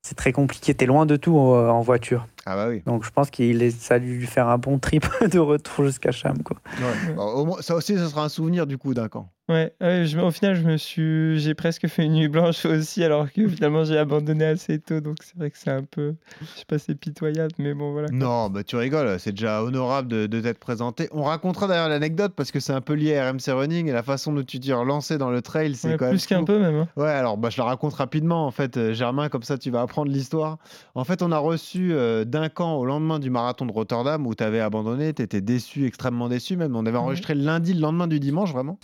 c'est 0.02 0.16
très 0.16 0.32
compliqué, 0.32 0.74
tu 0.74 0.84
es 0.84 0.86
loin 0.86 1.06
de 1.06 1.16
tout 1.16 1.36
euh, 1.38 1.68
en 1.70 1.80
voiture. 1.80 2.26
Ah 2.46 2.56
bah 2.56 2.66
oui. 2.68 2.82
Donc 2.86 3.04
je 3.04 3.10
pense 3.10 3.30
qu'il 3.30 3.62
est, 3.62 3.70
ça 3.70 3.94
a 3.94 3.98
dû 3.98 4.18
lui 4.18 4.26
faire 4.26 4.48
un 4.48 4.58
bon 4.58 4.78
trip 4.78 5.06
de 5.30 5.38
retour 5.38 5.84
jusqu'à 5.86 6.12
Cham. 6.12 6.42
Quoi. 6.42 6.56
Ouais. 6.78 7.14
Bon, 7.14 7.22
au 7.24 7.44
moins, 7.46 7.62
ça 7.62 7.74
aussi, 7.74 7.96
ce 7.96 8.06
sera 8.08 8.24
un 8.24 8.28
souvenir 8.28 8.66
du 8.66 8.76
coup 8.78 8.92
d'un 8.94 9.08
camp. 9.08 9.30
Ouais, 9.46 9.74
ouais, 9.82 10.06
je- 10.06 10.18
au 10.18 10.30
final, 10.30 10.54
je 10.54 10.62
me 10.62 10.78
suis, 10.78 11.38
j'ai 11.38 11.52
presque 11.54 11.86
fait 11.86 12.04
une 12.06 12.14
nuit 12.14 12.28
blanche 12.28 12.64
aussi, 12.64 13.04
alors 13.04 13.30
que 13.30 13.46
finalement, 13.46 13.84
j'ai 13.84 13.98
abandonné 13.98 14.46
assez 14.46 14.78
tôt, 14.78 15.00
donc 15.00 15.16
c'est 15.22 15.36
vrai 15.36 15.50
que 15.50 15.58
c'est 15.58 15.70
un 15.70 15.82
peu, 15.82 16.14
je 16.40 16.60
sais 16.60 16.64
pas, 16.66 16.78
c'est 16.78 16.94
pitoyable, 16.94 17.52
mais 17.58 17.74
bon, 17.74 17.92
voilà. 17.92 18.08
Non, 18.10 18.48
bah 18.48 18.64
tu 18.64 18.76
rigoles, 18.76 19.20
c'est 19.20 19.32
déjà 19.32 19.62
honorable 19.62 20.08
de, 20.08 20.24
de 20.26 20.40
t'être 20.40 20.58
présenté. 20.58 21.10
On 21.12 21.24
racontera 21.24 21.66
d'ailleurs 21.66 21.90
l'anecdote 21.90 22.32
parce 22.34 22.52
que 22.52 22.58
c'est 22.60 22.72
un 22.72 22.80
peu 22.80 22.94
lié 22.94 23.18
à 23.18 23.30
RMC 23.30 23.50
Running 23.52 23.86
et 23.86 23.92
la 23.92 24.02
façon 24.02 24.32
dont 24.32 24.42
tu 24.42 24.60
t'es 24.60 24.72
relancé 24.72 25.18
dans 25.18 25.30
le 25.30 25.42
trail, 25.42 25.74
c'est 25.74 25.88
Ouais, 25.88 25.96
quand 25.98 26.06
même. 26.06 26.14
plus 26.14 26.26
qu'un 26.26 26.44
peu 26.44 26.58
même. 26.58 26.76
hein. 26.76 26.88
Ouais, 26.96 27.10
alors 27.10 27.36
bah, 27.36 27.50
je 27.50 27.58
la 27.58 27.64
raconte 27.64 27.92
rapidement 27.92 28.46
en 28.46 28.50
fait, 28.50 28.78
euh, 28.78 28.94
Germain, 28.94 29.28
comme 29.28 29.42
ça 29.42 29.58
tu 29.58 29.70
vas 29.70 29.82
apprendre 29.82 30.10
l'histoire. 30.10 30.56
En 30.94 31.04
fait, 31.04 31.20
on 31.22 31.30
a 31.32 31.38
reçu 31.38 31.92
euh, 31.92 32.24
d'un 32.34 32.48
camp 32.48 32.74
au 32.74 32.84
lendemain 32.84 33.20
du 33.20 33.30
marathon 33.30 33.64
de 33.64 33.72
Rotterdam 33.72 34.26
où 34.26 34.34
tu 34.34 34.42
avais 34.42 34.58
abandonné, 34.58 35.14
tu 35.14 35.22
étais 35.22 35.40
déçu, 35.40 35.86
extrêmement 35.86 36.28
déçu 36.28 36.56
même. 36.56 36.74
On 36.74 36.84
avait 36.84 36.98
enregistré 36.98 37.34
le 37.34 37.44
lundi, 37.44 37.74
le 37.74 37.80
lendemain 37.80 38.08
du 38.08 38.18
dimanche 38.18 38.52
vraiment. 38.52 38.78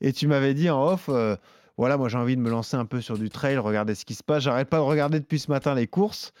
Et 0.00 0.12
tu 0.12 0.28
m'avais 0.28 0.54
dit 0.54 0.70
en 0.70 0.86
off, 0.86 1.06
euh, 1.08 1.34
voilà, 1.76 1.96
moi 1.96 2.08
j'ai 2.08 2.18
envie 2.18 2.36
de 2.36 2.40
me 2.40 2.48
lancer 2.48 2.76
un 2.76 2.84
peu 2.84 3.00
sur 3.00 3.18
du 3.18 3.28
trail, 3.28 3.58
regarder 3.58 3.96
ce 3.96 4.04
qui 4.04 4.14
se 4.14 4.22
passe. 4.22 4.44
J'arrête 4.44 4.68
pas 4.68 4.76
de 4.76 4.82
regarder 4.82 5.18
depuis 5.18 5.40
ce 5.40 5.50
matin 5.50 5.74
les 5.74 5.88
courses. 5.88 6.32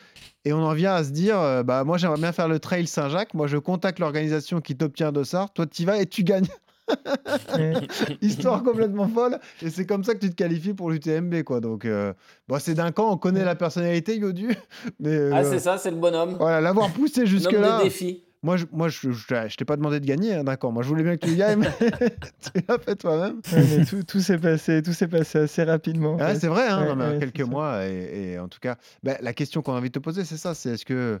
Et 0.44 0.52
on 0.52 0.62
en 0.62 0.72
vient 0.72 0.94
à 0.94 1.02
se 1.02 1.10
dire, 1.10 1.36
euh, 1.36 1.64
bah 1.64 1.82
moi 1.82 1.98
j'aimerais 1.98 2.20
bien 2.20 2.30
faire 2.30 2.46
le 2.46 2.60
trail 2.60 2.86
Saint-Jacques. 2.86 3.34
Moi 3.34 3.48
je 3.48 3.56
contacte 3.56 3.98
l'organisation 3.98 4.60
qui 4.60 4.76
t'obtient 4.76 5.08
un 5.08 5.12
dossard. 5.12 5.52
Toi 5.52 5.66
tu 5.66 5.82
y 5.82 5.84
vas 5.84 6.00
et 6.00 6.06
tu 6.06 6.22
gagnes. 6.22 6.46
Histoire 8.20 8.62
complètement 8.64 9.08
folle. 9.08 9.38
Et 9.62 9.70
c'est 9.70 9.86
comme 9.86 10.04
ça 10.04 10.14
que 10.14 10.20
tu 10.20 10.30
te 10.30 10.34
qualifies 10.34 10.74
pour 10.74 10.90
l'UTMB, 10.90 11.42
quoi. 11.42 11.60
Donc, 11.60 11.84
euh, 11.84 12.12
bon, 12.48 12.58
c'est 12.58 12.74
d'un 12.74 12.92
camp, 12.92 13.12
on 13.12 13.16
connaît 13.16 13.44
la 13.44 13.54
personnalité, 13.54 14.16
Yodu. 14.18 14.48
Mais 15.00 15.10
euh, 15.10 15.30
Ah, 15.34 15.44
c'est 15.44 15.58
ça, 15.58 15.78
c'est 15.78 15.90
le 15.90 15.96
bonhomme. 15.96 16.36
voilà, 16.38 16.60
l'avoir 16.60 16.90
poussé 16.92 17.26
jusque-là. 17.26 17.78
de 17.78 17.84
défi. 17.84 18.24
Moi, 18.44 18.56
je, 18.56 18.66
moi, 18.72 18.88
je, 18.88 19.12
je, 19.12 19.48
je 19.48 19.56
t'ai 19.56 19.64
pas 19.64 19.76
demandé 19.76 20.00
de 20.00 20.04
gagner, 20.06 20.34
hein, 20.34 20.42
d'un 20.42 20.56
camp. 20.56 20.72
Moi, 20.72 20.82
je 20.82 20.88
voulais 20.88 21.04
bien 21.04 21.16
que 21.16 21.24
tu 21.26 21.40
ailles, 21.40 21.56
mais 21.56 21.70
tu 21.78 22.60
l'as 22.68 22.78
fait 22.78 22.96
toi-même. 22.96 23.40
Ouais, 23.52 23.84
tout, 23.84 24.02
tout 24.02 24.18
s'est 24.18 24.38
passé, 24.38 24.82
tout 24.82 24.92
s'est 24.92 25.06
passé 25.06 25.38
assez 25.38 25.62
rapidement. 25.62 26.18
fait. 26.18 26.34
c'est 26.40 26.48
vrai, 26.48 26.66
hein, 26.66 26.82
Ouais, 26.82 26.88
non, 26.88 26.96
mais 26.96 27.04
en 27.04 27.10
ouais, 27.12 27.18
quelques 27.20 27.42
mois. 27.48 27.86
Et, 27.86 28.32
et 28.32 28.38
en 28.40 28.48
tout 28.48 28.58
cas, 28.60 28.78
bah, 29.04 29.16
la 29.20 29.32
question 29.32 29.62
qu'on 29.62 29.74
a 29.74 29.78
envie 29.78 29.90
de 29.90 29.92
te 29.94 30.00
poser, 30.00 30.24
c'est 30.24 30.36
ça. 30.36 30.54
C'est 30.54 30.70
est-ce 30.70 30.84
que, 30.84 31.20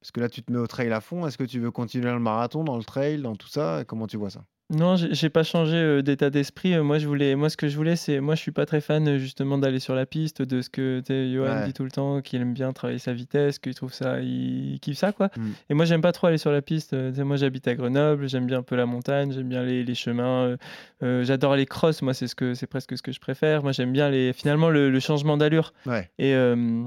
parce 0.00 0.12
que 0.12 0.20
là, 0.20 0.30
tu 0.30 0.42
te 0.42 0.50
mets 0.50 0.58
au 0.58 0.66
trail 0.66 0.90
à 0.90 1.02
fond, 1.02 1.26
est-ce 1.26 1.36
que 1.36 1.44
tu 1.44 1.60
veux 1.60 1.70
continuer 1.70 2.10
le 2.10 2.18
marathon, 2.20 2.64
dans 2.64 2.78
le 2.78 2.84
trail, 2.84 3.20
dans 3.20 3.36
tout 3.36 3.48
ça? 3.48 3.84
Comment 3.86 4.06
tu 4.06 4.16
vois 4.16 4.30
ça? 4.30 4.42
Non, 4.70 4.96
j'ai 4.96 5.28
pas 5.28 5.42
changé 5.42 5.76
euh, 5.76 6.00
d'état 6.02 6.30
d'esprit. 6.30 6.72
Euh, 6.72 6.82
Moi, 6.82 6.98
je 6.98 7.06
voulais, 7.06 7.34
moi, 7.34 7.50
ce 7.50 7.58
que 7.58 7.68
je 7.68 7.76
voulais, 7.76 7.94
c'est, 7.94 8.20
moi, 8.20 8.34
je 8.36 8.40
suis 8.40 8.52
pas 8.52 8.64
très 8.64 8.80
fan 8.80 9.06
euh, 9.06 9.18
justement 9.18 9.58
d'aller 9.58 9.80
sur 9.80 9.94
la 9.94 10.06
piste, 10.06 10.40
de 10.40 10.62
ce 10.62 10.70
que 10.70 11.02
Johan 11.06 11.60
Ouais. 11.60 11.66
dit 11.66 11.72
tout 11.74 11.84
le 11.84 11.90
temps, 11.90 12.22
qu'il 12.22 12.40
aime 12.40 12.54
bien 12.54 12.72
travailler 12.72 12.98
sa 12.98 13.12
vitesse, 13.12 13.58
qu'il 13.58 13.74
trouve 13.74 13.92
ça, 13.92 14.20
il 14.20 14.78
kiffe 14.80 14.96
ça, 14.96 15.12
quoi. 15.12 15.28
Mm. 15.36 15.50
Et 15.68 15.74
moi, 15.74 15.84
j'aime 15.84 16.00
pas 16.00 16.12
trop 16.12 16.28
aller 16.28 16.38
sur 16.38 16.50
la 16.52 16.62
piste. 16.62 16.94
Moi, 16.94 17.36
j'habite 17.36 17.68
à 17.68 17.74
Grenoble, 17.74 18.28
j'aime 18.30 18.46
bien 18.46 18.58
un 18.60 18.62
peu 18.62 18.76
la 18.76 18.86
montagne, 18.86 19.30
j'aime 19.32 19.48
bien 19.48 19.62
les, 19.62 19.84
les 19.84 19.94
chemins. 19.94 20.44
euh, 20.46 20.56
euh, 21.02 21.22
j'adore 21.24 21.54
les 21.54 21.66
crosses. 21.66 22.00
Moi, 22.00 22.14
c'est 22.14 22.26
ce 22.26 22.34
que, 22.34 22.54
c'est 22.54 22.66
presque 22.66 22.96
ce 22.96 23.02
que 23.02 23.12
je 23.12 23.20
préfère. 23.20 23.62
Moi, 23.62 23.72
j'aime 23.72 23.92
bien 23.92 24.08
les, 24.08 24.32
finalement, 24.32 24.70
le, 24.70 24.88
le 24.90 25.00
changement 25.00 25.36
d'allure. 25.36 25.74
Ouais. 25.84 26.08
Et 26.18 26.34
euh, 26.34 26.82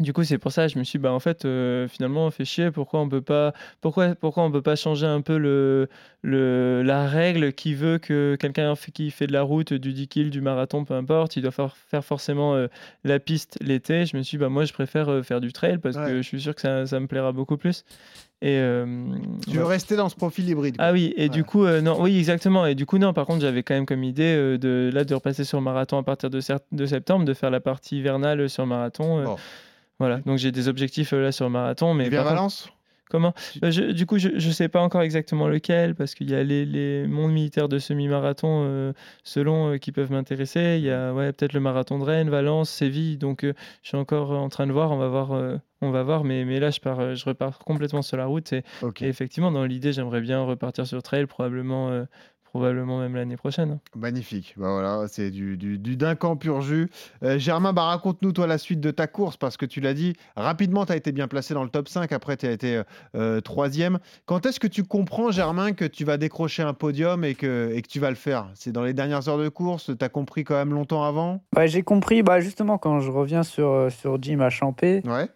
du 0.00 0.12
coup, 0.12 0.24
c'est 0.24 0.38
pour 0.38 0.52
ça, 0.52 0.68
je 0.68 0.78
me 0.78 0.84
suis 0.84 0.98
dit, 0.98 1.02
bah, 1.02 1.12
en 1.12 1.20
fait, 1.20 1.44
euh, 1.44 1.86
finalement, 1.88 2.26
on 2.26 2.30
fait 2.30 2.44
chier. 2.44 2.70
Pourquoi 2.70 3.00
on 3.00 3.08
peut 3.08 3.20
pas, 3.20 3.52
pourquoi, 3.80 4.14
pourquoi 4.14 4.42
on 4.44 4.50
peut 4.50 4.62
pas 4.62 4.74
changer 4.76 5.06
un 5.06 5.20
peu 5.20 5.36
le, 5.36 5.88
le, 6.22 6.82
la 6.82 7.06
règle 7.06 7.52
qui 7.52 7.74
veut 7.74 7.98
que 7.98 8.36
quelqu'un 8.40 8.74
qui 8.94 9.10
fait 9.10 9.26
de 9.26 9.32
la 9.32 9.42
route, 9.42 9.72
du 9.74 9.92
10 9.92 10.08
kills, 10.08 10.30
du 10.30 10.40
marathon, 10.40 10.84
peu 10.84 10.94
importe, 10.94 11.36
il 11.36 11.42
doit 11.42 11.50
faire, 11.50 11.76
faire 11.76 12.04
forcément 12.04 12.54
euh, 12.54 12.68
la 13.04 13.18
piste 13.18 13.58
l'été. 13.60 14.06
Je 14.06 14.16
me 14.16 14.22
suis 14.22 14.38
dit, 14.38 14.40
bah, 14.40 14.48
moi, 14.48 14.64
je 14.64 14.72
préfère 14.72 15.10
euh, 15.10 15.22
faire 15.22 15.40
du 15.40 15.52
trail 15.52 15.78
parce 15.78 15.96
Ouais. 15.96 16.06
que 16.06 16.16
je 16.16 16.22
suis 16.22 16.40
sûr 16.40 16.54
que 16.54 16.60
ça, 16.62 16.86
ça 16.86 16.98
me 16.98 17.06
plaira 17.06 17.32
beaucoup 17.32 17.56
plus. 17.58 17.84
Et, 18.40 18.56
euh, 18.58 18.86
Tu 19.48 19.56
veux 19.58 19.64
rester 19.64 19.94
dans 19.94 20.08
ce 20.08 20.16
profil 20.16 20.48
hybride 20.48 20.76
quoi. 20.76 20.86
Ah 20.86 20.92
oui, 20.92 21.14
et 21.16 21.28
du 21.28 21.44
coup, 21.44 21.64
euh, 21.64 21.80
non, 21.80 22.00
oui, 22.02 22.18
exactement. 22.18 22.66
Et 22.66 22.74
du 22.74 22.86
coup, 22.86 22.98
non, 22.98 23.12
par 23.12 23.24
contre, 23.26 23.42
j'avais 23.42 23.62
quand 23.62 23.74
même 23.74 23.86
comme 23.86 24.02
idée 24.02 24.34
euh, 24.36 24.58
de, 24.58 24.90
là, 24.92 25.04
de 25.04 25.14
repasser 25.14 25.44
sur 25.44 25.58
le 25.58 25.64
marathon 25.64 25.96
à 25.98 26.02
partir 26.02 26.28
de, 26.28 26.40
de 26.72 26.86
septembre, 26.86 27.24
de 27.24 27.34
faire 27.34 27.50
la 27.50 27.60
partie 27.60 27.98
hivernale 27.98 28.48
sur 28.50 28.64
le 28.64 28.68
marathon. 28.70 29.36
Voilà, 29.98 30.18
donc 30.26 30.38
j'ai 30.38 30.52
des 30.52 30.68
objectifs 30.68 31.12
euh, 31.12 31.22
là 31.22 31.32
sur 31.32 31.44
le 31.44 31.50
marathon. 31.52 31.94
Mais 31.94 32.04
contre- 32.10 32.24
Valence 32.24 32.68
comment 33.10 33.34
Euh, 33.62 33.70
je- 33.70 33.92
Du 33.92 34.06
coup, 34.06 34.16
je 34.16 34.28
ne 34.30 34.38
sais 34.52 34.68
pas 34.68 34.80
encore 34.80 35.02
exactement 35.02 35.46
lequel, 35.46 35.94
parce 35.94 36.14
qu'il 36.14 36.30
y 36.30 36.34
a 36.34 36.42
les, 36.42 36.64
les 36.64 37.06
mondes 37.06 37.32
militaires 37.32 37.68
de 37.68 37.78
semi-marathon, 37.78 38.64
euh, 38.64 38.92
selon, 39.22 39.72
euh, 39.74 39.76
qui 39.76 39.92
peuvent 39.92 40.10
m'intéresser. 40.10 40.76
Il 40.78 40.84
y 40.84 40.90
a 40.90 41.12
ouais, 41.12 41.30
peut-être 41.34 41.52
le 41.52 41.60
marathon 41.60 41.98
de 41.98 42.04
Rennes, 42.04 42.30
Valence, 42.30 42.70
Séville. 42.70 43.18
Donc, 43.18 43.44
euh, 43.44 43.52
je 43.82 43.88
suis 43.88 43.98
encore 43.98 44.30
en 44.30 44.48
train 44.48 44.66
de 44.66 44.72
voir. 44.72 44.90
On 44.92 44.96
va 44.96 45.08
voir. 45.08 45.30
on 45.82 45.90
va 45.90 46.02
voir, 46.04 46.24
mais, 46.24 46.44
mais 46.46 46.58
là, 46.58 46.70
je, 46.70 46.80
pars, 46.80 47.14
je 47.14 47.24
repars 47.26 47.58
complètement 47.58 48.00
sur 48.02 48.16
la 48.16 48.24
route. 48.26 48.52
Et, 48.54 48.62
et 49.04 49.08
effectivement, 49.08 49.50
dans 49.52 49.64
l'idée, 49.66 49.92
j'aimerais 49.92 50.20
bien 50.22 50.40
repartir 50.42 50.86
sur 50.86 51.02
trail, 51.02 51.26
probablement, 51.26 51.90
probablement 52.52 52.98
même 53.00 53.16
l'année 53.16 53.38
prochaine. 53.38 53.78
Magnifique. 53.96 54.54
Bah 54.58 54.70
voilà, 54.70 55.08
c'est 55.08 55.30
du, 55.30 55.56
du, 55.56 55.78
du 55.78 55.96
Duncan 55.96 56.36
pur 56.36 56.60
jus. 56.60 56.90
Euh, 57.22 57.38
Germain, 57.38 57.72
bah 57.72 57.84
raconte-nous 57.84 58.32
toi 58.32 58.46
la 58.46 58.58
suite 58.58 58.80
de 58.80 58.90
ta 58.90 59.06
course 59.06 59.38
parce 59.38 59.56
que 59.56 59.64
tu 59.64 59.80
l'as 59.80 59.94
dit, 59.94 60.12
rapidement 60.36 60.84
tu 60.84 60.92
as 60.92 60.96
été 60.96 61.12
bien 61.12 61.28
placé 61.28 61.54
dans 61.54 61.64
le 61.64 61.70
top 61.70 61.88
5, 61.88 62.12
après 62.12 62.36
tu 62.36 62.46
as 62.46 62.50
été 62.52 62.76
euh, 62.76 62.82
euh, 63.14 63.40
troisième. 63.40 63.98
Quand 64.26 64.44
est-ce 64.44 64.60
que 64.60 64.66
tu 64.66 64.84
comprends, 64.84 65.30
Germain, 65.30 65.72
que 65.72 65.86
tu 65.86 66.04
vas 66.04 66.18
décrocher 66.18 66.62
un 66.62 66.74
podium 66.74 67.24
et 67.24 67.34
que, 67.34 67.72
et 67.74 67.80
que 67.80 67.88
tu 67.88 68.00
vas 68.00 68.10
le 68.10 68.16
faire? 68.16 68.50
C'est 68.54 68.70
dans 68.72 68.84
les 68.84 68.92
dernières 68.92 69.28
heures 69.30 69.38
de 69.38 69.48
course 69.48 69.90
Tu 69.98 70.04
as 70.04 70.10
compris 70.10 70.44
quand 70.44 70.56
même 70.56 70.74
longtemps 70.74 71.04
avant? 71.04 71.42
Ouais, 71.56 71.68
j'ai 71.68 71.82
compris, 71.82 72.22
bah, 72.22 72.40
justement, 72.40 72.76
quand 72.76 73.00
je 73.00 73.10
reviens 73.10 73.44
sur, 73.44 73.90
sur 73.90 74.22
Jim 74.22 74.40
à 74.40 74.50
Champé, 74.50 75.00
Ouais. 75.06 75.28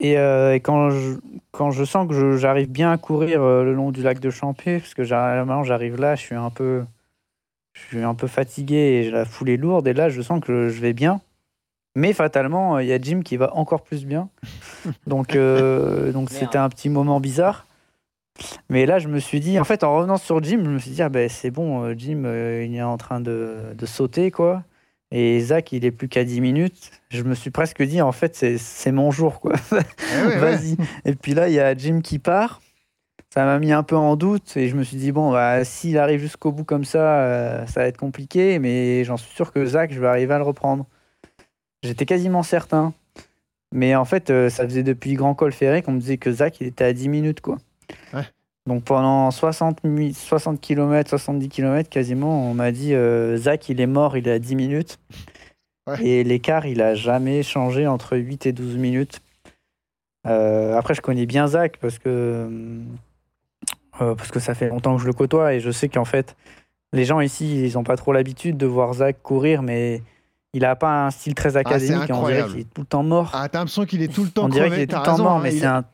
Et, 0.00 0.18
euh, 0.18 0.54
et 0.54 0.60
quand, 0.60 0.90
je, 0.90 1.18
quand 1.52 1.70
je 1.70 1.84
sens 1.84 2.08
que 2.08 2.36
j'arrive 2.36 2.70
bien 2.70 2.90
à 2.90 2.96
courir 2.96 3.42
euh, 3.42 3.64
le 3.64 3.74
long 3.74 3.90
du 3.92 4.02
lac 4.02 4.18
de 4.18 4.30
Champé, 4.30 4.78
parce 4.78 4.94
que 4.94 5.02
maintenant 5.02 5.62
j'arrive 5.62 6.00
là, 6.00 6.16
je 6.16 6.22
suis 6.22 6.34
un 6.34 6.48
peu, 6.48 6.84
je 7.74 7.82
suis 7.82 8.02
un 8.02 8.14
peu 8.14 8.26
fatigué 8.26 8.76
et 8.76 9.04
j'ai 9.04 9.10
la 9.10 9.26
foule 9.26 9.50
est 9.50 9.58
lourde, 9.58 9.86
et 9.86 9.92
là 9.92 10.08
je 10.08 10.22
sens 10.22 10.40
que 10.40 10.70
je 10.70 10.80
vais 10.80 10.94
bien. 10.94 11.20
Mais 11.96 12.14
fatalement, 12.14 12.76
euh, 12.76 12.82
il 12.82 12.88
y 12.88 12.92
a 12.94 13.00
Jim 13.00 13.20
qui 13.22 13.36
va 13.36 13.54
encore 13.54 13.82
plus 13.82 14.06
bien. 14.06 14.30
Donc 15.06 15.36
euh, 15.36 16.12
donc 16.12 16.30
c'était 16.30 16.58
un 16.58 16.68
petit 16.70 16.88
moment 16.88 17.20
bizarre. 17.20 17.66
Mais 18.70 18.86
là, 18.86 18.98
je 18.98 19.08
me 19.08 19.18
suis 19.18 19.38
dit, 19.38 19.60
en 19.60 19.64
fait, 19.64 19.84
en 19.84 19.94
revenant 19.94 20.16
sur 20.16 20.42
Jim, 20.42 20.62
je 20.64 20.70
me 20.70 20.78
suis 20.78 20.92
dit, 20.92 21.02
ah 21.02 21.10
ben 21.10 21.28
c'est 21.28 21.50
bon, 21.50 21.92
Jim, 21.98 22.22
il 22.24 22.74
est 22.74 22.82
en 22.82 22.96
train 22.96 23.20
de, 23.20 23.74
de 23.76 23.86
sauter, 23.86 24.30
quoi. 24.30 24.62
Et 25.12 25.40
Zach, 25.40 25.72
il 25.72 25.84
est 25.84 25.90
plus 25.90 26.08
qu'à 26.08 26.22
10 26.24 26.40
minutes. 26.40 26.90
Je 27.10 27.22
me 27.22 27.34
suis 27.34 27.50
presque 27.50 27.82
dit, 27.82 28.00
en 28.00 28.12
fait, 28.12 28.36
c'est- 28.36 28.92
mon 28.92 29.10
jour, 29.10 29.40
quoi. 29.40 29.54
Eh 29.72 29.74
ouais. 30.26 30.36
Vas-y. 30.38 30.76
Et 31.04 31.14
puis 31.14 31.34
là, 31.34 31.48
il 31.48 31.54
y 31.54 31.60
a 31.60 31.76
Jim 31.76 32.00
qui 32.02 32.18
part. 32.18 32.60
Ça 33.32 33.44
m'a 33.44 33.58
mis 33.60 33.72
un 33.72 33.82
peu 33.84 33.96
en 33.96 34.16
doute 34.16 34.56
et 34.56 34.68
je 34.68 34.74
me 34.76 34.82
suis 34.82 34.96
dit, 34.96 35.12
bon, 35.12 35.30
bah, 35.32 35.64
s'il 35.64 35.98
arrive 35.98 36.20
jusqu'au 36.20 36.50
bout 36.52 36.64
comme 36.64 36.84
ça, 36.84 37.20
euh, 37.22 37.66
ça 37.66 37.80
va 37.80 37.86
être 37.86 37.96
compliqué, 37.96 38.58
mais 38.58 39.04
j'en 39.04 39.16
suis 39.16 39.32
sûr 39.34 39.52
que 39.52 39.64
Zach, 39.64 39.92
je 39.92 40.00
vais 40.00 40.08
arriver 40.08 40.34
à 40.34 40.38
le 40.38 40.44
reprendre. 40.44 40.86
J'étais 41.82 42.06
quasiment 42.06 42.42
certain. 42.42 42.92
Mais 43.72 43.94
en 43.94 44.04
fait, 44.04 44.30
euh, 44.30 44.48
ça 44.50 44.64
faisait 44.64 44.82
depuis 44.82 45.14
Grand 45.14 45.34
Col 45.36 45.52
Ferré 45.52 45.80
qu'on 45.82 45.92
me 45.92 46.00
disait 46.00 46.16
que 46.18 46.32
Zach, 46.32 46.60
il 46.60 46.66
était 46.66 46.84
à 46.84 46.92
10 46.92 47.08
minutes, 47.08 47.40
quoi. 47.40 47.58
Ouais. 48.12 48.24
Donc 48.70 48.84
pendant 48.84 49.32
60, 49.32 49.82
mi- 49.82 50.14
60 50.14 50.60
km, 50.60 51.10
70 51.10 51.48
km 51.48 51.90
quasiment, 51.90 52.48
on 52.48 52.54
m'a 52.54 52.70
dit, 52.70 52.94
euh, 52.94 53.36
Zach, 53.36 53.68
il 53.68 53.80
est 53.80 53.86
mort, 53.88 54.16
il 54.16 54.28
est 54.28 54.32
à 54.32 54.38
10 54.38 54.54
minutes. 54.54 55.00
Ouais. 55.88 56.00
Et 56.06 56.22
l'écart, 56.22 56.66
il 56.66 56.80
a 56.80 56.94
jamais 56.94 57.42
changé 57.42 57.88
entre 57.88 58.16
8 58.16 58.46
et 58.46 58.52
12 58.52 58.76
minutes. 58.76 59.22
Euh, 60.28 60.76
après, 60.78 60.94
je 60.94 61.00
connais 61.00 61.26
bien 61.26 61.48
Zach 61.48 61.78
parce 61.80 61.98
que, 61.98 62.46
euh, 64.00 64.14
parce 64.14 64.30
que 64.30 64.38
ça 64.38 64.54
fait 64.54 64.68
longtemps 64.68 64.94
que 64.94 65.02
je 65.02 65.06
le 65.08 65.14
côtoie 65.14 65.54
et 65.54 65.58
je 65.58 65.72
sais 65.72 65.88
qu'en 65.88 66.04
fait, 66.04 66.36
les 66.92 67.04
gens 67.04 67.18
ici, 67.18 67.66
ils 67.66 67.74
n'ont 67.74 67.82
pas 67.82 67.96
trop 67.96 68.12
l'habitude 68.12 68.56
de 68.56 68.66
voir 68.66 68.92
Zach 68.94 69.16
courir, 69.20 69.62
mais 69.62 70.00
il 70.52 70.64
a 70.64 70.76
pas 70.76 71.06
un 71.06 71.10
style 71.10 71.34
très 71.34 71.56
académique. 71.56 72.08
et 72.08 72.12
on 72.12 72.26
dirait 72.28 72.40
qu'il 72.52 72.60
est 72.60 72.72
tout 72.72 72.82
le 72.82 72.86
temps 72.86 73.02
mort. 73.02 73.30
Ah, 73.34 73.48
t'as 73.48 73.58
l'impression 73.58 73.84
qu'il 73.84 74.00
est 74.02 74.12
tout 74.14 74.22
le 74.22 74.30
temps 74.30 74.44
on 74.44 74.48
dirait 74.48 74.70
qu'il 74.70 74.78
est 74.82 74.86
tout 74.86 74.96
le 74.96 75.02
temps 75.02 75.18
mort, 75.24 75.32
hein, 75.38 75.40
mais 75.42 75.54
il- 75.54 75.60
c'est 75.60 75.66
un, 75.66 75.84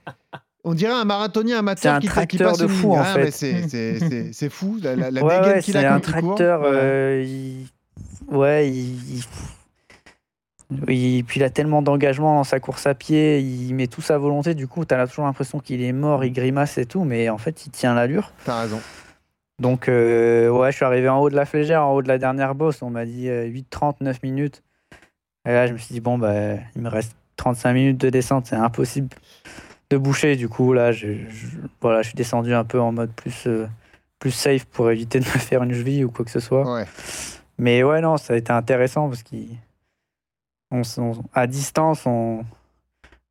On 0.68 0.74
dirait 0.74 0.92
un 0.92 1.04
marathonien 1.04 1.58
amateur 1.60 1.94
un 1.94 2.00
qui, 2.00 2.08
qui 2.08 2.12
tracteur 2.12 2.50
passe 2.50 2.58
de 2.58 2.66
fou 2.66 2.92
en 2.92 2.98
Ah, 3.00 3.04
fait. 3.04 3.30
c'est- 4.32 4.48
fou, 4.50 4.78
la, 4.82 4.96
la, 4.96 5.10
la 5.12 5.24
ouais, 5.24 5.36
dégaine 5.38 5.54
ouais, 5.54 5.62
qu'il 5.62 5.74
c'est 5.74 5.84
un 5.86 6.00
tracteur. 6.00 6.62
Euh, 6.64 7.22
il... 7.24 7.66
Ouais, 8.28 8.68
il... 8.68 9.22
Puis 10.84 11.24
il 11.36 11.44
a 11.44 11.50
tellement 11.50 11.82
d'engagement 11.82 12.34
dans 12.34 12.42
sa 12.44 12.58
course 12.58 12.86
à 12.88 12.94
pied, 12.94 13.38
il 13.38 13.72
met 13.74 13.86
tout 13.86 14.00
sa 14.02 14.18
volonté. 14.18 14.54
Du 14.54 14.66
coup, 14.66 14.84
tu 14.84 14.92
as 14.92 15.06
toujours 15.06 15.24
l'impression 15.26 15.60
qu'il 15.60 15.80
est 15.82 15.92
mort, 15.92 16.24
il 16.24 16.32
grimace 16.32 16.76
et 16.78 16.86
tout, 16.86 17.04
mais 17.04 17.28
en 17.28 17.38
fait, 17.38 17.64
il 17.66 17.70
tient 17.70 17.94
l'allure. 17.94 18.32
T'as 18.44 18.62
raison. 18.62 18.80
Donc, 19.60 19.88
euh, 19.88 20.48
ouais, 20.48 20.72
je 20.72 20.76
suis 20.76 20.84
arrivé 20.84 21.08
en 21.08 21.18
haut 21.20 21.30
de 21.30 21.36
la 21.36 21.46
flégère, 21.46 21.86
en 21.86 21.92
haut 21.94 22.02
de 22.02 22.08
la 22.08 22.18
dernière 22.18 22.56
bosse. 22.56 22.82
On 22.82 22.90
m'a 22.90 23.04
dit 23.06 23.28
euh, 23.28 23.46
8-30, 23.46 23.98
9 24.00 24.22
minutes. 24.24 24.64
Et 25.48 25.52
là, 25.52 25.68
je 25.68 25.72
me 25.72 25.78
suis 25.78 25.92
dit, 25.94 26.00
bon, 26.00 26.18
bah, 26.18 26.54
il 26.74 26.82
me 26.82 26.88
reste 26.88 27.14
35 27.36 27.72
minutes 27.72 27.98
de 27.98 28.10
descente, 28.10 28.46
c'est 28.46 28.56
impossible 28.56 29.10
de 29.90 29.96
boucher. 29.96 30.36
Du 30.36 30.48
coup, 30.48 30.72
là, 30.72 30.92
je, 30.92 31.08
je- 31.28 31.56
voilà, 31.80 32.02
je 32.02 32.08
suis 32.08 32.16
descendu 32.16 32.54
un 32.54 32.64
peu 32.64 32.80
en 32.80 32.92
mode 32.92 33.12
plus, 33.12 33.46
euh, 33.46 33.66
plus 34.18 34.30
safe 34.32 34.64
pour 34.66 34.90
éviter 34.90 35.20
de 35.20 35.24
me 35.24 35.30
faire 35.38 35.62
une 35.62 35.72
cheville 35.74 36.04
ou 36.04 36.10
quoi 36.10 36.24
que 36.24 36.30
ce 36.30 36.40
soit. 36.40 36.72
Ouais. 36.74 36.84
Mais 37.58 37.82
ouais, 37.82 38.00
non, 38.00 38.16
ça 38.16 38.34
a 38.34 38.36
été 38.36 38.52
intéressant 38.52 39.08
parce 39.08 39.22
qu'à 39.22 39.36
à 41.34 41.46
distance, 41.46 42.06
on 42.06 42.44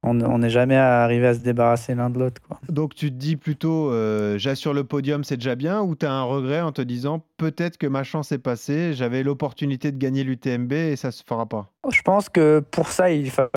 on 0.07 0.37
n'est 0.37 0.51
jamais 0.51 0.75
arrivé 0.75 1.25
à 1.25 1.33
se 1.33 1.39
débarrasser 1.39 1.95
l'un 1.95 2.11
de 2.11 2.19
l'autre. 2.19 2.39
quoi. 2.47 2.59
Donc 2.69 2.93
tu 2.93 3.09
te 3.09 3.15
dis 3.15 3.35
plutôt, 3.37 3.89
euh, 3.91 4.37
j'assure 4.37 4.71
le 4.73 4.83
podium, 4.83 5.23
c'est 5.23 5.37
déjà 5.37 5.55
bien, 5.55 5.81
ou 5.81 5.95
tu 5.95 6.05
as 6.05 6.11
un 6.11 6.21
regret 6.21 6.61
en 6.61 6.71
te 6.71 6.83
disant, 6.83 7.23
peut-être 7.37 7.77
que 7.79 7.87
ma 7.87 8.03
chance 8.03 8.31
est 8.31 8.37
passée, 8.37 8.93
j'avais 8.93 9.23
l'opportunité 9.23 9.91
de 9.91 9.97
gagner 9.97 10.23
l'UTMB 10.23 10.71
et 10.73 10.95
ça 10.95 11.09
se 11.11 11.23
fera 11.27 11.47
pas? 11.47 11.71
Je 11.89 12.03
pense 12.03 12.29
que 12.29 12.59
pour 12.59 12.89
ça, 12.89 13.09
il 13.11 13.31
fallait 13.31 13.49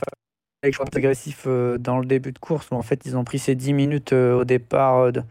que 0.63 0.73
je 0.73 0.77
sois 0.77 0.87
agressif 0.95 1.45
euh, 1.47 1.79
dans 1.79 1.99
le 1.99 2.07
début 2.07 2.33
de 2.33 2.39
course 2.39 2.69
où 2.71 2.75
en 2.75 2.83
fait 2.83 3.07
ils 3.07 3.17
ont 3.17 3.25
pris 3.25 3.39
ces 3.39 3.55
10 3.55 3.73
minutes 3.73 4.13
euh, 4.13 4.41
au 4.41 4.45
départ 4.45 4.97
euh, 4.99 5.13
de- 5.13 5.23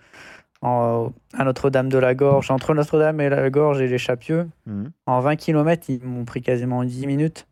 en- 0.61 1.11
à 1.33 1.43
Notre-Dame 1.43 1.89
de 1.89 1.97
la 1.99 2.15
Gorge, 2.15 2.49
entre 2.49 2.73
Notre-Dame 2.73 3.21
et 3.21 3.29
la 3.29 3.49
Gorge 3.49 3.81
et 3.81 3.87
les 3.87 3.97
Chapieux. 3.99 4.49
Mhm. 4.65 4.91
En 5.05 5.19
20 5.19 5.35
km, 5.35 5.85
ils 5.89 6.03
m'ont 6.03 6.25
pris 6.25 6.41
quasiment 6.41 6.83
10 6.83 7.05
minutes. 7.07 7.47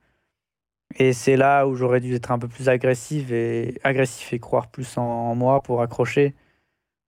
Et 0.97 1.13
c'est 1.13 1.35
là 1.35 1.67
où 1.67 1.75
j'aurais 1.75 1.99
dû 1.99 2.13
être 2.15 2.31
un 2.31 2.39
peu 2.39 2.47
plus 2.47 2.69
agressif 2.69 3.31
et, 3.31 3.79
agressif 3.83 4.31
et 4.33 4.39
croire 4.39 4.67
plus 4.69 4.97
en, 4.97 5.03
en 5.03 5.35
moi 5.35 5.61
pour 5.61 5.81
accrocher. 5.81 6.33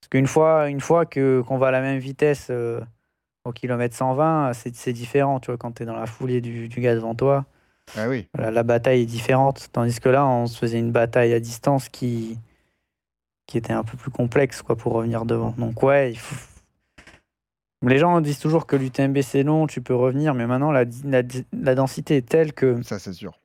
Parce 0.00 0.08
qu'une 0.10 0.26
fois, 0.26 0.68
une 0.68 0.80
fois 0.80 1.06
que, 1.06 1.42
qu'on 1.46 1.58
va 1.58 1.68
à 1.68 1.70
la 1.70 1.80
même 1.80 1.98
vitesse 1.98 2.48
euh, 2.50 2.80
au 3.44 3.52
kilomètre 3.52 3.96
120, 3.96 4.52
c'est, 4.54 4.74
c'est 4.76 4.92
différent. 4.92 5.40
Tu 5.40 5.46
vois, 5.46 5.58
quand 5.58 5.72
tu 5.72 5.84
es 5.84 5.86
dans 5.86 5.96
la 5.96 6.06
foulée 6.06 6.40
du, 6.40 6.68
du 6.68 6.80
gars 6.80 6.94
devant 6.94 7.14
toi, 7.14 7.46
Ah 7.96 8.08
oui. 8.08 8.28
la, 8.38 8.50
la 8.50 8.62
bataille 8.62 9.02
est 9.02 9.06
différente. 9.06 9.68
Tandis 9.72 10.00
que 10.00 10.08
là, 10.08 10.26
on 10.26 10.46
se 10.46 10.58
faisait 10.58 10.78
une 10.78 10.92
bataille 10.92 11.32
à 11.32 11.40
distance 11.40 11.88
qui, 11.88 12.38
qui 13.46 13.58
était 13.58 13.72
un 13.72 13.84
peu 13.84 13.96
plus 13.96 14.10
complexe 14.10 14.62
quoi, 14.62 14.76
pour 14.76 14.92
revenir 14.92 15.24
devant. 15.24 15.54
Donc 15.58 15.82
ouais, 15.82 16.12
il 16.12 16.18
faut... 16.18 16.36
Les 17.86 17.98
gens 17.98 18.20
disent 18.20 18.40
toujours 18.40 18.66
que 18.66 18.74
l'UTMB 18.74 19.20
c'est 19.22 19.44
long, 19.44 19.68
tu 19.68 19.80
peux 19.80 19.94
revenir, 19.94 20.34
mais 20.34 20.46
maintenant 20.48 20.72
la, 20.72 20.84
la, 21.04 21.22
la 21.52 21.74
densité 21.76 22.16
est 22.16 22.28
telle 22.28 22.52
que 22.52 22.82
Ça 22.82 22.98
c'est 22.98 23.12
sûr. 23.12 23.38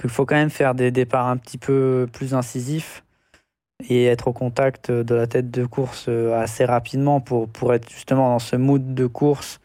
qu'il 0.00 0.08
faut 0.08 0.24
quand 0.24 0.34
même 0.36 0.48
faire 0.50 0.74
des 0.74 0.90
départs 0.90 1.26
un 1.26 1.36
petit 1.36 1.58
peu 1.58 2.08
plus 2.10 2.32
incisifs 2.32 3.04
et 3.90 4.06
être 4.06 4.28
au 4.28 4.32
contact 4.32 4.90
de 4.90 5.14
la 5.14 5.26
tête 5.26 5.50
de 5.50 5.66
course 5.66 6.06
euh, 6.08 6.40
assez 6.40 6.64
rapidement 6.64 7.20
pour, 7.20 7.48
pour 7.50 7.74
être 7.74 7.90
justement 7.90 8.30
dans 8.30 8.38
ce 8.38 8.56
mood 8.56 8.94
de 8.94 9.06
course 9.06 9.60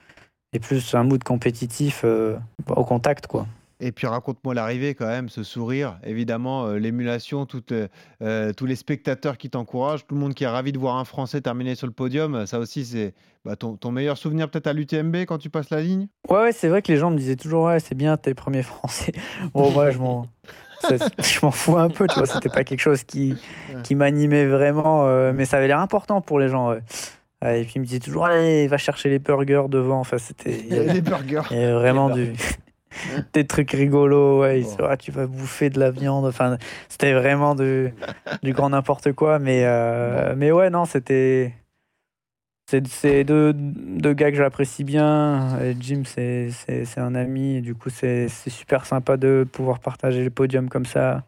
et 0.52 0.60
plus 0.60 0.94
un 0.94 1.04
mood 1.06 1.24
compétitif 1.24 2.02
euh, 2.04 2.38
au 2.68 2.84
contact 2.84 3.28
quoi. 3.28 3.48
Et 3.84 3.92
puis 3.92 4.06
raconte-moi 4.06 4.54
l'arrivée 4.54 4.94
quand 4.94 5.08
même, 5.08 5.28
ce 5.28 5.42
sourire, 5.42 5.98
évidemment, 6.04 6.68
euh, 6.68 6.78
l'émulation, 6.78 7.48
toutes, 7.48 7.72
euh, 7.72 7.88
euh, 8.22 8.54
tous 8.54 8.68
les 8.68 8.76
spectateurs 8.76 9.40
qui 9.40 9.50
t'encouragent, 9.50 10.06
tout 10.06 10.14
le 10.14 10.22
monde 10.22 10.36
qui 10.36 10.44
est 10.44 10.48
ravi 10.48 10.72
de 10.72 10.78
voir 10.78 10.98
un 10.98 11.04
Français 11.04 11.42
terminer 11.42 11.74
sur 11.74 11.88
le 11.88 11.94
podium, 11.94 12.46
ça 12.46 12.60
aussi 12.60 12.86
c'est 12.86 13.16
bah, 13.44 13.56
ton, 13.56 13.78
ton 13.78 13.92
meilleur 13.92 14.20
souvenir 14.20 14.50
peut-être 14.52 14.68
à 14.68 14.74
l'UTMB 14.74 15.16
quand 15.28 15.40
tu 15.40 15.50
passes 15.50 15.72
la 15.72 15.82
ligne? 15.82 16.08
Ouais, 16.30 16.38
ouais, 16.38 16.52
c'est 16.52 16.70
vrai 16.70 16.84
que 16.84 16.92
les 16.92 17.00
gens 17.00 17.10
me 17.10 17.18
disaient 17.18 17.36
toujours, 17.36 17.66
ouais, 17.66 17.80
c'est 17.80 17.96
bien, 17.96 18.18
t'es 18.18 18.36
premier 18.36 18.62
français. 18.62 19.14
Bon, 19.56 19.72
moi, 19.72 19.90
je 19.90 19.98
m'en, 19.98 20.28
je 20.84 21.40
m'en 21.42 21.52
fous 21.52 21.78
un 21.78 21.90
peu, 21.90 22.06
tu 22.08 22.20
vois, 22.20 22.28
c'était 22.28 22.50
pas 22.50 22.64
quelque 22.64 22.82
chose 22.82 23.04
qui, 23.04 23.34
qui 23.84 23.96
m'animait 23.96 24.46
vraiment, 24.46 25.08
euh, 25.08 25.34
mais 25.34 25.46
ça 25.46 25.58
avait 25.58 25.68
l'air 25.68 25.80
important 25.80 26.22
pour 26.22 26.40
les 26.40 26.50
gens, 26.50 26.70
ouais. 26.70 26.82
Ouais, 27.44 27.62
Et 27.62 27.64
puis 27.64 27.74
ils 27.78 27.80
me 27.80 27.86
disaient 27.86 28.00
toujours, 28.00 28.26
allez, 28.26 28.68
va 28.68 28.78
chercher 28.78 29.10
les 29.10 29.18
burgers 29.18 29.64
devant. 29.68 30.00
Enfin, 30.00 30.20
c'était. 30.20 30.64
Il 30.70 30.94
des 30.94 31.02
burgers. 31.02 31.42
Il 31.50 31.58
y 31.58 31.64
avait 31.64 31.74
vraiment 31.74 32.12
du. 32.12 32.34
Des 33.34 33.46
trucs 33.46 33.72
rigolos, 33.72 34.42
ouais. 34.42 34.64
Ah, 34.80 34.98
tu 34.98 35.12
vas 35.12 35.28
bouffer 35.28 35.70
de 35.70 35.80
la 35.80 35.92
viande. 35.92 36.26
Enfin, 36.26 36.58
c'était 36.90 37.14
vraiment 37.14 37.56
de, 37.56 37.92
du 38.44 38.54
grand 38.54 38.70
n'importe 38.70 39.14
quoi. 39.14 39.40
Mais, 39.40 39.64
euh, 39.66 40.34
mais 40.36 40.52
ouais, 40.52 40.70
non, 40.70 40.86
c'était. 40.86 41.54
C'est 42.86 43.26
deux, 43.26 43.52
deux 43.54 44.14
gars 44.14 44.32
que 44.32 44.38
j'apprécie 44.38 44.86
bien. 44.86 45.60
Et 45.60 45.76
Jim, 45.78 46.04
c'est 46.06 46.50
un 46.98 47.16
ami. 47.16 47.58
Et 47.58 47.62
du 47.62 47.76
coup, 47.76 47.90
c'est 47.90 48.30
super 48.30 48.86
sympa 48.86 49.18
de 49.18 49.46
pouvoir 49.52 49.80
partager 49.80 50.24
le 50.24 50.30
podium 50.30 50.70
comme 50.70 50.86
ça 50.86 51.26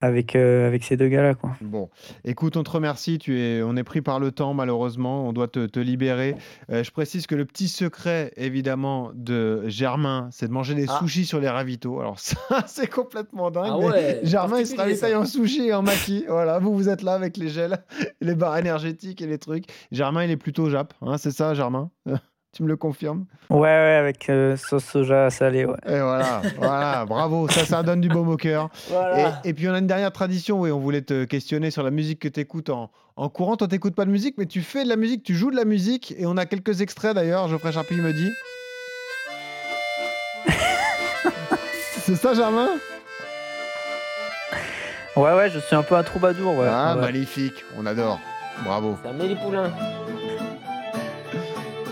avec, 0.00 0.36
euh, 0.36 0.66
avec 0.66 0.84
ces 0.84 0.96
deux 0.96 1.08
gars-là. 1.08 1.34
quoi. 1.34 1.52
Bon, 1.62 1.88
écoute, 2.24 2.56
on 2.56 2.62
te 2.62 2.70
remercie. 2.70 3.18
Tu 3.18 3.40
es, 3.40 3.62
on 3.62 3.76
est 3.76 3.84
pris 3.84 4.02
par 4.02 4.20
le 4.20 4.32
temps, 4.32 4.52
malheureusement. 4.52 5.26
On 5.26 5.32
doit 5.32 5.48
te, 5.48 5.64
te 5.66 5.80
libérer. 5.80 6.36
Euh, 6.70 6.84
je 6.84 6.90
précise 6.90 7.26
que 7.26 7.34
le 7.34 7.44
petit 7.46 7.68
secret, 7.68 8.32
évidemment, 8.36 9.12
de 9.14 9.66
Germain, 9.68 10.28
c'est 10.30 10.46
de 10.48 10.52
manger 10.52 10.74
des 10.74 10.86
Ah. 10.88 10.98
sushis 11.00 11.24
sur 11.24 11.40
les 11.40 11.48
ravitaux. 11.48 12.00
Alors, 12.00 12.18
ça, 12.20 12.36
c'est 12.66 12.88
complètement 12.90 13.50
dingue. 13.50 13.82
Ah 13.82 13.90
mais 13.92 14.20
Germain, 14.24 14.60
il 14.60 14.66
se 14.66 14.76
ravitaille 14.76 15.14
en 15.14 15.24
sushi 15.24 15.68
et 15.68 15.74
en 15.74 15.82
maquis. 15.82 16.24
Voilà, 16.28 16.58
vous, 16.58 16.74
vous 16.74 16.88
êtes 16.88 17.02
là 17.02 17.12
avec 17.14 17.36
les 17.36 17.48
gels, 17.48 17.78
les 18.20 18.34
barres 18.34 18.58
énergétiques 18.58 19.22
et 19.22 19.26
les 19.26 19.38
trucs. 19.38 19.64
Germain, 19.92 20.24
il 20.24 20.30
est 20.30 20.36
plutôt 20.36 20.68
Jap. 20.68 20.92
Hein, 21.00 21.16
c'est 21.16 21.30
ça, 21.30 21.54
Germain? 21.54 21.90
Tu 22.54 22.62
me 22.62 22.68
le 22.68 22.76
confirmes 22.76 23.26
Ouais, 23.50 23.58
ouais, 23.60 23.96
avec 23.98 24.30
euh, 24.30 24.56
sauce 24.56 24.84
soja 24.84 25.28
salée, 25.28 25.64
ouais. 25.64 25.74
Et 25.86 25.98
voilà, 25.98 26.40
voilà, 26.56 27.04
bravo. 27.04 27.48
Ça, 27.48 27.64
ça 27.64 27.82
donne 27.82 28.00
du 28.00 28.08
baume 28.08 28.28
au 28.28 28.36
cœur. 28.36 28.68
Voilà. 28.88 29.40
Et, 29.44 29.48
et 29.48 29.54
puis 29.54 29.68
on 29.68 29.74
a 29.74 29.78
une 29.78 29.88
dernière 29.88 30.12
tradition, 30.12 30.60
oui, 30.60 30.70
on 30.70 30.78
voulait 30.78 31.02
te 31.02 31.24
questionner 31.24 31.72
sur 31.72 31.82
la 31.82 31.90
musique 31.90 32.20
que 32.20 32.28
tu 32.28 32.38
écoutes 32.38 32.70
en, 32.70 32.92
en 33.16 33.28
courant. 33.28 33.56
Toi, 33.56 33.66
t'écoutes 33.66 33.96
pas 33.96 34.04
de 34.04 34.10
musique, 34.10 34.36
mais 34.38 34.46
tu 34.46 34.60
fais 34.62 34.84
de 34.84 34.88
la 34.88 34.94
musique, 34.94 35.24
tu 35.24 35.34
joues 35.34 35.50
de 35.50 35.56
la 35.56 35.64
musique, 35.64 36.14
et 36.16 36.26
on 36.26 36.36
a 36.36 36.46
quelques 36.46 36.80
extraits 36.80 37.14
d'ailleurs, 37.14 37.48
Geoffrey 37.48 37.72
Charpie 37.72 37.96
me 37.96 38.12
dit. 38.12 38.30
C'est 42.02 42.14
ça, 42.14 42.34
Germain? 42.34 42.68
Ouais, 45.16 45.32
ouais, 45.34 45.50
je 45.50 45.58
suis 45.58 45.74
un 45.74 45.82
peu 45.82 45.96
un 45.96 46.02
troubadour, 46.02 46.56
ouais. 46.56 46.68
Ah, 46.70 46.94
ouais. 46.96 47.02
magnifique, 47.02 47.64
on 47.76 47.86
adore. 47.86 48.20
Bravo. 48.64 48.96
C'est 49.02 49.08
Amélie 49.08 49.34
Poulain. 49.36 49.72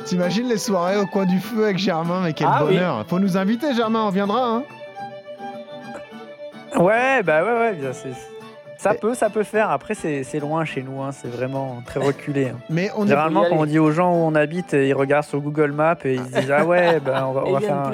T'imagines 0.04 0.48
les 0.48 0.58
soirées 0.58 0.96
au 0.98 1.06
coin 1.06 1.24
du 1.26 1.38
feu 1.38 1.64
avec 1.64 1.78
Germain, 1.78 2.20
mais 2.24 2.32
quel 2.32 2.48
Ah 2.50 2.64
oui. 2.64 2.74
bonheur. 2.74 3.04
Faut 3.08 3.18
nous 3.18 3.36
inviter, 3.36 3.74
Germain, 3.74 4.04
on 4.06 4.10
viendra. 4.10 4.56
Hein 4.56 4.62
Ouais, 6.78 7.22
bah 7.22 7.44
ouais, 7.44 7.52
ouais, 7.52 7.78
c'est- 7.92 8.08
ça 8.78 8.94
peut, 8.94 9.14
ça 9.14 9.30
peut 9.30 9.42
faire. 9.44 9.70
Après, 9.70 9.94
c'est 9.94 10.40
loin 10.40 10.64
chez 10.64 10.82
nous, 10.82 11.02
hein, 11.02 11.10
c'est 11.12 11.28
vraiment 11.28 11.82
très 11.86 12.00
reculé. 12.00 12.48
hein. 12.48 12.56
mais 12.70 12.90
on 12.96 13.04
est... 13.04 13.08
Généralement, 13.08 13.44
quand 13.48 13.56
on 13.56 13.66
dit 13.66 13.78
aux 13.78 13.92
gens 13.92 14.10
où 14.12 14.16
on 14.16 14.34
habite, 14.34 14.72
ils 14.72 14.94
regardent 14.94 15.24
sur 15.26 15.40
Google 15.40 15.72
Maps 15.72 15.96
et 16.04 16.14
ils 16.14 16.24
se 16.24 16.40
disent 16.40 16.50
Ah 16.50 16.64
ouais, 16.64 16.98
bah, 17.00 17.26
on 17.28 17.32
va, 17.32 17.42
on 17.46 17.60
faire 17.60 17.74
un- 17.76 17.92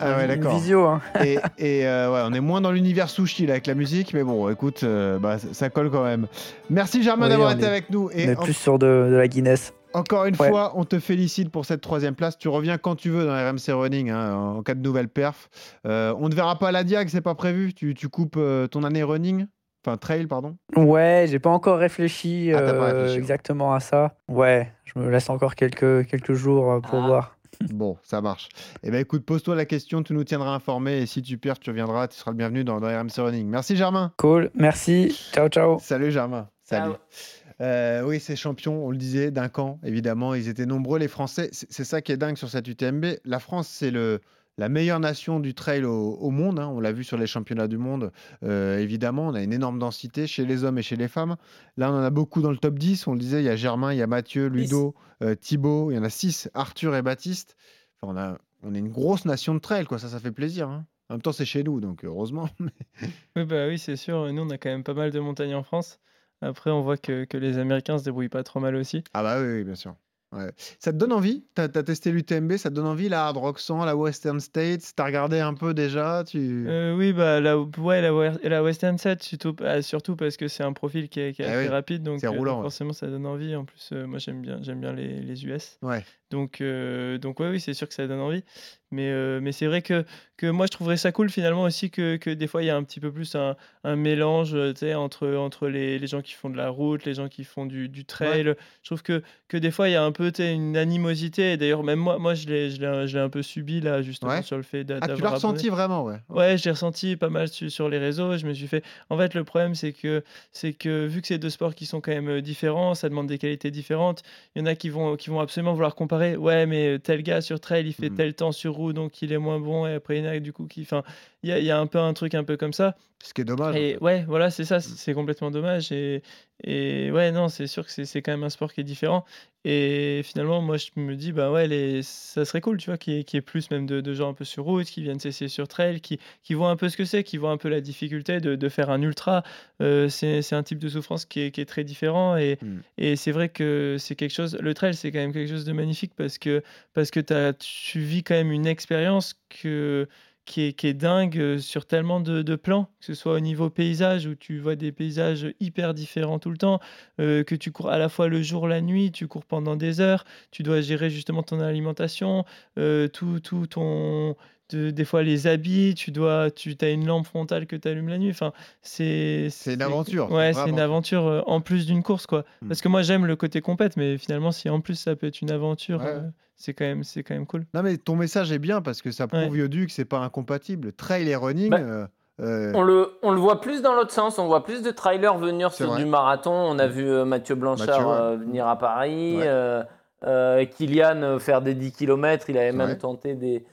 Ah 0.00 0.16
ouais, 0.16 0.22
une 0.22 0.26
d'accord. 0.28 0.56
visio. 0.58 0.86
hein. 0.86 1.00
et, 1.24 1.38
et, 1.58 1.86
euh, 1.86 2.12
ouais, 2.12 2.22
on 2.28 2.32
est 2.32 2.40
moins 2.40 2.60
dans 2.60 2.72
l'univers 2.72 3.08
sushi 3.10 3.46
là, 3.46 3.52
avec 3.52 3.66
la 3.68 3.74
musique, 3.74 4.12
mais 4.14 4.24
bon, 4.24 4.48
écoute, 4.50 4.80
euh, 4.82 5.18
bah, 5.18 5.36
ça- 5.52 5.70
colle 5.70 5.90
quand 5.90 6.02
même. 6.04 6.26
Merci 6.70 7.02
Germain 7.02 7.26
Oui, 7.26 7.30
d'avoir 7.30 7.50
on 7.50 7.54
été 7.54 7.64
est- 7.64 7.68
avec 7.68 7.90
nous. 7.90 8.06
On 8.12 8.18
Et 8.18 8.24
est 8.24 8.36
en- 8.38 8.42
plus 8.42 8.54
sur 8.54 8.78
de, 8.78 8.86
de 9.10 9.14
la 9.16 9.28
Guinness. 9.28 9.72
Encore 9.94 10.26
une 10.26 10.36
Ouais. 10.36 10.48
fois, 10.48 10.72
on 10.76 10.84
te 10.84 10.98
félicite 10.98 11.50
pour 11.50 11.64
cette 11.64 11.80
troisième 11.80 12.14
place. 12.14 12.36
Tu 12.38 12.48
reviens 12.48 12.76
quand 12.78 12.96
tu 12.96 13.10
veux 13.10 13.24
dans 13.24 13.32
RMC 13.32 13.72
Running 13.72 14.10
hein, 14.10 14.34
en 14.34 14.62
cas 14.62 14.74
de 14.74 14.80
nouvelle 14.80 15.08
perf. 15.08 15.48
Euh, 15.86 16.14
on 16.18 16.28
ne 16.28 16.34
verra 16.34 16.58
pas 16.58 16.68
à 16.68 16.72
la 16.72 16.84
Diag, 16.84 17.08
c'est 17.08 17.20
pas 17.20 17.34
prévu. 17.34 17.72
Tu, 17.74 17.94
tu 17.94 18.08
coupes 18.08 18.36
euh, 18.36 18.66
ton 18.66 18.84
année 18.84 19.02
running, 19.02 19.46
enfin 19.86 19.96
trail, 19.96 20.26
pardon. 20.26 20.56
Ouais, 20.76 21.26
j'ai 21.28 21.38
pas 21.38 21.50
encore 21.50 21.78
réfléchi, 21.78 22.50
Ah, 22.54 22.58
pas 22.60 22.70
euh, 22.72 23.06
ouais. 23.08 23.14
exactement 23.16 23.72
à 23.74 23.80
ça. 23.80 24.16
Ouais, 24.28 24.72
je 24.84 24.98
me 24.98 25.08
laisse 25.10 25.30
encore 25.30 25.54
quelques, 25.54 26.06
quelques 26.06 26.34
jours 26.34 26.80
pour 26.82 26.98
Ah. 27.02 27.06
voir. 27.06 27.30
Bon, 27.72 27.96
ça 28.02 28.20
marche. 28.20 28.48
Eh 28.82 28.90
ben 28.90 28.98
écoute, 29.00 29.24
pose-toi 29.24 29.54
la 29.54 29.64
question, 29.64 30.02
tu 30.02 30.12
nous 30.12 30.24
tiendras 30.24 30.50
informés. 30.50 30.98
Et 31.02 31.06
si 31.06 31.22
tu 31.22 31.38
perds, 31.38 31.60
tu 31.60 31.70
reviendras, 31.70 32.08
tu 32.08 32.16
seras 32.18 32.32
le 32.32 32.36
bienvenu 32.36 32.64
dans, 32.64 32.80
dans 32.80 32.88
RMC 32.88 33.18
Running. 33.22 33.46
Merci 33.46 33.76
Germain. 33.76 34.12
Cool, 34.16 34.50
merci. 34.54 35.16
Ciao, 35.32 35.48
ciao. 35.48 35.78
Salut 35.78 36.10
Germain. 36.10 36.48
Salut. 36.64 36.94
Ciao. 36.94 37.43
Euh, 37.60 38.02
oui, 38.02 38.20
ces 38.20 38.36
champions, 38.36 38.84
on 38.86 38.90
le 38.90 38.96
disait, 38.96 39.30
d'un 39.30 39.48
camp, 39.48 39.78
évidemment, 39.84 40.34
ils 40.34 40.48
étaient 40.48 40.66
nombreux, 40.66 40.98
les 40.98 41.08
Français. 41.08 41.50
C'est 41.52 41.84
ça 41.84 42.02
qui 42.02 42.12
est 42.12 42.16
dingue 42.16 42.36
sur 42.36 42.48
cette 42.48 42.66
UTMB. 42.68 43.04
La 43.24 43.38
France, 43.38 43.68
c'est 43.68 43.90
le, 43.90 44.20
la 44.58 44.68
meilleure 44.68 45.00
nation 45.00 45.40
du 45.40 45.54
trail 45.54 45.84
au, 45.84 46.14
au 46.14 46.30
monde. 46.30 46.58
hein. 46.58 46.68
On 46.68 46.80
l'a 46.80 46.92
vu 46.92 47.04
sur 47.04 47.16
les 47.16 47.26
championnats 47.26 47.68
du 47.68 47.78
monde, 47.78 48.10
euh, 48.42 48.78
évidemment. 48.78 49.28
On 49.28 49.34
a 49.34 49.42
une 49.42 49.52
énorme 49.52 49.78
densité 49.78 50.26
chez 50.26 50.44
les 50.44 50.64
hommes 50.64 50.78
et 50.78 50.82
chez 50.82 50.96
les 50.96 51.08
femmes. 51.08 51.36
Là, 51.76 51.90
on 51.92 51.94
en 51.94 52.02
a 52.02 52.10
beaucoup 52.10 52.42
dans 52.42 52.50
le 52.50 52.56
top 52.58 52.78
10. 52.78 53.06
On 53.06 53.12
le 53.12 53.18
disait, 53.18 53.40
il 53.40 53.44
y 53.44 53.48
a 53.48 53.56
Germain, 53.56 53.92
il 53.92 53.98
y 53.98 54.02
a 54.02 54.06
Mathieu, 54.06 54.46
Ludo, 54.48 54.94
euh, 55.22 55.34
Thibaut. 55.34 55.90
Il 55.90 55.94
y 55.94 55.98
en 55.98 56.04
a 56.04 56.10
6, 56.10 56.50
Arthur 56.54 56.94
et 56.96 57.02
Baptiste. 57.02 57.56
Enfin, 58.02 58.12
on, 58.14 58.16
a, 58.18 58.38
on 58.62 58.74
est 58.74 58.78
une 58.78 58.90
grosse 58.90 59.24
nation 59.26 59.54
de 59.54 59.60
trail, 59.60 59.84
quoi. 59.86 59.98
Ça, 59.98 60.08
ça 60.08 60.18
fait 60.18 60.32
plaisir. 60.32 60.68
hein. 60.68 60.86
En 61.10 61.14
même 61.14 61.22
temps, 61.22 61.32
c'est 61.32 61.44
chez 61.44 61.62
nous, 61.62 61.80
donc 61.80 62.04
heureusement. 62.04 62.48
Oui, 63.36 63.44
bah 63.44 63.66
oui, 63.68 63.78
c'est 63.78 63.96
sûr. 63.96 64.32
Nous, 64.32 64.42
on 64.42 64.50
a 64.50 64.58
quand 64.58 64.70
même 64.70 64.84
pas 64.84 64.94
mal 64.94 65.10
de 65.10 65.20
montagnes 65.20 65.54
en 65.54 65.62
France. 65.62 66.00
Après, 66.40 66.70
on 66.70 66.82
voit 66.82 66.96
que, 66.96 67.26
les 67.32 67.58
Américains 67.58 67.98
se 67.98 68.04
débrouillent 68.04 68.28
pas 68.28 68.44
trop 68.44 68.60
mal 68.60 68.74
aussi. 68.76 69.02
Ah 69.12 69.22
bah 69.22 69.40
oui, 69.40 69.64
bien 69.64 69.74
sûr. 69.74 69.96
Ouais. 70.34 70.50
Ça 70.78 70.92
te 70.92 70.98
donne 70.98 71.12
envie? 71.12 71.44
T'as 71.54 71.64
as 71.64 71.82
testé 71.82 72.10
l'UTMB, 72.10 72.56
ça 72.56 72.70
te 72.70 72.74
donne 72.74 72.86
envie 72.86 73.08
la 73.08 73.26
Hard 73.26 73.36
Rock 73.36 73.60
100, 73.60 73.84
la 73.84 73.96
Western 73.96 74.40
States? 74.40 74.92
T'as 74.96 75.04
regardé 75.04 75.38
un 75.40 75.54
peu 75.54 75.74
déjà 75.74 76.24
tu... 76.26 76.66
Euh, 76.68 76.94
oui, 76.96 77.12
bah 77.12 77.40
la, 77.40 77.58
ouais, 77.58 78.00
la, 78.00 78.62
Western 78.62 78.98
surtout, 78.98 79.52
bah, 79.52 79.80
surtout 79.82 80.16
parce 80.16 80.36
que 80.36 80.48
c'est 80.48 80.64
un 80.64 80.72
profil 80.72 81.08
qui 81.08 81.20
est, 81.20 81.32
qui 81.32 81.42
est 81.42 81.46
Ah 81.46 81.52
assez 81.52 81.68
oui, 81.68 81.68
rapide, 81.68 82.02
donc 82.02 82.24
euh, 82.24 82.30
roulant, 82.30 82.56
ouais. 82.56 82.62
forcément 82.62 82.92
ça 82.92 83.06
donne 83.06 83.26
envie. 83.26 83.54
En 83.54 83.64
plus, 83.64 83.90
euh, 83.92 84.06
moi 84.06 84.18
j'aime 84.18 84.42
bien, 84.42 84.92
les, 84.92 85.20
les 85.20 85.46
US. 85.46 85.78
Ouais. 85.82 86.04
Donc, 86.30 86.60
euh, 86.60 87.16
donc 87.18 87.38
ouais, 87.38 87.48
oui, 87.48 87.60
c'est 87.60 87.74
sûr 87.74 87.86
que 87.86 87.94
ça 87.94 88.08
donne 88.08 88.18
envie. 88.18 88.42
Mais, 88.90 89.10
euh, 89.10 89.40
mais 89.40 89.52
c'est 89.52 89.66
vrai 89.66 89.82
que, 89.82 90.04
que 90.36 90.46
moi, 90.46 90.66
je 90.66 90.72
trouverais 90.72 90.96
ça 90.96 91.12
cool 91.12 91.30
finalement 91.30 91.62
aussi 91.62 91.90
que, 91.90 92.16
que 92.16 92.30
des 92.30 92.46
fois, 92.48 92.62
il 92.62 92.66
y 92.66 92.70
a 92.70 92.76
un 92.76 92.82
petit 92.82 92.98
peu 93.00 93.12
plus 93.12 93.34
un, 93.36 93.56
un 93.84 93.96
mélange 93.96 94.56
entre, 94.96 95.34
entre 95.34 95.68
les, 95.68 95.98
les 95.98 96.06
gens 96.06 96.22
qui 96.22 96.32
font 96.32 96.50
de 96.50 96.56
la 96.56 96.70
route, 96.70 97.04
les 97.04 97.14
gens 97.14 97.28
qui 97.28 97.44
font 97.44 97.66
du, 97.66 97.88
du 97.88 98.04
trail. 98.04 98.54
Je 98.82 98.88
trouve 98.88 99.02
que, 99.02 99.22
que 99.48 99.56
des 99.56 99.70
fois, 99.70 99.88
il 99.88 99.92
y 99.92 99.96
a 99.96 100.04
un 100.04 100.12
peu 100.12 100.23
une 100.38 100.76
animosité. 100.76 101.52
Et 101.52 101.56
d'ailleurs, 101.56 101.82
même 101.82 101.98
moi, 101.98 102.18
moi 102.18 102.34
je 102.34 102.46
l'ai 102.46 103.18
un 103.18 103.28
peu 103.28 103.42
subi 103.42 103.80
là, 103.80 104.02
justement, 104.02 104.30
Ouais. 104.32 104.42
sur 104.42 104.56
le 104.56 104.62
fait 104.62 104.84
d'a- 104.84 104.96
Ah, 104.96 105.00
tu 105.02 105.06
d'avoir 105.08 105.32
l'as 105.32 105.34
ressenti 105.36 105.68
vraiment, 105.68 106.04
ouais. 106.04 106.16
Ouais, 106.28 106.56
je 106.58 106.64
l'ai 106.64 106.70
ressenti 106.70 107.16
pas 107.16 107.28
mal 107.30 107.48
su- 107.48 107.70
sur 107.70 107.88
les 107.88 107.98
réseaux. 107.98 108.36
Je 108.36 108.46
me 108.46 108.52
suis 108.54 108.66
fait. 108.66 108.82
En 109.10 109.18
fait, 109.18 109.34
le 109.34 109.44
problème, 109.44 109.74
c'est 109.74 109.92
que, 109.92 110.22
c'est 110.52 110.72
que 110.72 111.06
vu 111.06 111.20
que 111.20 111.26
c'est 111.26 111.38
deux 111.38 111.50
sports 111.50 111.74
qui 111.74 111.86
sont 111.86 112.00
quand 112.00 112.12
même 112.12 112.28
euh, 112.28 112.40
différents, 112.40 112.94
ça 112.94 113.08
demande 113.08 113.26
des 113.26 113.38
qualités 113.38 113.70
différentes. 113.70 114.22
Il 114.54 114.60
y 114.60 114.62
en 114.62 114.66
a 114.66 114.74
qui 114.74 114.88
vont, 114.88 115.16
qui 115.16 115.30
vont 115.30 115.40
absolument 115.40 115.72
vouloir 115.74 115.94
comparer. 115.94 116.36
Ouais, 116.36 116.66
mais 116.66 116.98
tel 116.98 117.22
gars 117.22 117.40
sur 117.40 117.60
trail, 117.60 117.86
il 117.86 117.92
fait 117.92 118.10
Mhm. 118.10 118.16
tel 118.16 118.34
temps 118.34 118.52
sur 118.52 118.74
roue, 118.74 118.92
donc 118.92 119.20
il 119.22 119.32
est 119.32 119.38
moins 119.38 119.60
bon. 119.60 119.86
Et 119.86 119.94
après, 119.94 120.18
il 120.18 120.24
y 120.24 120.28
en 120.28 120.30
a 120.30 120.38
du 120.38 120.52
coup 120.52 120.66
qui. 120.66 120.82
Enfin, 120.82 121.02
il 121.44 121.48
y 121.48 121.52
a, 121.52 121.58
il 121.58 121.64
y 121.66 121.70
a 121.70 121.78
un 121.78 121.86
peu 121.86 121.98
un 121.98 122.14
truc 122.14 122.34
un 122.34 122.42
peu 122.42 122.56
comme 122.56 122.72
ça. 122.72 122.96
Ce 123.22 123.32
qui 123.32 123.40
est 123.42 123.44
dommage. 123.44 123.76
Et 123.76 123.96
ouais, 124.02 124.24
voilà, 124.26 124.50
c'est 124.50 124.64
ça, 124.64 124.80
c'est 124.80 124.96
c'est 124.96 125.14
complètement 125.14 125.50
dommage. 125.50 125.92
Et, 125.92 126.22
et 126.62 127.10
ouais, 127.10 127.32
non, 127.32 127.48
c'est 127.48 127.66
sûr 127.66 127.86
que 127.86 128.04
c'est 128.04 128.22
quand 128.22 128.32
même 128.32 128.44
un 128.44 128.50
sport 128.50 128.72
qui 128.72 128.80
est 128.80 128.84
différent. 128.84 129.24
Et 129.66 130.20
finalement, 130.24 130.60
moi, 130.60 130.76
je 130.76 130.88
me 130.96 131.16
dis, 131.16 131.32
bah 131.32 131.50
ouais, 131.50 131.66
les, 131.66 132.02
ça 132.02 132.44
serait 132.44 132.60
cool, 132.60 132.76
tu 132.76 132.90
vois, 132.90 132.98
qu'il 132.98 133.14
y, 133.14 133.18
ait- 133.18 133.24
qu'il 133.24 133.36
y 133.36 133.38
ait 133.38 133.42
plus 133.42 133.70
même 133.70 133.86
de, 133.86 134.02
de 134.02 134.12
gens 134.14 134.28
un 134.28 134.34
peu 134.34 134.44
sur 134.44 134.64
route, 134.64 134.84
qui 134.86 135.02
viennent 135.02 135.20
s'essayer 135.20 135.48
sur 135.48 135.68
trail, 135.68 136.00
qui, 136.02 136.18
qui 136.42 136.52
voient 136.52 136.68
un 136.68 136.76
peu 136.76 136.90
ce 136.90 136.98
que 136.98 137.06
c'est, 137.06 137.24
qui 137.24 137.38
voient 137.38 137.50
un 137.50 137.56
peu 137.56 137.70
la 137.70 137.80
difficulté 137.80 138.40
de, 138.40 138.56
de 138.56 138.68
faire 138.68 138.90
un 138.90 139.00
ultra. 139.00 139.42
Euh, 139.80 140.10
c'est 140.10 140.52
un 140.52 140.62
type 140.62 140.78
de 140.78 140.88
souffrance 140.90 141.24
qui 141.24 141.40
est, 141.40 141.50
qui 141.50 141.60
est 141.62 141.66
très 141.66 141.84
différent. 141.84 142.36
Et, 142.36 142.58
Mm. 142.60 142.78
et 142.98 143.16
c'est 143.16 143.32
vrai 143.32 143.48
que 143.48 143.96
c'est 143.98 144.16
quelque 144.16 144.32
chose, 144.34 144.56
le 144.60 144.74
trail, 144.74 144.94
c'est 144.94 145.10
quand 145.12 145.18
même 145.18 145.32
quelque 145.32 145.48
chose 145.50 145.64
de 145.64 145.72
magnifique 145.72 146.12
parce 146.14 146.36
que, 146.38 146.62
parce 146.92 147.10
que 147.10 147.20
t'as- 147.20 147.52
tu 147.54 148.00
vis 148.00 148.22
quand 148.22 148.34
même 148.34 148.52
une 148.52 148.66
expérience 148.66 149.34
que 149.48 150.08
qui 150.44 150.62
est, 150.62 150.72
qui 150.72 150.86
est 150.86 150.94
dingue 150.94 151.38
euh, 151.38 151.58
sur 151.58 151.86
tellement 151.86 152.20
de, 152.20 152.56
plans, 152.56 152.88
que 153.00 153.06
ce 153.06 153.14
soit 153.14 153.34
au 153.34 153.40
niveau 153.40 153.70
paysage, 153.70 154.26
où 154.26 154.34
tu 154.34 154.58
vois 154.58 154.76
des 154.76 154.92
paysages 154.92 155.54
hyper 155.60 155.94
différents 155.94 156.38
tout 156.38 156.50
le 156.50 156.56
temps, 156.56 156.80
euh, 157.20 157.44
que 157.44 157.54
tu 157.54 157.72
cours 157.72 157.90
à 157.90 157.98
la 157.98 158.08
fois 158.08 158.28
le 158.28 158.42
jour, 158.42 158.68
la 158.68 158.80
nuit, 158.80 159.10
tu 159.12 159.26
cours 159.26 159.44
pendant 159.44 159.76
des 159.76 160.00
heures, 160.00 160.24
tu 160.50 160.62
dois 160.62 160.80
gérer 160.80 161.10
justement 161.10 161.42
ton 161.42 161.60
alimentation, 161.60 162.44
euh, 162.78 163.08
tout, 163.08 163.40
tout 163.40 163.66
ton... 163.66 164.36
de- 164.70 164.90
des 164.90 165.04
fois 165.04 165.22
les 165.22 165.46
habits, 165.46 165.94
tu 165.94 166.10
dois, 166.10 166.50
tu 166.50 166.74
as 166.80 166.88
une 166.90 167.06
lampe 167.06 167.26
frontale 167.26 167.66
que 167.66 167.76
tu 167.76 167.86
allumes 167.88 168.08
la 168.08 168.18
nuit. 168.18 168.30
Enfin, 168.30 168.52
c'est 168.82 169.48
C'est 169.50 169.74
une 169.74 169.82
aventure, 169.82 170.26
c'est 170.30 170.34
Ouais, 170.34 170.48
une 170.48 170.54
c'est 170.54 170.68
une 170.70 170.80
aventure 170.80 171.26
euh, 171.26 171.40
en 171.46 171.60
plus 171.60 171.86
d'une 171.86 172.02
course, 172.02 172.26
quoi. 172.26 172.44
Mm. 172.62 172.68
Parce 172.68 172.80
que 172.80 172.88
moi 172.88 173.02
j'aime 173.02 173.26
le 173.26 173.36
côté 173.36 173.60
compète, 173.60 173.96
mais 173.96 174.16
finalement 174.18 174.52
si 174.52 174.68
en 174.70 174.80
plus 174.80 174.94
ça 174.94 175.16
peut 175.16 175.26
être 175.26 175.40
une 175.42 175.50
aventure, 175.50 176.00
Ouais. 176.00 176.06
euh, 176.08 176.20
c'est 176.56 176.72
quand 176.72 176.84
même, 176.84 177.04
c'est 177.04 177.22
quand 177.22 177.34
même 177.34 177.46
cool. 177.46 177.66
Non, 177.74 177.82
mais 177.82 177.96
ton 177.98 178.16
message 178.16 178.52
est 178.52 178.58
bien 178.58 178.80
parce 178.80 179.02
que 179.02 179.10
ça 179.10 179.26
prouve, 179.26 179.50
Ouais. 179.50 179.58
Yodu, 179.58 179.86
que 179.86 179.92
c'est 179.92 180.04
pas 180.04 180.18
incompatible. 180.20 180.92
Trail 180.92 181.28
et 181.28 181.36
running. 181.36 181.70
Bah, 181.70 181.78
euh, 181.80 182.06
euh, 182.40 182.72
On 182.74 182.82
le, 182.82 183.10
on 183.22 183.30
le 183.32 183.38
voit 183.40 183.60
plus 183.60 183.82
dans 183.82 183.94
l'autre 183.94 184.10
sens, 184.12 184.38
on 184.38 184.46
voit 184.46 184.64
plus 184.64 184.82
de 184.82 184.90
trailers 184.90 185.36
venir 185.38 185.72
sur 185.72 185.88
vrai. 185.88 186.02
du 186.02 186.06
marathon. 186.08 186.52
On 186.52 186.78
a 186.78 186.86
vu 186.86 187.06
euh, 187.08 187.24
Mathieu 187.24 187.54
Blanchard 187.54 187.86
Mathieu, 187.86 188.04
ouais. 188.06 188.12
euh, 188.12 188.36
venir 188.36 188.66
à 188.66 188.78
Paris, 188.78 189.36
Ouais. 189.36 189.42
euh, 189.46 189.82
euh, 190.26 190.64
Kylian 190.64 191.38
faire 191.38 191.60
des 191.60 191.74
10 191.74 191.92
km, 191.92 192.46
il 192.48 192.56
avait 192.58 192.72
même 192.72 192.86
vrai. 192.88 192.98
tenté 192.98 193.34
des, 193.34 193.64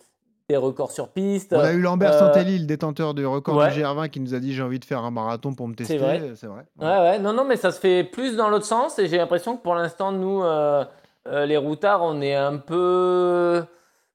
des 0.51 0.57
records 0.57 0.91
sur 0.91 1.07
piste. 1.07 1.53
On 1.55 1.59
a 1.59 1.71
eu 1.71 1.79
Lambert 1.81 2.13
Euh, 2.13 2.19
Santelli, 2.19 2.59
le 2.59 2.65
détenteur 2.65 3.13
du 3.13 3.25
record 3.25 3.55
ouais. 3.57 3.71
du 3.71 3.81
GR20, 3.81 4.09
qui 4.09 4.19
nous 4.19 4.33
a 4.33 4.39
dit 4.39 4.53
j'ai 4.53 4.61
envie 4.63 4.79
de 4.79 4.85
faire 4.85 5.03
un 5.03 5.11
marathon 5.11 5.53
pour 5.53 5.67
me 5.67 5.73
tester. 5.73 5.97
vrai. 5.97 6.21
C'est 6.35 6.47
vrai. 6.47 6.63
Ouais, 6.79 6.87
ouais, 7.09 7.19
non, 7.19 7.33
non, 7.33 7.45
mais 7.45 7.55
ça 7.55 7.71
se 7.71 7.79
fait 7.79 8.03
plus 8.03 8.35
dans 8.35 8.49
l'autre 8.49 8.65
sens 8.65 8.99
et 8.99 9.07
j'ai 9.07 9.17
l'impression 9.17 9.55
que 9.57 9.61
pour 9.63 9.75
l'instant, 9.75 10.11
nous, 10.11 10.43
euh, 10.43 10.83
euh, 11.27 11.45
les 11.45 11.57
routards, 11.57 12.01
on 12.03 12.21
est 12.21 12.35
un 12.35 12.57
peu 12.57 13.63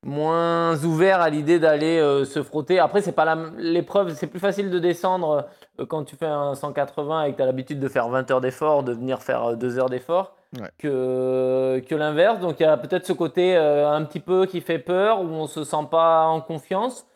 moins 0.07 0.83
ouverts 0.85 1.21
à 1.21 1.29
l'idée 1.31 1.59
d'aller 1.59 1.99
euh, 1.99 2.25
se 2.25 2.43
frotter. 2.43 2.79
Après, 2.79 3.01
c'est 3.03 3.13
pas 3.13 3.37
l'épreuve, 3.59 4.15
c'est 4.15 4.27
plus 4.29 4.39
facile 4.41 4.71
de 4.71 4.79
descendre 4.79 5.47
euh, 5.81 5.87
quand 5.87 6.05
tu 6.05 6.17
fais 6.17 6.27
un 6.27 6.55
180 6.55 7.25
et 7.25 7.33
que 7.33 7.37
tu 7.37 7.43
as 7.43 7.47
l'habitude 7.47 7.81
de 7.81 7.89
faire 7.89 8.09
20 8.09 8.31
heures 8.31 8.41
d'effort, 8.41 8.83
de 8.85 8.93
venir 8.93 9.23
faire 9.23 9.57
2 9.57 9.79
heures 9.79 9.91
d'effort 9.91 10.33
Ouais. 10.61 10.71
que, 10.79 11.83
que 11.87 11.95
l'inverse. 11.97 12.39
Donc 12.39 12.61
il 12.61 12.63
y 12.63 12.67
a 12.67 12.77
peut-être 12.77 13.05
ce 13.05 13.13
côté 13.13 13.57
euh, 13.57 13.91
un 13.91 14.05
petit 14.05 14.21
peu 14.21 14.47
qui 14.47 14.61
fait 14.61 14.79
peur, 14.79 15.21
où 15.21 15.25
on 15.27 15.47
se 15.49 15.65
sent 15.65 15.89
pas 15.91 16.27
en 16.29 16.41
confiance. 16.41 17.07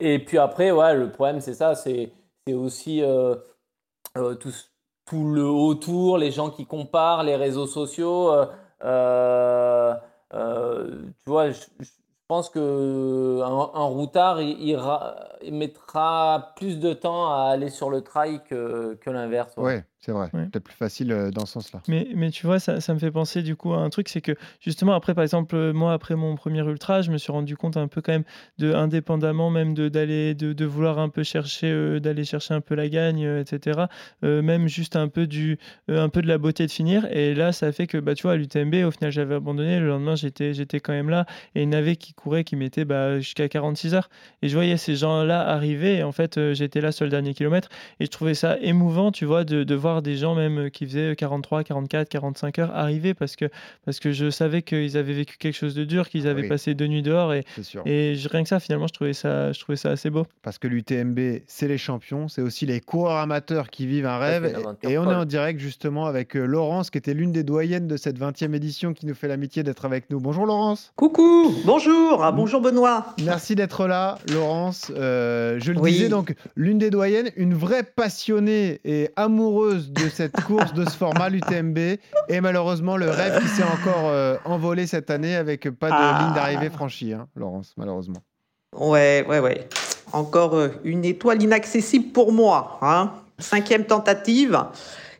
Et 0.00 0.18
puis 0.20 0.38
après, 0.38 0.70
ouais, 0.70 0.94
le 0.94 1.10
problème, 1.10 1.40
c'est 1.40 1.52
ça, 1.54 1.74
c'est 1.74 2.12
aussi 2.50 3.02
euh, 3.02 3.34
euh, 4.16 4.34
tout, 4.36 4.52
tout 5.04 5.30
le 5.32 5.44
autour, 5.44 6.16
les 6.16 6.30
gens 6.30 6.48
qui 6.48 6.64
comparent, 6.64 7.24
les 7.24 7.34
réseaux 7.36 7.66
sociaux. 7.66 8.30
euh, 8.32 8.46
euh, 8.84 9.94
euh, 10.34 10.90
tu 11.24 11.30
vois, 11.30 11.50
je, 11.50 11.60
je 11.80 11.88
pense 12.28 12.50
que 12.50 13.40
un, 13.42 13.84
routard, 13.84 14.40
il, 14.40 14.78
il 15.42 15.54
mettra 15.54 16.52
plus 16.56 16.78
de 16.78 16.92
temps 16.92 17.32
à 17.32 17.50
aller 17.50 17.70
sur 17.70 17.90
le 17.90 18.02
trail 18.02 18.40
que, 18.48 18.98
l'inverse. 19.06 19.54
C'est 20.00 20.12
vrai. 20.12 20.28
Ouais. 20.34 20.46
Peut-être 20.46 20.64
plus 20.64 20.74
facile 20.74 21.10
euh, 21.10 21.30
dans 21.30 21.46
ce 21.46 21.54
sens-là. 21.54 21.82
Mais, 21.88 22.06
mais 22.14 22.30
tu 22.30 22.46
vois, 22.46 22.60
ça, 22.60 22.80
ça 22.80 22.94
me 22.94 22.98
fait 22.98 23.10
penser 23.10 23.42
du 23.42 23.56
coup 23.56 23.72
à 23.72 23.78
un 23.78 23.90
truc, 23.90 24.08
c'est 24.08 24.20
que 24.20 24.32
justement 24.60 24.92
après, 24.92 25.14
par 25.14 25.24
exemple, 25.24 25.56
euh, 25.56 25.72
moi 25.72 25.92
après 25.92 26.14
mon 26.14 26.36
premier 26.36 26.60
ultra, 26.60 27.02
je 27.02 27.10
me 27.10 27.18
suis 27.18 27.32
rendu 27.32 27.56
compte 27.56 27.76
un 27.76 27.88
peu 27.88 28.02
quand 28.02 28.12
même 28.12 28.24
de, 28.58 28.72
indépendamment 28.72 29.50
même 29.50 29.74
d'aller, 29.74 30.34
de, 30.34 30.52
de 30.52 30.64
vouloir 30.64 30.98
un 30.98 31.08
peu 31.08 31.22
chercher, 31.22 31.70
euh, 31.70 31.98
d'aller 31.98 32.24
chercher 32.24 32.54
un 32.54 32.60
peu 32.60 32.74
la 32.74 32.88
gagne, 32.88 33.24
euh, 33.24 33.40
etc. 33.40 33.86
même 34.22 34.68
juste 34.68 34.96
un 34.96 35.08
peu 35.08 35.26
du, 35.26 35.58
un 35.88 36.08
peu 36.08 36.22
de 36.22 36.28
la 36.28 36.38
beauté 36.38 36.66
de 36.66 36.70
finir. 36.70 37.06
Et 37.10 37.34
là, 37.34 37.52
ça 37.52 37.72
fait 37.72 37.86
que, 37.86 37.98
bah, 37.98 38.14
tu 38.14 38.22
vois, 38.22 38.32
à 38.32 38.36
l'UTMB, 38.36 38.74
au 38.86 38.90
final, 38.90 39.10
j'avais 39.10 39.34
abandonné. 39.34 39.80
Le 39.80 39.88
lendemain, 39.88 40.14
j'étais, 40.14 40.52
j'étais 40.54 40.80
quand 40.80 40.92
même 40.92 41.10
là, 41.10 41.26
et 41.54 41.62
il 41.62 41.64
y 41.64 41.68
en 41.68 41.72
avait 41.72 41.96
qui 41.96 42.12
couraient, 42.12 42.44
qui 42.44 42.56
mettaient 42.56 42.84
bah, 42.84 43.18
jusqu'à 43.18 43.48
46 43.48 43.94
heures. 43.94 44.08
Et 44.42 44.48
je 44.48 44.54
voyais 44.54 44.76
ces 44.76 44.94
gens-là 44.94 45.40
arriver, 45.40 45.96
et 45.96 46.02
en 46.02 46.12
fait, 46.12 46.52
j'étais 46.52 46.80
là 46.80 46.92
sur 46.92 47.04
le 47.04 47.10
dernier 47.10 47.34
kilomètre, 47.34 47.68
et 48.00 48.04
je 48.04 48.10
trouvais 48.10 48.34
ça 48.34 48.58
émouvant, 48.60 49.10
tu 49.10 49.24
vois, 49.24 49.44
de, 49.44 49.64
de 49.64 49.74
voir 49.74 49.95
des 50.02 50.16
gens 50.16 50.34
même 50.34 50.58
euh, 50.66 50.68
qui 50.68 50.86
faisaient 50.86 51.14
43, 51.16 51.64
44, 51.64 52.08
45 52.08 52.58
heures 52.58 52.70
arriver, 52.74 53.14
parce 53.14 53.36
que, 53.36 53.46
parce 53.84 53.98
que 54.00 54.12
je 54.12 54.30
savais 54.30 54.62
qu'ils 54.62 54.96
avaient 54.96 55.12
vécu 55.14 55.36
quelque 55.38 55.54
chose 55.56 55.74
de 55.74 55.84
dur, 55.84 56.08
qu'ils 56.08 56.26
Ah 56.26 56.30
avaient 56.30 56.42
oui. 56.42 56.48
passé 56.48 56.74
deux 56.74 56.86
nuits 56.86 57.02
dehors, 57.02 57.32
et, 57.34 57.44
et 57.84 58.14
je- 58.14 58.28
rien 58.28 58.42
que 58.42 58.48
ça, 58.48 58.60
finalement, 58.60 58.86
je 58.86 58.92
trouvais 58.94 59.12
ça, 59.12 59.52
je 59.52 59.60
trouvais 59.60 59.76
ça 59.76 59.90
assez 59.90 60.10
beau. 60.10 60.26
Parce 60.42 60.58
que 60.58 60.68
l'UTMB, 60.68 61.18
c'est 61.46 61.68
les 61.68 61.78
champions, 61.78 62.28
c'est 62.28 62.42
aussi 62.42 62.66
les 62.66 62.80
coureurs 62.80 63.16
amateurs 63.18 63.70
qui 63.70 63.86
vivent 63.86 64.06
un 64.06 64.18
rêve. 64.18 64.52
Et, 64.82 64.92
et 64.92 64.98
on 64.98 65.10
est 65.10 65.14
en 65.14 65.24
direct 65.24 65.60
justement 65.60 66.06
avec 66.06 66.36
euh, 66.36 66.44
Laurence, 66.46 66.90
qui 66.90 66.98
était 66.98 67.14
l'une 67.14 67.32
des 67.32 67.42
doyennes 67.44 67.86
de 67.88 67.96
cette 67.96 68.18
20e 68.18 68.54
édition, 68.54 68.92
qui 68.94 69.06
nous 69.06 69.14
fait 69.14 69.28
l'amitié 69.28 69.62
d'être 69.62 69.84
avec 69.84 70.10
nous. 70.10 70.20
Bonjour 70.20 70.46
Laurence. 70.46 70.92
Coucou, 70.96 71.54
bonjour, 71.64 72.22
ah, 72.24 72.32
bonjour 72.32 72.60
Benoît. 72.60 73.14
Merci 73.24 73.54
d'être 73.54 73.86
là, 73.86 74.18
Laurence. 74.32 74.90
Euh, 74.96 75.58
je 75.60 75.72
le 75.72 75.80
Oui. 75.80 75.92
disais 75.92 76.08
donc, 76.08 76.34
l'une 76.56 76.78
des 76.78 76.90
doyennes, 76.90 77.30
une 77.36 77.54
vraie 77.54 77.82
passionnée 77.82 78.80
et 78.84 79.10
amoureuse 79.16 79.75
de 79.76 80.08
cette 80.08 80.40
course, 80.42 80.72
de 80.74 80.84
ce 80.88 80.96
format, 80.96 81.28
l'UTMB. 81.28 81.78
Et 82.28 82.40
malheureusement, 82.40 82.96
le 82.96 83.08
rêve 83.10 83.40
qui 83.42 83.48
s'est 83.48 83.62
encore 83.62 84.06
euh, 84.08 84.36
envolé 84.44 84.86
cette 84.86 85.10
année 85.10 85.36
avec 85.36 85.68
pas 85.70 85.88
de 85.88 85.94
Ah. 85.96 86.18
ligne 86.24 86.34
d'arrivée 86.34 86.70
franchie, 86.70 87.12
hein, 87.12 87.28
Laurence, 87.36 87.72
malheureusement. 87.76 88.22
Ouais, 88.76 89.24
ouais, 89.28 89.38
ouais. 89.40 89.68
Encore 90.12 90.54
euh, 90.56 90.68
une 90.84 91.04
étoile 91.04 91.42
inaccessible 91.42 92.12
pour 92.12 92.32
moi. 92.32 92.78
Hein. 92.82 93.12
Cinquième 93.38 93.84
tentative. 93.84 94.58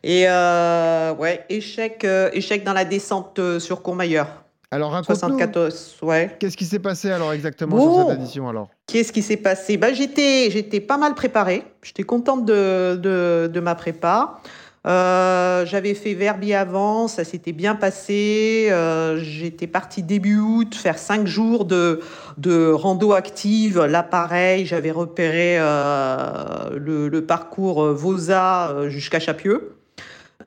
Et 0.03 0.25
euh, 0.27 1.13
ouais, 1.15 1.45
échec, 1.49 2.03
euh, 2.03 2.29
échec 2.33 2.63
dans 2.63 2.73
la 2.73 2.85
descente 2.85 3.39
sur 3.59 3.81
Courmayeur. 3.81 4.27
Alors 4.71 4.91
raconte-nous, 4.91 5.15
74, 5.15 5.97
ouais. 6.01 6.35
qu'est-ce 6.39 6.57
qui 6.57 6.65
s'est 6.65 6.79
passé 6.79 7.09
alors 7.09 7.31
exactement 7.33 7.77
Bon. 7.77 7.95
sur 8.01 8.09
cette 8.09 8.19
édition 8.19 8.49
alors? 8.49 8.69
Qu'est-ce 8.87 9.11
qui 9.11 9.21
s'est 9.21 9.35
passé? 9.37 9.75
Bah, 9.75 9.91
j'étais, 9.91 10.49
j'étais 10.49 10.79
pas 10.79 10.97
mal 10.97 11.13
préparée. 11.13 11.65
J'étais 11.83 12.03
contente 12.03 12.45
de, 12.45 12.95
de, 12.95 13.51
de 13.53 13.59
ma 13.59 13.75
prépa. 13.75 14.39
Euh, 14.85 15.65
j'avais 15.65 15.93
fait 15.93 16.13
Verbier 16.13 16.55
avant, 16.55 17.09
ça 17.09 17.25
s'était 17.25 17.51
bien 17.51 17.75
passé. 17.75 18.69
Euh, 18.71 19.19
j'étais 19.21 19.67
partie 19.67 20.03
début 20.03 20.39
août 20.39 20.73
faire 20.73 20.97
cinq 20.97 21.27
jours 21.27 21.65
de, 21.65 21.99
de 22.37 22.71
rando 22.71 23.11
active. 23.11 23.81
Là, 23.81 24.03
pareil, 24.03 24.65
j'avais 24.65 24.91
repéré 24.91 25.57
euh, 25.59 26.69
le, 26.77 27.09
le 27.09 27.25
parcours 27.25 27.91
Vosa 27.91 28.69
euh, 28.69 28.89
jusqu'à 28.89 29.19
Chapieux. 29.19 29.76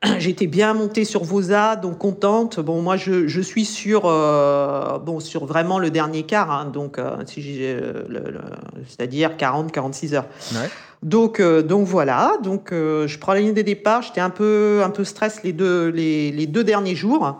J'étais 0.19 0.47
bien 0.47 0.73
montée 0.73 1.05
sur 1.05 1.23
Vosa, 1.23 1.75
donc 1.75 1.97
contente. 1.99 2.59
Bon, 2.59 2.81
moi, 2.81 2.97
je, 2.97 3.27
je 3.27 3.41
suis 3.41 3.65
sur, 3.65 4.03
euh, 4.05 4.97
bon, 4.99 5.19
sur 5.19 5.45
vraiment 5.45 5.79
le 5.79 5.91
dernier 5.91 6.23
quart, 6.23 6.49
hein, 6.51 6.65
donc 6.65 6.97
euh, 6.97 7.17
si 7.25 7.41
euh, 7.61 8.03
le- 8.07 8.31
le- 8.31 8.41
c'est-à-dire 8.87 9.31
40-46 9.37 10.13
heures. 10.15 10.25
Ouais. 10.53 10.69
Donc, 11.03 11.39
euh, 11.39 11.61
donc 11.61 11.85
voilà. 11.87 12.37
Donc, 12.43 12.69
je 12.71 13.17
prends 13.19 13.33
la 13.33 13.41
ligne 13.41 13.53
des 13.53 13.63
départs. 13.63 14.01
J'étais 14.01 14.21
un 14.21 14.29
peu, 14.29 14.81
un 14.83 14.89
peu 14.89 15.03
stress 15.03 15.43
les 15.43 15.53
deux, 15.53 15.89
les, 15.89 16.31
les 16.31 16.47
deux 16.47 16.63
derniers 16.63 16.95
jours. 16.95 17.39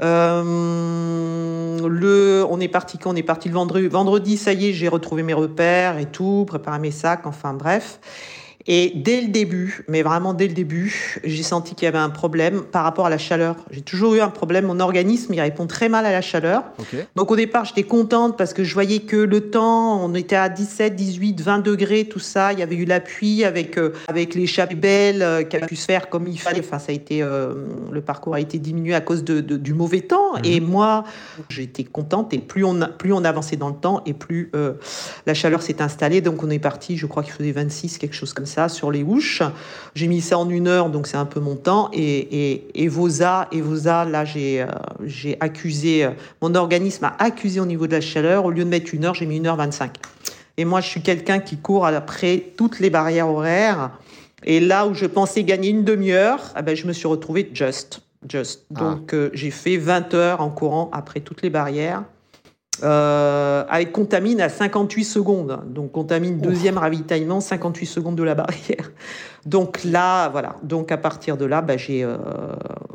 Euh, 0.00 1.88
le, 1.88 2.44
on 2.48 2.60
est 2.60 2.68
parti 2.68 2.98
quand 2.98 3.10
on 3.12 3.16
est 3.16 3.22
parti 3.22 3.48
le 3.48 3.54
vendredi. 3.54 3.86
Vendredi, 3.88 4.36
ça 4.36 4.52
y 4.52 4.68
est, 4.70 4.72
j'ai 4.72 4.88
retrouvé 4.88 5.22
mes 5.22 5.34
repères 5.34 5.98
et 5.98 6.06
tout, 6.06 6.44
préparé 6.46 6.78
mes 6.78 6.90
sacs, 6.90 7.26
enfin 7.26 7.52
bref. 7.54 8.00
Et 8.68 8.92
dès 8.96 9.20
le 9.20 9.28
début, 9.28 9.84
mais 9.88 10.02
vraiment 10.02 10.34
dès 10.34 10.48
le 10.48 10.54
début, 10.54 11.20
j'ai 11.24 11.42
senti 11.42 11.74
qu'il 11.74 11.84
y 11.86 11.88
avait 11.88 11.98
un 11.98 12.10
problème 12.10 12.62
par 12.62 12.82
rapport 12.84 13.06
à 13.06 13.10
la 13.10 13.18
chaleur. 13.18 13.56
J'ai 13.70 13.80
toujours 13.80 14.14
eu 14.14 14.20
un 14.20 14.28
problème. 14.28 14.66
Mon 14.66 14.80
organisme, 14.80 15.32
il 15.34 15.40
répond 15.40 15.66
très 15.66 15.88
mal 15.88 16.04
à 16.06 16.12
la 16.12 16.20
chaleur. 16.20 16.64
Donc 17.14 17.30
au 17.30 17.36
départ, 17.36 17.64
j'étais 17.64 17.84
contente 17.84 18.36
parce 18.36 18.52
que 18.52 18.64
je 18.64 18.74
voyais 18.74 19.00
que 19.00 19.16
le 19.16 19.50
temps, 19.50 20.04
on 20.04 20.14
était 20.14 20.36
à 20.36 20.48
17, 20.48 20.96
18, 20.96 21.40
20 21.40 21.58
degrés, 21.60 22.04
tout 22.06 22.18
ça. 22.18 22.52
Il 22.52 22.58
y 22.58 22.62
avait 22.62 22.76
eu 22.76 22.84
la 22.84 23.00
pluie 23.00 23.44
avec 23.44 23.78
euh, 23.78 23.92
avec 24.08 24.34
l'échappée 24.34 24.74
belle 24.74 25.22
euh, 25.22 25.42
qui 25.44 25.56
a 25.56 25.60
pu 25.66 25.76
se 25.76 25.84
faire 25.84 26.08
comme 26.08 26.26
il 26.26 26.38
fallait. 26.38 26.60
Enfin, 26.60 26.78
ça 26.78 26.90
a 26.90 26.94
été 26.94 27.22
euh, 27.22 27.54
le 27.92 28.00
parcours 28.00 28.34
a 28.34 28.40
été 28.40 28.58
diminué 28.58 28.94
à 28.94 29.00
cause 29.00 29.22
de, 29.24 29.40
de- 29.40 29.56
du 29.56 29.74
mauvais 29.74 30.00
temps. 30.00 30.34
Et 30.44 30.60
moi, 30.60 31.04
j'étais 31.48 31.84
contente. 31.84 32.32
Et 32.34 32.38
plus 32.38 32.64
on 32.64 32.80
plus 32.98 33.12
on 33.12 33.24
avançait 33.24 33.56
dans 33.56 33.68
le 33.68 33.76
temps, 33.76 34.02
et 34.06 34.12
plus 34.14 34.50
euh, 34.56 34.74
la 35.26 35.34
chaleur 35.34 35.62
s'est 35.62 35.80
installée. 35.82 36.20
Donc 36.20 36.42
on 36.42 36.50
est 36.50 36.58
parti. 36.58 36.96
Je 36.96 37.06
crois 37.06 37.22
qu'il 37.22 37.32
faisait 37.32 37.52
26, 37.52 37.98
quelque 37.98 38.14
chose 38.14 38.32
comme 38.32 38.46
ça, 38.46 38.55
sur 38.68 38.90
les 38.90 39.02
houches. 39.02 39.42
J'ai 39.94 40.08
mis 40.08 40.20
ça 40.20 40.38
en 40.38 40.48
une 40.48 40.68
heure, 40.68 40.90
donc 40.90 41.06
c'est 41.06 41.16
un 41.16 41.24
peu 41.24 41.40
mon 41.40 41.56
temps. 41.56 41.90
Et 41.92 42.52
et, 42.52 42.84
et 42.84 42.88
Vosa, 42.88 43.48
et 43.52 43.60
Vosa, 43.60 44.04
là 44.04 44.24
j'ai 44.24 44.62
euh, 44.62 44.66
j'ai 45.04 45.36
accusé 45.40 46.04
euh, 46.04 46.10
mon 46.42 46.54
organisme 46.54 47.04
a 47.04 47.16
accusé 47.22 47.60
au 47.60 47.66
niveau 47.66 47.86
de 47.86 47.92
la 47.92 48.00
chaleur. 48.00 48.44
Au 48.44 48.50
lieu 48.50 48.64
de 48.64 48.68
mettre 48.68 48.94
une 48.94 49.04
heure, 49.04 49.14
j'ai 49.14 49.26
mis 49.26 49.36
une 49.36 49.46
heure 49.46 49.56
25. 49.56 49.92
Et 50.56 50.64
moi, 50.64 50.80
je 50.80 50.88
suis 50.88 51.02
quelqu'un 51.02 51.38
qui 51.38 51.58
court 51.58 51.86
après 51.86 52.44
toutes 52.56 52.80
les 52.80 52.90
barrières 52.90 53.28
horaires. 53.28 53.90
Et 54.44 54.60
là 54.60 54.86
où 54.86 54.94
je 54.94 55.06
pensais 55.06 55.44
gagner 55.44 55.70
une 55.70 55.84
demi-heure, 55.84 56.54
eh 56.58 56.62
ben, 56.62 56.74
je 56.76 56.86
me 56.86 56.92
suis 56.92 57.08
retrouvée 57.08 57.50
just. 57.52 58.00
Just. 58.28 58.64
Ah. 58.74 58.80
Donc, 58.80 59.12
euh, 59.12 59.30
j'ai 59.34 59.50
fait 59.50 59.76
20 59.76 60.14
heures 60.14 60.40
en 60.40 60.50
courant 60.50 60.90
après 60.92 61.20
toutes 61.20 61.42
les 61.42 61.50
barrières. 61.50 62.04
Euh, 62.82 63.64
avec 63.68 63.92
Contamine 63.92 64.40
à 64.40 64.48
58 64.48 65.04
secondes. 65.04 65.60
Donc, 65.66 65.92
Contamine, 65.92 66.38
deuxième 66.38 66.78
ravitaillement, 66.78 67.40
58 67.40 67.86
secondes 67.86 68.16
de 68.16 68.22
la 68.22 68.34
barrière. 68.34 68.90
Donc 69.46 69.82
là, 69.84 70.28
voilà. 70.28 70.56
Donc, 70.62 70.92
à 70.92 70.96
partir 70.96 71.36
de 71.36 71.44
là, 71.44 71.62
bah, 71.62 71.76
j'ai. 71.76 72.04
euh, 72.04 72.16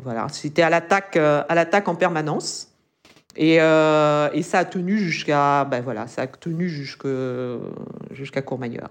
voilà. 0.02 0.26
C'était 0.30 0.62
à 0.62 0.70
l'attaque 0.70 1.16
euh, 1.16 1.42
à 1.48 1.54
l'attaque 1.54 1.88
en 1.88 1.94
permanence. 1.94 2.68
Et, 3.34 3.54
et 3.54 4.42
ça 4.42 4.58
a 4.58 4.64
tenu 4.66 4.98
jusqu'à 4.98 5.64
ben 5.64 5.80
voilà, 5.80 6.06
ça 6.06 6.20
a 6.22 6.26
tenu 6.26 6.68
jusque- 6.68 7.06
jusqu'à 8.10 8.42
Courmayeur. 8.42 8.90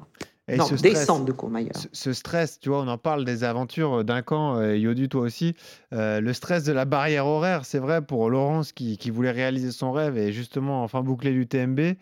Et 0.53 0.57
non, 0.57 0.65
ce 0.65 0.75
stress- 0.75 0.93
descendre 0.93 1.25
de 1.25 1.31
Courmayeur. 1.31 1.71
Ce, 1.75 1.87
ce 1.91 2.13
stress, 2.13 2.59
tu 2.59 2.69
vois, 2.69 2.79
on 2.81 2.87
en 2.87 2.97
parle 2.97 3.23
des 3.25 3.43
aventures 3.43 4.03
d'un 4.03 4.21
camp, 4.21 4.57
euh, 4.57 4.75
Yodu, 4.77 5.07
toi 5.09 5.21
aussi. 5.21 5.55
Euh, 5.93 6.19
le 6.21 6.33
stress 6.33 6.63
de 6.63 6.73
la 6.73 6.85
barrière 6.85 7.25
horaire, 7.25 7.65
c'est 7.65 7.79
vrai 7.79 8.01
pour 8.01 8.29
Laurence 8.29 8.71
qui, 8.71 8.97
qui 8.97 9.09
voulait 9.11 9.31
réaliser 9.31 9.71
son 9.71 9.91
rêve 9.91 10.17
et 10.17 10.31
justement 10.31 10.83
enfin 10.83 11.01
boucler 11.01 11.31
l'UTMB. 11.31 11.95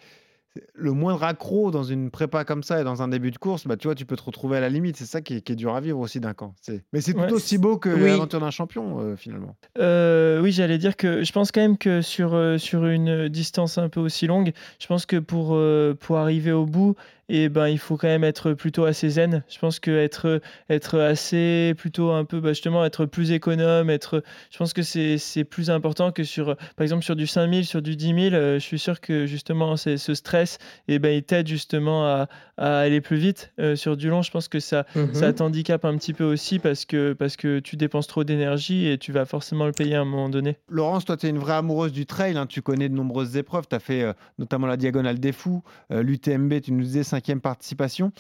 Le 0.74 0.92
moindre 0.94 1.24
accro 1.24 1.70
dans 1.70 1.84
une 1.84 2.10
prépa 2.10 2.44
comme 2.44 2.64
ça 2.64 2.82
et 2.82 2.84
dans 2.84 3.04
un 3.04 3.08
début 3.08 3.30
de 3.32 3.38
course, 3.38 3.68
bah, 3.68 3.78
tu 3.78 3.88
vois, 3.88 3.94
tu 3.96 4.06
peux 4.06 4.16
te 4.16 4.24
retrouver 4.24 4.58
à 4.58 4.60
la 4.60 4.68
limite. 4.68 4.98
C'est 4.98 5.06
ça 5.06 5.22
qui 5.22 5.36
est, 5.36 5.42
qui 5.42 5.54
est 5.54 5.56
dur 5.56 5.76
à 5.76 5.80
vivre 5.80 6.00
aussi 6.00 6.20
d'un 6.20 6.34
camp. 6.34 6.54
C'est- 6.60 6.84
Mais 6.92 7.02
c'est 7.02 7.14
tout 7.14 7.20
Ouais, 7.20 7.32
aussi 7.32 7.60
beau 7.60 7.78
que 7.78 7.90
Oui. 7.90 8.10
l'aventure 8.10 8.40
d'un 8.40 8.50
champion, 8.50 9.00
euh, 9.00 9.16
finalement. 9.16 9.56
Euh, 9.78 10.42
oui, 10.42 10.52
j'allais 10.52 10.80
dire 10.80 10.98
que 10.98 11.24
je 11.24 11.32
pense 11.32 11.52
quand 11.52 11.62
même 11.62 11.78
que 11.78 12.02
sur, 12.02 12.34
euh, 12.34 12.58
sur 12.58 12.86
une 12.88 13.30
distance 13.30 13.78
un 13.78 13.90
peu 13.90 14.00
aussi 14.00 14.26
longue, 14.26 14.52
je 14.80 14.88
pense 14.88 15.06
que 15.06 15.18
pour, 15.18 15.52
euh, 15.54 15.94
pour 15.98 16.18
arriver 16.18 16.52
au 16.52 16.66
bout, 16.66 16.96
et 17.30 17.48
ben, 17.48 17.68
il 17.68 17.78
faut 17.78 17.96
quand 17.96 18.08
même 18.08 18.24
être 18.24 18.54
plutôt 18.54 18.86
assez 18.86 19.10
zen. 19.10 19.44
Je 19.50 19.58
pense 19.60 19.80
que 19.80 19.92
être, 19.92 20.42
être 20.70 21.00
assez, 21.00 21.74
plutôt 21.78 22.12
un 22.12 22.26
peu, 22.26 22.40
bah, 22.40 22.50
justement, 22.50 22.84
être 22.84 23.06
plus 23.06 23.32
économe, 23.32 23.90
être, 23.90 24.24
je 24.52 24.58
pense 24.58 24.74
que 24.74 24.82
c'est 24.82 25.44
plus 25.46 25.70
important 25.70 26.12
que 26.12 26.24
sur, 26.24 26.56
par 26.76 26.84
exemple, 26.84 27.04
sur 27.04 27.16
du 27.16 27.28
5000, 27.28 27.66
sur 27.66 27.82
du 27.82 27.96
10 27.96 28.06
000, 28.06 28.18
euh, 28.34 28.56
je 28.56 28.60
suis 28.60 28.80
sûr 28.80 29.00
que 29.00 29.26
justement, 29.26 29.78
ce 29.78 29.96
stress, 30.14 30.58
et 30.88 31.00
ben, 31.00 31.16
il 31.16 31.24
t'aide 31.24 31.48
justement 31.48 32.06
à, 32.06 32.28
à 32.58 32.80
aller 32.80 33.02
plus 33.02 33.18
vite. 33.18 33.52
Euh, 33.60 33.76
sur 33.76 33.96
du 33.96 34.10
long, 34.10 34.22
je 34.22 34.32
pense 34.32 34.48
que 34.48 34.60
ça, 34.60 34.86
Mhm. 34.96 35.14
ça 35.14 35.32
t'handicape 35.34 35.86
un 35.86 35.96
petit 35.98 36.14
peu 36.14 36.24
aussi 36.24 36.60
parce 36.60 36.86
que, 36.86 37.14
parce 37.14 37.38
que 37.38 37.60
tu 37.60 37.78
dépenses 37.78 38.08
trop 38.08 38.24
d'énergie 38.24 38.88
et 38.88 38.98
tu 38.98 39.12
vas 39.12 39.26
forcément 39.26 39.66
le 39.66 39.72
payer 39.72 39.96
à 39.96 40.02
un 40.02 40.06
moment 40.06 40.30
donné. 40.30 40.58
Laurence, 40.70 41.06
toi, 41.06 41.16
tu 41.18 41.28
es 41.28 41.30
une 41.30 41.38
vraie 41.38 41.54
amoureuse 41.54 41.92
du 41.92 42.06
trail. 42.06 42.38
hein. 42.38 42.46
Tu 42.48 42.62
connais 42.62 42.90
de 42.90 42.94
nombreuses 42.96 43.38
épreuves. 43.38 43.66
Tu 43.70 43.76
as 43.76 43.80
fait 43.80 44.02
euh, 44.02 44.14
notamment 44.40 44.68
la 44.68 44.78
Diagonale 44.78 45.20
des 45.20 45.32
Fous, 45.32 45.64
euh, 45.92 46.02
l'UTMB, 46.02 46.62
tu 46.62 46.72
nous 46.72 46.84
disais 46.84 47.04
cinquième 47.20 47.42
participation. 47.42 48.12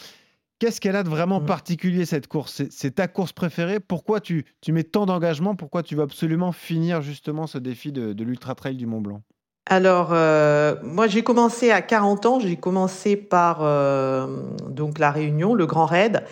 Qu'est-ce 0.60 0.82
qu'elle 0.82 0.98
a 0.98 1.04
de 1.04 1.10
vraiment 1.10 1.40
Mm. 1.40 1.46
particulier, 1.46 2.06
cette 2.06 2.28
course? 2.28 2.64
C'est- 2.70 2.92
ta 2.92 3.08
course 3.08 3.32
préférée? 3.32 3.80
Pourquoi 3.80 4.20
tu, 4.20 4.44
tu 4.60 4.74
mets 4.74 4.84
tant 4.84 5.06
d'engagement? 5.06 5.56
Pourquoi 5.56 5.84
tu 5.84 5.96
veux 5.96 6.04
absolument 6.04 6.52
finir 6.52 7.02
justement 7.02 7.48
ce 7.48 7.58
défi 7.58 7.94
de, 7.94 8.12
de 8.12 8.24
l'Ultra 8.26 8.56
Trail 8.56 8.76
du 8.76 8.86
Mont 8.86 9.00
Blanc? 9.00 9.22
Alors, 9.70 10.10
euh, 10.12 10.76
moi, 10.84 11.08
j'ai 11.08 11.24
commencé 11.24 11.72
à 11.72 11.82
40 11.82 12.26
ans. 12.26 12.40
J'ai 12.42 12.58
commencé 12.58 13.16
par 13.16 13.60
euh, 13.62 14.28
donc 14.68 15.00
la 15.00 15.12
Réunion, 15.12 15.54
le 15.54 15.66
Grand 15.66 15.86
Raid. 15.86 16.26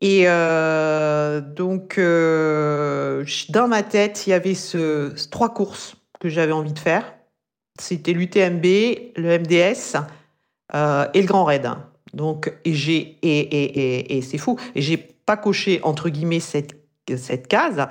Et 0.00 0.28
euh, 0.28 1.40
donc, 1.40 1.98
euh, 1.98 3.24
dans 3.48 3.66
ma 3.66 3.82
tête, 3.82 4.26
il 4.26 4.30
y 4.30 4.32
avait 4.32 4.54
ce, 4.54 5.12
ce- 5.16 5.28
trois 5.28 5.52
courses 5.52 5.96
que 6.20 6.28
j'avais 6.28 6.52
envie 6.52 6.72
de 6.72 6.78
faire. 6.78 7.14
C'était 7.80 8.12
l'UTMB, 8.12 8.64
le 9.16 9.38
MDS 9.38 9.96
euh, 10.74 11.06
et 11.14 11.20
le 11.20 11.26
Grand 11.26 11.44
Raid. 11.44 11.68
Donc, 12.14 12.52
et 12.64 12.74
j'ai 12.74 13.18
et, 13.22 13.38
et, 13.38 13.64
et, 13.64 14.18
et 14.18 14.22
c'est 14.22 14.38
fou. 14.38 14.58
Et 14.74 14.82
j'ai 14.82 14.96
pas 14.96 15.36
coché 15.36 15.80
entre 15.82 16.08
guillemets 16.08 16.40
cette 16.40 16.80
cette 17.16 17.48
case. 17.48 17.86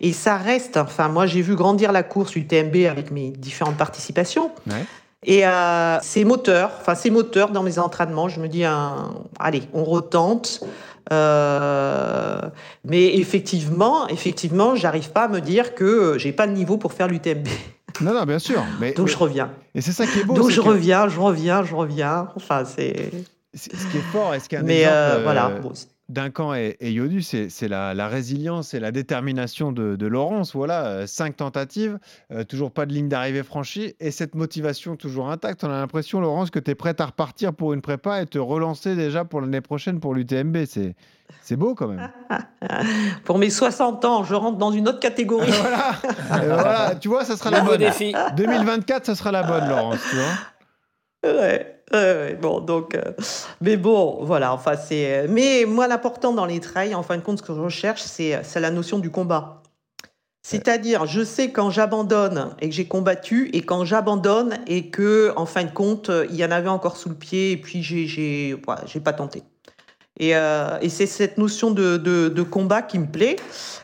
Et 0.00 0.12
ça 0.12 0.36
reste. 0.36 0.76
Enfin, 0.76 1.08
moi, 1.08 1.26
j'ai 1.26 1.42
vu 1.42 1.54
grandir 1.54 1.92
la 1.92 2.02
course 2.02 2.34
UTMB 2.34 2.74
avec 2.90 3.10
mes 3.10 3.30
différentes 3.30 3.76
participations. 3.76 4.50
Ouais. 4.66 4.84
Et 5.26 5.46
euh, 5.46 5.98
c'est 6.02 6.24
moteur, 6.24 6.70
enfin 6.80 6.94
c'est 6.94 7.08
moteur 7.08 7.50
dans 7.50 7.62
mes 7.62 7.78
entraînements. 7.78 8.28
Je 8.28 8.40
me 8.40 8.48
dis, 8.48 8.64
un, 8.64 9.14
allez, 9.38 9.62
on 9.72 9.84
retente. 9.84 10.60
Euh, 11.12 12.40
mais 12.84 13.16
effectivement, 13.16 14.06
effectivement, 14.08 14.74
j'arrive 14.74 15.12
pas 15.12 15.24
à 15.24 15.28
me 15.28 15.40
dire 15.40 15.74
que 15.74 16.16
j'ai 16.18 16.32
pas 16.32 16.46
le 16.46 16.52
niveau 16.52 16.76
pour 16.76 16.92
faire 16.92 17.08
l'UTMB. 17.08 17.46
Non, 18.00 18.12
non, 18.14 18.24
bien 18.24 18.38
sûr. 18.38 18.62
Mais, 18.80 18.92
Donc 18.92 19.06
mais- 19.06 19.12
je 19.12 19.18
reviens. 19.18 19.50
Et 19.74 19.80
c'est 19.80 19.92
ça 19.92 20.06
qui 20.06 20.18
est 20.20 20.24
beau. 20.24 20.34
Donc 20.34 20.46
c'est 20.50 20.56
je 20.56 20.60
que 20.60 20.68
reviens, 20.68 21.08
je 21.08 21.18
reviens, 21.20 21.62
je 21.64 21.74
reviens. 21.74 22.28
Enfin, 22.36 22.64
c'est. 22.64 23.10
Ce 23.54 23.68
qui 23.68 23.98
est 23.98 24.10
fort 24.12 24.34
et 24.34 24.40
ce 24.40 24.48
qui 24.48 24.56
est 24.56 24.58
un 24.58 24.62
Mais 24.62 24.84
euh, 24.86 25.18
euh, 25.18 25.22
voilà. 25.22 25.50
Bon, 25.62 25.70
c'est- 25.74 25.86
Duncan 26.10 26.54
et, 26.54 26.76
et 26.80 26.90
Yodu, 26.92 27.22
c'est 27.22 27.48
c'est 27.48 27.66
la, 27.68 27.94
la 27.94 28.08
résilience 28.08 28.74
et 28.74 28.80
la 28.80 28.92
détermination 28.92 29.72
de, 29.72 29.96
de 29.96 30.06
Laurence. 30.06 30.52
Voilà, 30.54 30.84
euh, 30.86 31.06
cinq 31.06 31.36
tentatives, 31.38 31.98
euh, 32.30 32.44
toujours 32.44 32.72
pas 32.72 32.84
de 32.84 32.92
ligne 32.92 33.08
d'arrivée 33.08 33.42
franchie 33.42 33.94
et 34.00 34.10
cette 34.10 34.34
motivation 34.34 34.96
toujours 34.96 35.30
intacte. 35.30 35.64
On 35.64 35.68
a 35.70 35.78
l'impression, 35.80 36.20
Laurence, 36.20 36.50
que 36.50 36.58
tu 36.58 36.72
es 36.72 36.74
prête 36.74 37.00
à 37.00 37.06
repartir 37.06 37.54
pour 37.54 37.72
une 37.72 37.80
prépa 37.80 38.20
et 38.20 38.26
te 38.26 38.38
relancer 38.38 38.96
déjà 38.96 39.24
pour 39.24 39.40
l'année 39.40 39.62
prochaine 39.62 39.98
pour 39.98 40.14
l'UTMB. 40.14 40.64
C'est 40.66 40.94
c'est 41.44 41.56
beau 41.56 41.74
quand 41.74 41.88
même. 41.88 42.08
Pour 43.24 43.38
mes 43.38 43.50
60 43.50 44.02
ans, 44.06 44.24
je 44.24 44.34
rentre 44.34 44.56
dans 44.56 44.72
une 44.72 44.88
autre 44.88 44.98
catégorie. 44.98 45.52
voilà. 46.30 46.42
Et 46.42 46.46
voilà, 46.46 46.94
tu 46.98 47.08
vois, 47.08 47.26
ça 47.26 47.36
sera 47.36 47.50
la 47.50 47.60
bonne. 47.60 47.76
défi. 47.76 48.14
2024, 48.34 49.04
ça 49.04 49.14
sera 49.14 49.30
la 49.30 49.42
bonne, 49.42 49.68
Laurence. 49.68 49.98
Tu 50.08 50.16
vois 50.16 51.32
Ouais, 51.32 51.82
ouais, 51.92 51.98
ouais, 51.98 52.38
bon, 52.40 52.60
donc, 52.60 52.94
euh, 52.94 53.02
mais 53.60 53.76
bon, 53.76 54.20
voilà, 54.22 54.54
enfin, 54.54 54.76
c'est. 54.76 55.26
Mais 55.28 55.66
moi, 55.66 55.86
l'important 55.86 56.32
dans 56.32 56.46
les 56.46 56.60
trails, 56.60 56.94
en 56.94 57.02
fin 57.02 57.18
de 57.18 57.22
compte, 57.22 57.38
ce 57.38 57.42
que 57.42 57.54
je 57.54 57.60
recherche, 57.60 58.00
c'est 58.02 58.40
c'est 58.42 58.60
la 58.60 58.70
notion 58.70 58.98
du 58.98 59.10
combat. 59.10 59.62
C'est-à-dire, 60.42 61.06
je 61.06 61.24
sais 61.24 61.50
quand 61.50 61.68
j'abandonne 61.68 62.54
et 62.60 62.70
que 62.70 62.74
j'ai 62.74 62.86
combattu, 62.86 63.50
et 63.52 63.62
quand 63.62 63.84
j'abandonne 63.84 64.58
et 64.66 64.88
que, 64.88 65.32
en 65.36 65.46
fin 65.46 65.64
de 65.64 65.70
compte, 65.70 66.10
il 66.30 66.36
y 66.36 66.44
en 66.44 66.50
avait 66.50 66.68
encore 66.68 66.96
sous 66.96 67.08
le 67.10 67.14
pied, 67.14 67.52
et 67.52 67.56
puis 67.58 67.82
j'ai, 67.82 68.06
j'ai 68.06 69.00
pas 69.00 69.12
tenté. 69.14 69.42
Et, 70.20 70.36
euh, 70.36 70.78
et 70.80 70.88
c'est 70.88 71.06
cette 71.06 71.38
notion 71.38 71.70
de, 71.70 71.96
de, 71.96 72.28
de 72.28 72.42
combat 72.42 72.82
qui 72.82 72.98
me 72.98 73.06
plaît. 73.06 73.36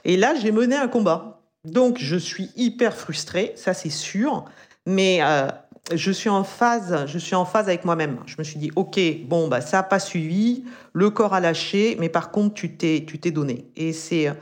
Et 0.05 0.16
là, 0.16 0.35
j'ai 0.41 0.53
mené 0.53 0.76
un 0.76 0.89
combat. 0.89 1.41
Donc, 1.64 1.99
je 1.99 2.16
suis 2.16 2.51
hyper 2.57 2.97
frustrée, 2.97 3.53
ça 3.57 3.74
c'est 3.74 3.91
sûr. 3.91 4.45
Mais 4.87 5.18
euh, 5.22 5.49
je 5.93 6.11
suis 6.12 6.31
en 6.31 6.45
phase, 6.45 7.05
je 7.07 7.18
suis 7.18 7.35
en 7.35 7.45
phase 7.45 7.68
avec 7.68 7.85
moi-même. 7.85 8.18
Je 8.26 8.37
me 8.39 8.45
suis 8.45 8.59
dit, 8.59 8.70
ok, 8.76 8.99
bon, 9.26 9.49
bah 9.49 9.61
ça 9.61 9.78
n'a 9.78 9.83
pas 9.83 9.99
suivi, 9.99 10.64
le 10.93 11.11
corps 11.11 11.35
a 11.35 11.41
lâché, 11.41 11.97
mais 12.01 12.09
par 12.09 12.31
contre, 12.31 12.55
tu 12.55 12.76
t'es, 12.76 13.05
tu 13.07 13.18
t'es 13.18 13.31
donné. 13.31 13.66
Et 13.76 13.93
c'est, 13.93 14.33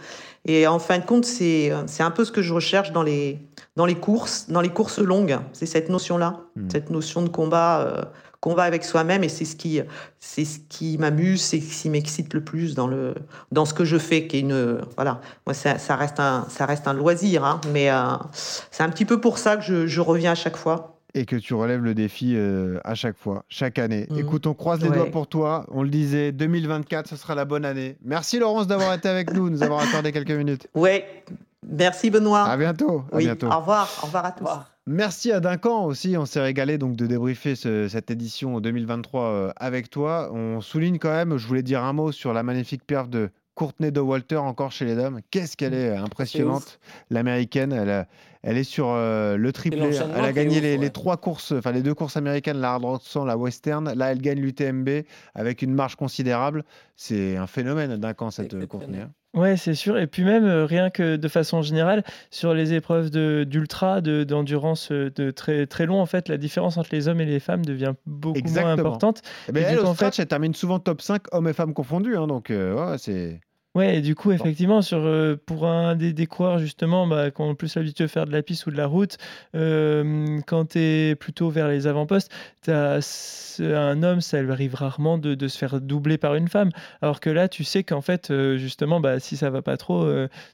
et 0.45 0.67
en 0.67 0.79
fin 0.79 0.99
de 0.99 1.05
compte, 1.05 1.25
c'est, 1.25 1.73
c'est 1.87 2.03
un 2.03 2.11
peu 2.11 2.25
ce 2.25 2.31
que 2.33 2.43
je 2.43 2.53
recherche 2.55 2.93
dans 2.93 3.03
les, 3.03 3.39
dans 3.77 3.87
les 3.87 3.97
courses, 3.97 4.49
dans 4.49 4.61
les 4.61 4.69
courses 4.69 4.99
longues. 5.01 5.39
C'est 5.53 5.67
cette 5.67 5.89
notion-là, 5.89 6.41
Mhm. 6.55 6.71
cette 6.71 6.91
notion 6.91 7.23
de 7.23 7.29
combat, 7.29 7.81
euh, 7.81 8.03
qu'on 8.41 8.55
va 8.55 8.63
avec 8.63 8.85
soi-même 8.85 9.25
et 9.25 9.29
c'est 9.29 9.45
ce 9.45 9.57
qui, 9.57 9.81
c'est 10.21 10.45
ce 10.45 10.59
qui 10.69 10.97
m'amuse, 10.99 11.41
c'est 11.43 11.61
ce 11.61 11.83
qui 11.83 11.91
m'excite 11.91 12.33
le 12.35 12.43
plus 12.45 12.75
dans 12.75 12.87
le, 12.87 13.15
dans 13.51 13.65
ce 13.65 13.75
que 13.75 13.85
je 13.85 13.99
fais, 13.99 14.27
qui 14.29 14.37
est 14.37 14.41
une, 14.41 14.79
voilà, 14.97 15.21
moi 15.47 15.55
ça, 15.55 15.79
ça 15.79 15.97
reste 15.97 16.21
un, 16.21 16.47
ça 16.49 16.65
reste 16.67 16.87
un 16.87 16.93
loisir, 16.95 17.45
hein, 17.45 17.61
mais 17.73 17.91
euh, 17.91 18.03
c'est 18.33 18.83
un 18.85 18.91
petit 18.91 19.05
peu 19.05 19.21
pour 19.21 19.39
ça 19.39 19.57
que 19.57 19.63
je, 19.63 19.87
je 19.89 20.01
reviens 20.01 20.33
à 20.33 20.37
chaque 20.37 20.57
fois. 20.57 20.95
Et 21.15 21.25
que 21.25 21.37
tu 21.37 21.55
relèves 21.55 21.83
le 21.83 21.95
défi 21.95 22.35
euh, 22.37 22.79
à 22.85 22.95
chaque 22.95 23.17
fois, 23.17 23.45
chaque 23.49 23.79
année. 23.79 24.07
Mhm. 24.11 24.19
Écoute, 24.19 24.47
on 24.47 24.55
croise 24.55 24.81
les 24.83 24.91
Ouais. 24.91 24.97
doigts 24.97 25.11
pour 25.11 25.27
toi. 25.27 25.65
On 25.73 25.83
le 25.83 25.89
disait, 25.89 26.33
2024, 26.33 27.09
ce 27.09 27.17
sera 27.17 27.35
la 27.35 27.47
bonne 27.47 27.65
année. 27.65 27.97
Merci 28.05 28.39
Laurence 28.39 28.67
d'avoir 28.67 28.93
été 28.93 29.09
avec 29.09 29.33
nous, 29.33 29.49
nous 29.51 29.63
avoir 29.63 29.81
accordé 29.81 30.13
quelques 30.13 30.31
minutes. 30.31 30.69
Ouais, 30.75 31.25
merci 31.67 32.11
Benoît. 32.11 32.45
À 32.45 32.57
bientôt. 32.59 33.05
À 33.11 33.17
oui, 33.17 33.25
bientôt. 33.25 33.49
au 33.49 33.59
revoir, 33.59 33.89
au 34.03 34.07
revoir 34.07 34.27
à 34.27 34.33
tous. 34.33 34.78
Merci 34.91 35.33
à 35.33 35.41
Duncan 35.41 35.85
aussi, 35.85 36.17
on 36.17 36.25
s'est 36.25 36.41
régalé 36.41 36.79
donc 36.79 36.97
de 36.97 37.07
débriefer 37.07 37.55
ce- 37.57 37.89
cette 37.89 38.11
édition 38.11 38.59
2023 38.61 39.23
euh, 39.25 39.51
avec 39.57 39.91
toi. 39.91 40.31
On 40.33 40.61
souligne 40.63 40.99
quand 40.99 41.11
même, 41.11 41.37
je 41.37 41.47
voulais 41.47 41.63
dire 41.63 41.83
un 41.85 41.93
mot 41.93 42.11
sur 42.11 42.33
la 42.33 42.43
magnifique 42.43 42.87
perf 42.87 43.09
de 43.09 43.29
Courtney 43.55 43.93
de 43.93 44.01
Walter 44.01 44.37
encore 44.37 44.73
chez 44.73 44.85
les 44.87 44.95
dames. 44.95 45.21
Qu'est-ce 45.31 45.57
qu'elle 45.59 45.75
est 45.75 45.95
impressionnante, 45.95 46.79
l'américaine. 47.11 47.73
Elle, 47.73 47.91
a- 47.91 48.07
elle 48.43 48.57
est 48.57 48.65
sur 48.65 48.87
euh, 48.89 49.37
le 49.37 49.53
triplé. 49.53 49.81
Elle 50.17 50.25
a 50.25 50.33
gagné 50.33 50.57
ouf, 50.57 50.63
les, 50.63 50.73
ouais. 50.77 50.79
les 50.79 50.91
trois 50.91 51.17
courses, 51.19 51.53
enfin 51.53 51.73
les 51.73 51.83
deux 51.83 51.93
courses 51.95 52.17
américaines, 52.17 52.57
la 52.59 52.73
Hard 52.75 52.85
Rock 52.85 53.03
100, 53.05 53.25
la 53.27 53.37
Western. 53.37 53.93
Là, 53.93 54.13
elle 54.13 54.23
gagne 54.23 54.39
l'UTMB 54.41 54.89
avec 55.35 55.61
une 55.61 55.75
marge 55.75 55.97
considérable. 55.97 56.65
C'est 56.97 57.37
un 57.37 57.47
phénomène 57.49 57.97
Duncan 57.97 58.31
cette 58.31 58.55
euh, 58.55 58.67
Courtney. 58.67 59.01
Ouais, 59.39 59.57
c'est 59.57 59.75
sûr. 59.75 59.99
Et 59.99 60.07
puis 60.07 60.25
même, 60.25 60.45
euh, 60.45 60.65
rien 60.67 60.91
que 60.91 61.17
de 61.17 61.29
façon 61.29 61.63
générale, 61.63 62.03
sur 62.31 62.55
les 62.55 62.75
épreuves 62.75 63.11
de- 63.11 63.45
d'ultra, 63.49 64.01
de- 64.01 64.25
d'endurance 64.25 64.91
euh, 64.91 65.11
de, 65.15 65.31
très, 65.31 65.67
très 65.67 65.87
long, 65.87 66.01
en 66.01 66.07
fait, 66.07 66.29
la 66.29 66.37
différence 66.39 66.77
entre 66.77 66.91
les 66.93 67.09
hommes 67.09 67.21
et 67.21 67.25
les 67.27 67.41
femmes 67.41 67.65
devient 67.65 67.95
beaucoup 68.07 68.35
moins 68.39 68.41
Exactement. 68.41 68.73
importante. 68.73 69.23
Eh 69.49 69.53
ben, 69.53 69.61
Et 69.61 69.67
du 69.67 69.71
elle, 69.73 69.79
coup, 69.79 69.85
au 69.85 69.89
en 69.89 69.93
fait- 69.93 69.97
scratch, 69.97 70.19
elle 70.21 70.27
termine 70.27 70.55
souvent 70.55 70.79
top 70.79 71.01
5, 71.03 71.23
hommes 71.33 71.49
et 71.49 71.53
femmes 71.53 71.75
confondus. 71.75 72.17
hein, 72.17 72.27
donc, 72.27 72.51
euh, 72.51 72.75
ouais, 72.75 72.99
c'est. 72.99 73.41
Ouais, 73.75 73.99
et 73.99 74.01
du 74.01 74.15
coup, 74.15 74.33
effectivement, 74.33 74.83
sur, 74.83 74.99
euh, 74.99 75.37
pour 75.47 75.67
un 75.67 75.95
des, 75.95 76.13
des 76.13 76.27
coureurs, 76.27 76.59
justement, 76.59 77.07
bah, 77.07 77.31
qui 77.31 77.41
ont 77.43 77.55
plus 77.55 77.77
l'habitude 77.77 78.07
de 78.07 78.11
faire 78.11 78.27
de 78.27 78.33
la 78.33 78.43
piste 78.43 78.67
ou 78.67 78.71
de 78.71 78.77
la 78.77 78.87
route, 78.87 79.19
euh, 79.55 80.41
quand 80.47 80.71
tu 80.71 80.79
es 80.81 81.15
plutôt 81.15 81.49
vers 81.51 81.69
les 81.69 81.87
avant-postes, 81.87 82.33
un 82.67 84.03
homme, 84.03 84.21
ça 84.21 84.43
lui 84.43 84.51
arrive 84.51 84.75
rarement 84.75 85.19
de, 85.19 85.35
de 85.35 85.49
se 85.49 85.59
faire 85.59 85.81
doubler 85.81 86.19
par 86.19 86.35
une 86.35 86.49
femme. 86.49 86.71
Alors 87.03 87.21
que 87.21 87.31
là, 87.31 87.49
tu 87.49 87.63
sais 87.63 87.85
qu'en 87.85 88.01
fait, 88.01 88.31
euh, 88.31 88.57
justement, 88.57 89.01
bah, 89.01 89.21
si 89.21 89.37
ça 89.37 89.51
va 89.51 89.63
pas 89.63 89.77
trop, 89.77 90.09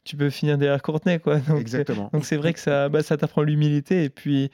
tu 0.05 0.17
peux 0.17 0.29
finir 0.29 0.59
derrière 0.59 0.83
Courtenay. 0.83 1.19
Quoi. 1.19 1.39
Donc, 1.49 1.61
Exactement. 1.61 2.11
donc 2.12 2.25
c'est 2.25 2.37
vrai 2.37 2.53
que 2.53 2.61
ça, 2.61 2.89
bah, 2.89 3.03
ça 3.03 3.17
t'apprend 3.17 3.43
l'humilité. 3.43 4.05
Et 4.05 4.11
puis, 4.11 4.51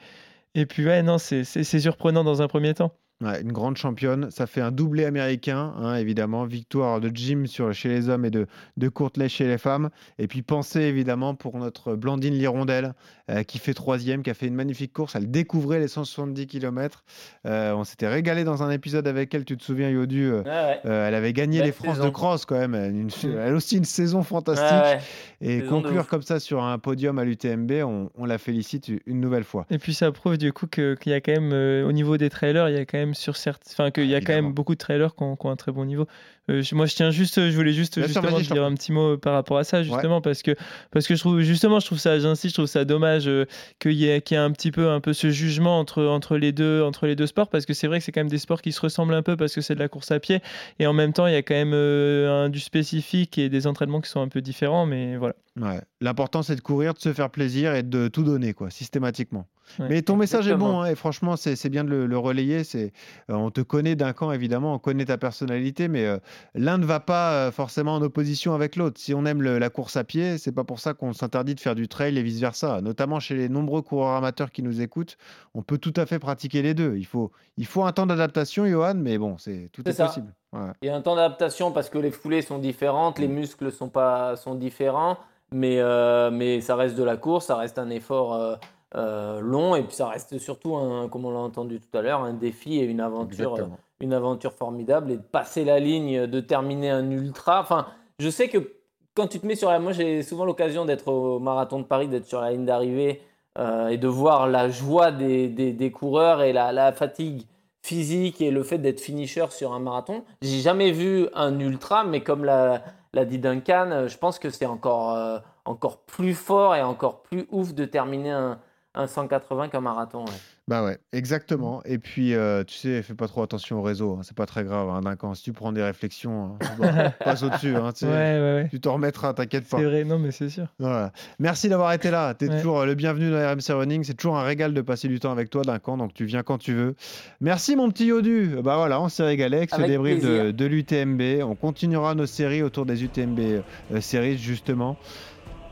et 0.55 0.65
puis, 0.65 0.85
ouais, 0.85 1.01
non, 1.01 1.17
c'est 1.17 1.43
surprenant 1.63 2.23
dans 2.23 2.41
un 2.41 2.47
premier 2.47 2.73
temps. 2.73 2.93
Ouais, 3.21 3.41
une 3.41 3.51
grande 3.51 3.77
championne. 3.77 4.29
Ça 4.31 4.47
fait 4.47 4.61
un 4.61 4.71
doublé 4.71 5.05
américain, 5.05 5.73
hein, 5.77 5.95
évidemment. 5.95 6.45
Victoire 6.45 6.99
de 6.99 7.11
Jim 7.13 7.43
sur, 7.45 7.71
chez 7.73 7.87
les 7.89 8.09
hommes 8.09 8.25
et 8.25 8.31
de, 8.31 8.47
de 8.77 8.89
Courtney 8.89 9.29
chez 9.29 9.47
les 9.47 9.59
femmes. 9.59 9.89
Et 10.17 10.27
puis 10.27 10.41
pensée, 10.41 10.81
évidemment, 10.81 11.35
pour 11.35 11.57
notre 11.57 11.95
Blandine 11.95 12.33
Lirondelle, 12.33 12.93
euh, 13.29 13.43
qui 13.43 13.59
fait 13.59 13.73
troisième, 13.75 14.23
qui 14.23 14.29
a 14.31 14.33
fait 14.33 14.47
une 14.47 14.55
magnifique 14.55 14.91
course. 14.91 15.15
Elle 15.15 15.29
découvrait 15.29 15.79
les 15.79 15.87
170 15.87 16.47
km. 16.47 17.03
on 17.45 17.83
s'était 17.83 18.07
régalé 18.07 18.43
dans 18.43 18.63
un 18.63 18.71
épisode 18.71 19.07
avec 19.07 19.33
elle, 19.35 19.45
tu 19.45 19.55
te 19.55 19.63
souviens, 19.63 19.89
Yodu 19.89 20.25
euh, 20.31 20.41
ouais. 20.43 20.79
euh, 20.85 21.07
Elle 21.07 21.13
avait 21.15 21.33
gagné 21.33 21.59
Belle 21.59 21.67
les 21.67 21.71
France 21.71 21.99
de 21.99 22.09
cross, 22.09 22.45
quand 22.45 22.57
même. 22.57 22.73
Une- 22.73 23.09
elle 23.39 23.53
aussi 23.53 23.77
une 23.77 23.85
saison 23.85 24.23
fantastique. 24.23 24.65
Ouais. 24.71 24.99
Et 25.41 25.59
Saison 25.59 25.81
conclure 25.81 26.07
comme 26.07 26.21
ça 26.23 26.39
sur 26.39 26.63
un 26.63 26.77
podium 26.79 27.19
à 27.19 27.23
l'UTMB, 27.25 27.71
on, 27.83 28.09
on 28.17 28.25
la 28.25 28.37
félicite 28.37 28.91
une 29.05 29.19
nouvelle 29.19 29.43
fois. 29.43 29.65
Et 29.69 29.77
puis 29.77 29.93
ça 29.93 30.11
prouve 30.11 30.37
du 30.37 30.51
coup 30.53 30.67
qu'il 30.67 30.97
y 31.05 31.13
a 31.13 31.21
quand 31.21 31.31
même, 31.33 31.51
euh, 31.53 31.87
au 31.87 31.91
niveau 31.91 32.17
des 32.17 32.29
trailers, 32.29 32.69
il 32.69 32.75
y 32.75 32.79
a 32.79 32.85
quand 32.85 32.97
même 32.97 33.10
sur 33.13 33.37
certes, 33.37 33.63
enfin 33.71 33.91
qu'il 33.91 34.05
y 34.07 34.15
a 34.15 34.21
quand 34.21 34.33
même 34.33 34.53
beaucoup 34.53 34.73
de 34.73 34.79
trailers 34.79 35.15
qui 35.15 35.23
ont, 35.23 35.35
qui 35.35 35.45
ont 35.45 35.49
un 35.51 35.55
très 35.55 35.71
bon 35.71 35.85
niveau. 35.85 36.07
Euh, 36.49 36.63
moi, 36.71 36.87
je 36.87 36.95
tiens 36.95 37.11
juste, 37.11 37.35
je 37.35 37.55
voulais 37.55 37.73
juste 37.73 37.99
Bien 37.99 38.07
justement 38.07 38.39
dire 38.39 38.63
un 38.63 38.73
petit 38.73 38.91
mot 38.91 39.17
par 39.17 39.33
rapport 39.33 39.57
à 39.57 39.63
ça, 39.63 39.83
justement 39.83 40.21
parce 40.21 40.41
que 40.41 40.55
parce 40.91 41.07
que 41.07 41.15
je 41.15 41.19
trouve 41.19 41.41
justement, 41.41 41.79
je 41.79 41.85
trouve 41.85 41.99
ça, 41.99 42.17
j'insiste, 42.19 42.55
je 42.55 42.61
trouve 42.61 42.67
ça 42.67 42.83
dommage 42.83 43.27
euh, 43.27 43.45
qu'il 43.79 43.93
y 43.93 44.09
ait 44.09 44.21
qu'il 44.21 44.35
y 44.35 44.39
ait 44.39 44.43
un 44.43 44.51
petit 44.51 44.71
peu 44.71 44.89
un 44.89 44.99
peu 45.01 45.13
ce 45.13 45.29
jugement 45.29 45.79
entre 45.79 46.03
entre 46.03 46.37
les 46.37 46.51
deux 46.51 46.81
entre 46.81 47.05
les 47.05 47.15
deux 47.15 47.27
sports 47.27 47.49
parce 47.49 47.65
que 47.65 47.73
c'est 47.73 47.87
vrai 47.87 47.99
que 47.99 48.05
c'est 48.05 48.11
quand 48.11 48.21
même 48.21 48.29
des 48.29 48.39
sports 48.39 48.61
qui 48.61 48.71
se 48.71 48.81
ressemblent 48.81 49.13
un 49.13 49.21
peu 49.23 49.37
parce 49.37 49.53
que 49.53 49.61
c'est 49.61 49.75
de 49.75 49.79
la 49.79 49.87
course 49.87 50.11
à 50.11 50.19
pied 50.19 50.39
et 50.79 50.87
en 50.87 50.93
même 50.93 51.13
temps 51.13 51.27
il 51.27 51.33
y 51.33 51.37
a 51.37 51.43
quand 51.43 51.53
même 51.53 51.73
euh, 51.73 52.45
un, 52.45 52.49
du 52.49 52.59
spécifique 52.59 53.37
et 53.37 53.49
des 53.49 53.67
entraînements 53.67 54.01
qui 54.01 54.09
sont 54.09 54.21
un 54.21 54.27
peu 54.27 54.41
différents, 54.41 54.85
mais 54.85 55.17
voilà. 55.17 55.35
Ouais. 55.59 55.81
L'important, 55.99 56.43
c'est 56.43 56.55
de 56.55 56.61
courir, 56.61 56.93
de 56.93 56.99
se 56.99 57.11
faire 57.11 57.29
plaisir 57.29 57.75
et 57.75 57.83
de 57.83 58.07
tout 58.07 58.23
donner, 58.23 58.53
quoi, 58.53 58.69
systématiquement. 58.69 59.47
Ouais. 59.79 59.87
Mais 59.89 60.01
ton 60.01 60.15
message 60.15 60.47
est 60.47 60.55
bon, 60.55 60.79
hein, 60.79 60.85
et 60.85 60.95
franchement, 60.95 61.35
c'est 61.35 61.55
c'est 61.55 61.69
bien 61.69 61.83
de 61.83 61.89
le, 61.89 62.05
le 62.05 62.17
relayer. 62.17 62.63
C'est, 62.63 62.93
euh, 63.29 63.33
on 63.33 63.51
te 63.51 63.59
connaît 63.61 63.95
d'un 63.95 64.13
camp, 64.13 64.31
évidemment, 64.31 64.73
on 64.75 64.79
connaît 64.79 65.05
ta 65.05 65.17
personnalité, 65.17 65.89
mais 65.89 66.05
euh, 66.05 66.17
l'un 66.55 66.77
ne 66.77 66.85
va 66.85 66.99
pas 66.99 67.31
euh, 67.33 67.51
forcément 67.51 67.95
en 67.95 68.01
opposition 68.01 68.53
avec 68.53 68.75
l'autre. 68.75 68.99
Si 68.99 69.13
on 69.13 69.25
aime 69.25 69.41
le- 69.41 69.59
la 69.59 69.69
course 69.69 69.97
à 69.97 70.03
pied, 70.03 70.37
c'est 70.37 70.51
pas 70.51 70.63
pour 70.63 70.79
ça 70.79 70.93
qu'on 70.93 71.13
s'interdit 71.13 71.55
de 71.55 71.59
faire 71.59 71.75
du 71.75 71.87
trail 71.87 72.17
et 72.17 72.23
vice-versa. 72.23 72.81
Notamment 72.81 73.19
chez 73.19 73.35
les 73.35 73.49
nombreux 73.49 73.81
coureurs 73.81 74.15
amateurs 74.15 74.51
qui 74.51 74.63
nous 74.63 74.81
écoutent, 74.81 75.17
on 75.53 75.61
peut 75.61 75.77
tout 75.77 75.93
à 75.95 76.05
fait 76.05 76.19
pratiquer 76.19 76.61
les 76.61 76.73
deux. 76.73 76.95
Il 76.97 77.05
faut, 77.05 77.31
il 77.57 77.65
faut 77.65 77.83
un 77.83 77.91
temps 77.91 78.05
d'adaptation, 78.05 78.65
Johan, 78.67 78.95
mais 78.95 79.17
bon, 79.17 79.37
c'est 79.37 79.69
tout 79.73 79.87
est 79.87 79.93
ça. 79.93 80.07
possible. 80.07 80.33
Ouais. 80.53 80.71
Il 80.81 80.87
y 80.87 80.89
a 80.89 80.95
un 80.95 81.01
temps 81.01 81.15
d'adaptation 81.15 81.71
parce 81.71 81.89
que 81.89 81.97
les 81.97 82.11
foulées 82.11 82.41
sont 82.41 82.57
différentes, 82.59 83.19
les 83.19 83.27
muscles 83.27 83.71
sont, 83.71 83.87
pas, 83.89 84.35
sont 84.35 84.55
différents, 84.55 85.17
mais, 85.53 85.79
euh, 85.79 86.29
mais 86.31 86.59
ça 86.61 86.75
reste 86.75 86.97
de 86.97 87.03
la 87.03 87.15
course, 87.17 87.45
ça 87.45 87.55
reste 87.55 87.79
un 87.79 87.89
effort 87.89 88.33
euh, 88.33 88.55
euh, 88.95 89.39
long 89.39 89.75
et 89.75 89.83
puis 89.83 89.95
ça 89.95 90.07
reste 90.07 90.37
surtout, 90.37 90.75
un, 90.75 91.07
comme 91.07 91.25
on 91.25 91.31
l'a 91.31 91.39
entendu 91.39 91.79
tout 91.79 91.97
à 91.97 92.01
l'heure, 92.01 92.21
un 92.21 92.33
défi 92.33 92.79
et 92.79 92.83
une 92.83 92.99
aventure, 92.99 93.51
Exactement. 93.51 93.75
euh, 93.75 94.03
une 94.03 94.13
aventure 94.13 94.53
formidable 94.53 95.11
et 95.11 95.17
de 95.17 95.21
passer 95.21 95.63
la 95.63 95.79
ligne, 95.79 96.27
de 96.27 96.39
terminer 96.39 96.89
un 96.89 97.09
ultra. 97.09 97.61
Enfin, 97.61 97.87
je 98.19 98.29
sais 98.29 98.49
que 98.49 98.73
quand 99.15 99.27
tu 99.27 99.39
te 99.39 99.45
mets 99.47 99.55
sur 99.55 99.69
la. 99.69 99.79
Moi, 99.79 99.91
j'ai 99.93 100.23
souvent 100.23 100.45
l'occasion 100.45 100.85
d'être 100.85 101.07
au 101.09 101.39
marathon 101.39 101.79
de 101.79 101.85
Paris, 101.85 102.07
d'être 102.07 102.25
sur 102.25 102.41
la 102.41 102.51
ligne 102.51 102.65
d'arrivée 102.65 103.21
euh, 103.57 103.87
et 103.89 103.97
de 103.97 104.07
voir 104.07 104.47
la 104.47 104.69
joie 104.69 105.11
des, 105.11 105.47
des, 105.49 105.73
des 105.73 105.91
coureurs 105.91 106.41
et 106.41 106.51
la, 106.53 106.71
la 106.71 106.91
fatigue 106.91 107.43
physique 107.83 108.41
et 108.41 108.51
le 108.51 108.63
fait 108.63 108.77
d'être 108.77 108.99
finisher 109.01 109.45
sur 109.49 109.73
un 109.73 109.79
marathon. 109.79 110.23
J'ai 110.41 110.59
jamais 110.59 110.91
vu 110.91 111.27
un 111.33 111.59
ultra, 111.59 112.03
mais 112.03 112.21
comme 112.21 112.45
l'a, 112.45 112.83
l'a 113.13 113.25
dit 113.25 113.39
Duncan, 113.39 114.05
je 114.07 114.17
pense 114.17 114.37
que 114.39 114.49
c'est 114.49 114.65
encore, 114.67 115.13
euh, 115.15 115.39
encore 115.65 115.97
plus 115.97 116.33
fort 116.35 116.75
et 116.75 116.83
encore 116.83 117.21
plus 117.23 117.47
ouf 117.51 117.73
de 117.73 117.85
terminer 117.85 118.31
un, 118.31 118.59
un 118.93 119.07
180 119.07 119.69
qu'un 119.69 119.81
marathon. 119.81 120.25
ouais. 120.25 120.31
Bah 120.67 120.83
ouais, 120.85 120.99
exactement. 121.11 121.81
Et 121.85 121.97
puis, 121.97 122.33
euh, 122.33 122.63
tu 122.63 122.75
sais, 122.75 123.01
fais 123.01 123.13
pas 123.15 123.27
trop 123.27 123.41
attention 123.41 123.79
au 123.79 123.81
réseau. 123.81 124.13
hein, 124.13 124.21
C'est 124.23 124.35
pas 124.37 124.45
très 124.45 124.63
grave. 124.63 124.89
Hein, 124.89 125.01
d'un 125.01 125.15
camp. 125.17 125.33
Si 125.33 125.43
tu 125.43 125.51
prends 125.53 125.71
des 125.73 125.81
réflexions, 125.83 126.55
hein, 126.61 126.65
bah, 126.79 127.09
passe 127.25 127.43
au-dessus. 127.43 127.75
hein, 127.75 127.91
tu 127.93 128.05
sais. 128.05 128.05
Ouais, 128.05 128.11
ouais, 128.13 128.53
ouais. 128.63 128.67
Tu 128.69 128.79
t'en 128.79 128.93
remettras, 128.93 129.33
t'inquiète 129.33 129.67
pas. 129.67 129.77
C'est 129.77 129.83
vrai, 129.83 130.03
non 130.05 130.17
mais 130.19 130.31
c'est 130.31 130.49
sûr. 130.49 130.67
Voilà. 130.79 131.11
Merci 131.39 131.67
d'avoir 131.67 131.91
été 131.93 132.09
là. 132.11 132.33
Tu 132.35 132.45
es 132.45 132.47
toujours 132.49 132.81
euh, 132.81 132.85
le 132.85 132.95
bienvenu 132.95 133.31
dans 133.31 133.37
RMC 133.37 133.73
Running. 133.73 134.03
C'est 134.05 134.13
toujours 134.13 134.37
un 134.37 134.43
régal 134.43 134.73
de 134.73 134.81
passer 134.81 135.07
du 135.09 135.19
temps 135.19 135.31
avec 135.31 135.49
toi 135.49 135.63
d'un 135.63 135.79
camp. 135.79 135.97
Donc, 135.97 136.13
tu 136.13 136.23
viens 136.25 136.43
quand 136.43 136.57
tu 136.59 136.73
veux. 136.73 136.95
Merci, 137.41 137.75
mon 137.75 137.89
petit 137.89 138.05
Yodu. 138.05 138.55
Bah 138.63 138.75
voilà, 138.77 139.01
on 139.01 139.09
s'est 139.09 139.23
régalé 139.23 139.57
avec 139.57 139.71
ce 139.71 139.75
Avec 139.75 139.87
débrief 139.89 140.21
de, 140.23 140.51
de 140.51 140.65
l'UTMB. 140.65 141.43
On 141.43 141.55
continuera 141.55 142.13
nos 142.15 142.27
séries 142.27 142.63
autour 142.63 142.85
des 142.85 143.03
UTMB 143.03 143.39
euh, 143.39 143.99
séries, 143.99 144.37
justement. 144.37 144.95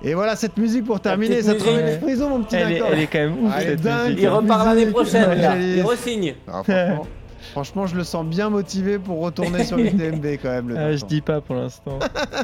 Et 0.03 0.13
voilà 0.13 0.35
cette 0.35 0.57
musique 0.57 0.85
pour 0.85 0.99
terminer. 0.99 1.41
Ça 1.41 1.55
te 1.55 1.63
remet 1.63 1.99
frissons, 1.99 2.29
mon 2.29 2.43
petit 2.43 2.55
Elle 2.55 2.71
est, 2.73 2.79
Duncan. 2.79 2.89
elle 2.93 2.99
est 2.99 3.07
quand 3.07 3.19
même 3.19 3.43
ouf 3.43 3.51
Ah, 3.55 3.61
cette 3.61 3.81
dingue. 3.81 4.03
musique. 4.05 4.19
Il 4.21 4.27
repart 4.29 4.65
l'année 4.65 4.85
prochaine, 4.87 5.41
là. 5.41 5.57
il 5.57 5.81
resigne. 5.81 6.35
Ah, 6.47 6.63
franchement, 6.63 7.07
franchement, 7.51 7.87
je 7.87 7.95
le 7.95 8.03
sens 8.03 8.25
bien 8.25 8.49
motivé 8.49 8.97
pour 8.99 9.19
retourner 9.21 9.63
sur 9.65 9.75
l'UTMB 9.77 10.25
quand 10.41 10.49
même. 10.49 10.69
Le 10.69 10.77
Ah, 10.77 10.95
je 10.95 11.03
dis 11.05 11.19
pas 11.21 11.41
pour 11.41 11.55
l'instant. 11.55 11.99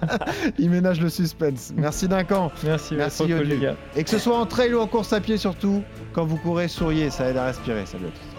Il 0.60 0.70
ménage 0.70 1.00
le 1.00 1.10
suspense. 1.10 1.72
Merci 1.78 2.08
Duncan. 2.10 2.52
Merci, 2.64 2.94
ouais, 2.94 2.98
Merci 3.00 3.24
Yodu. 3.26 3.44
les 3.46 3.58
gars. 3.58 3.76
Et 3.96 4.04
que 4.04 4.10
ce 4.10 4.18
soit 4.20 4.38
en 4.38 4.46
trail 4.46 4.74
ou 4.74 4.80
en 4.80 4.88
course 4.88 5.14
à 5.14 5.22
pied 5.22 5.38
surtout, 5.38 5.82
quand 6.14 6.26
vous 6.26 6.38
courez, 6.38 6.68
souriez, 6.68 7.10
ça 7.10 7.30
aide 7.30 7.38
à 7.38 7.46
respirer. 7.46 7.86
Salut 7.86 8.08
à 8.08 8.10
tous. 8.10 8.35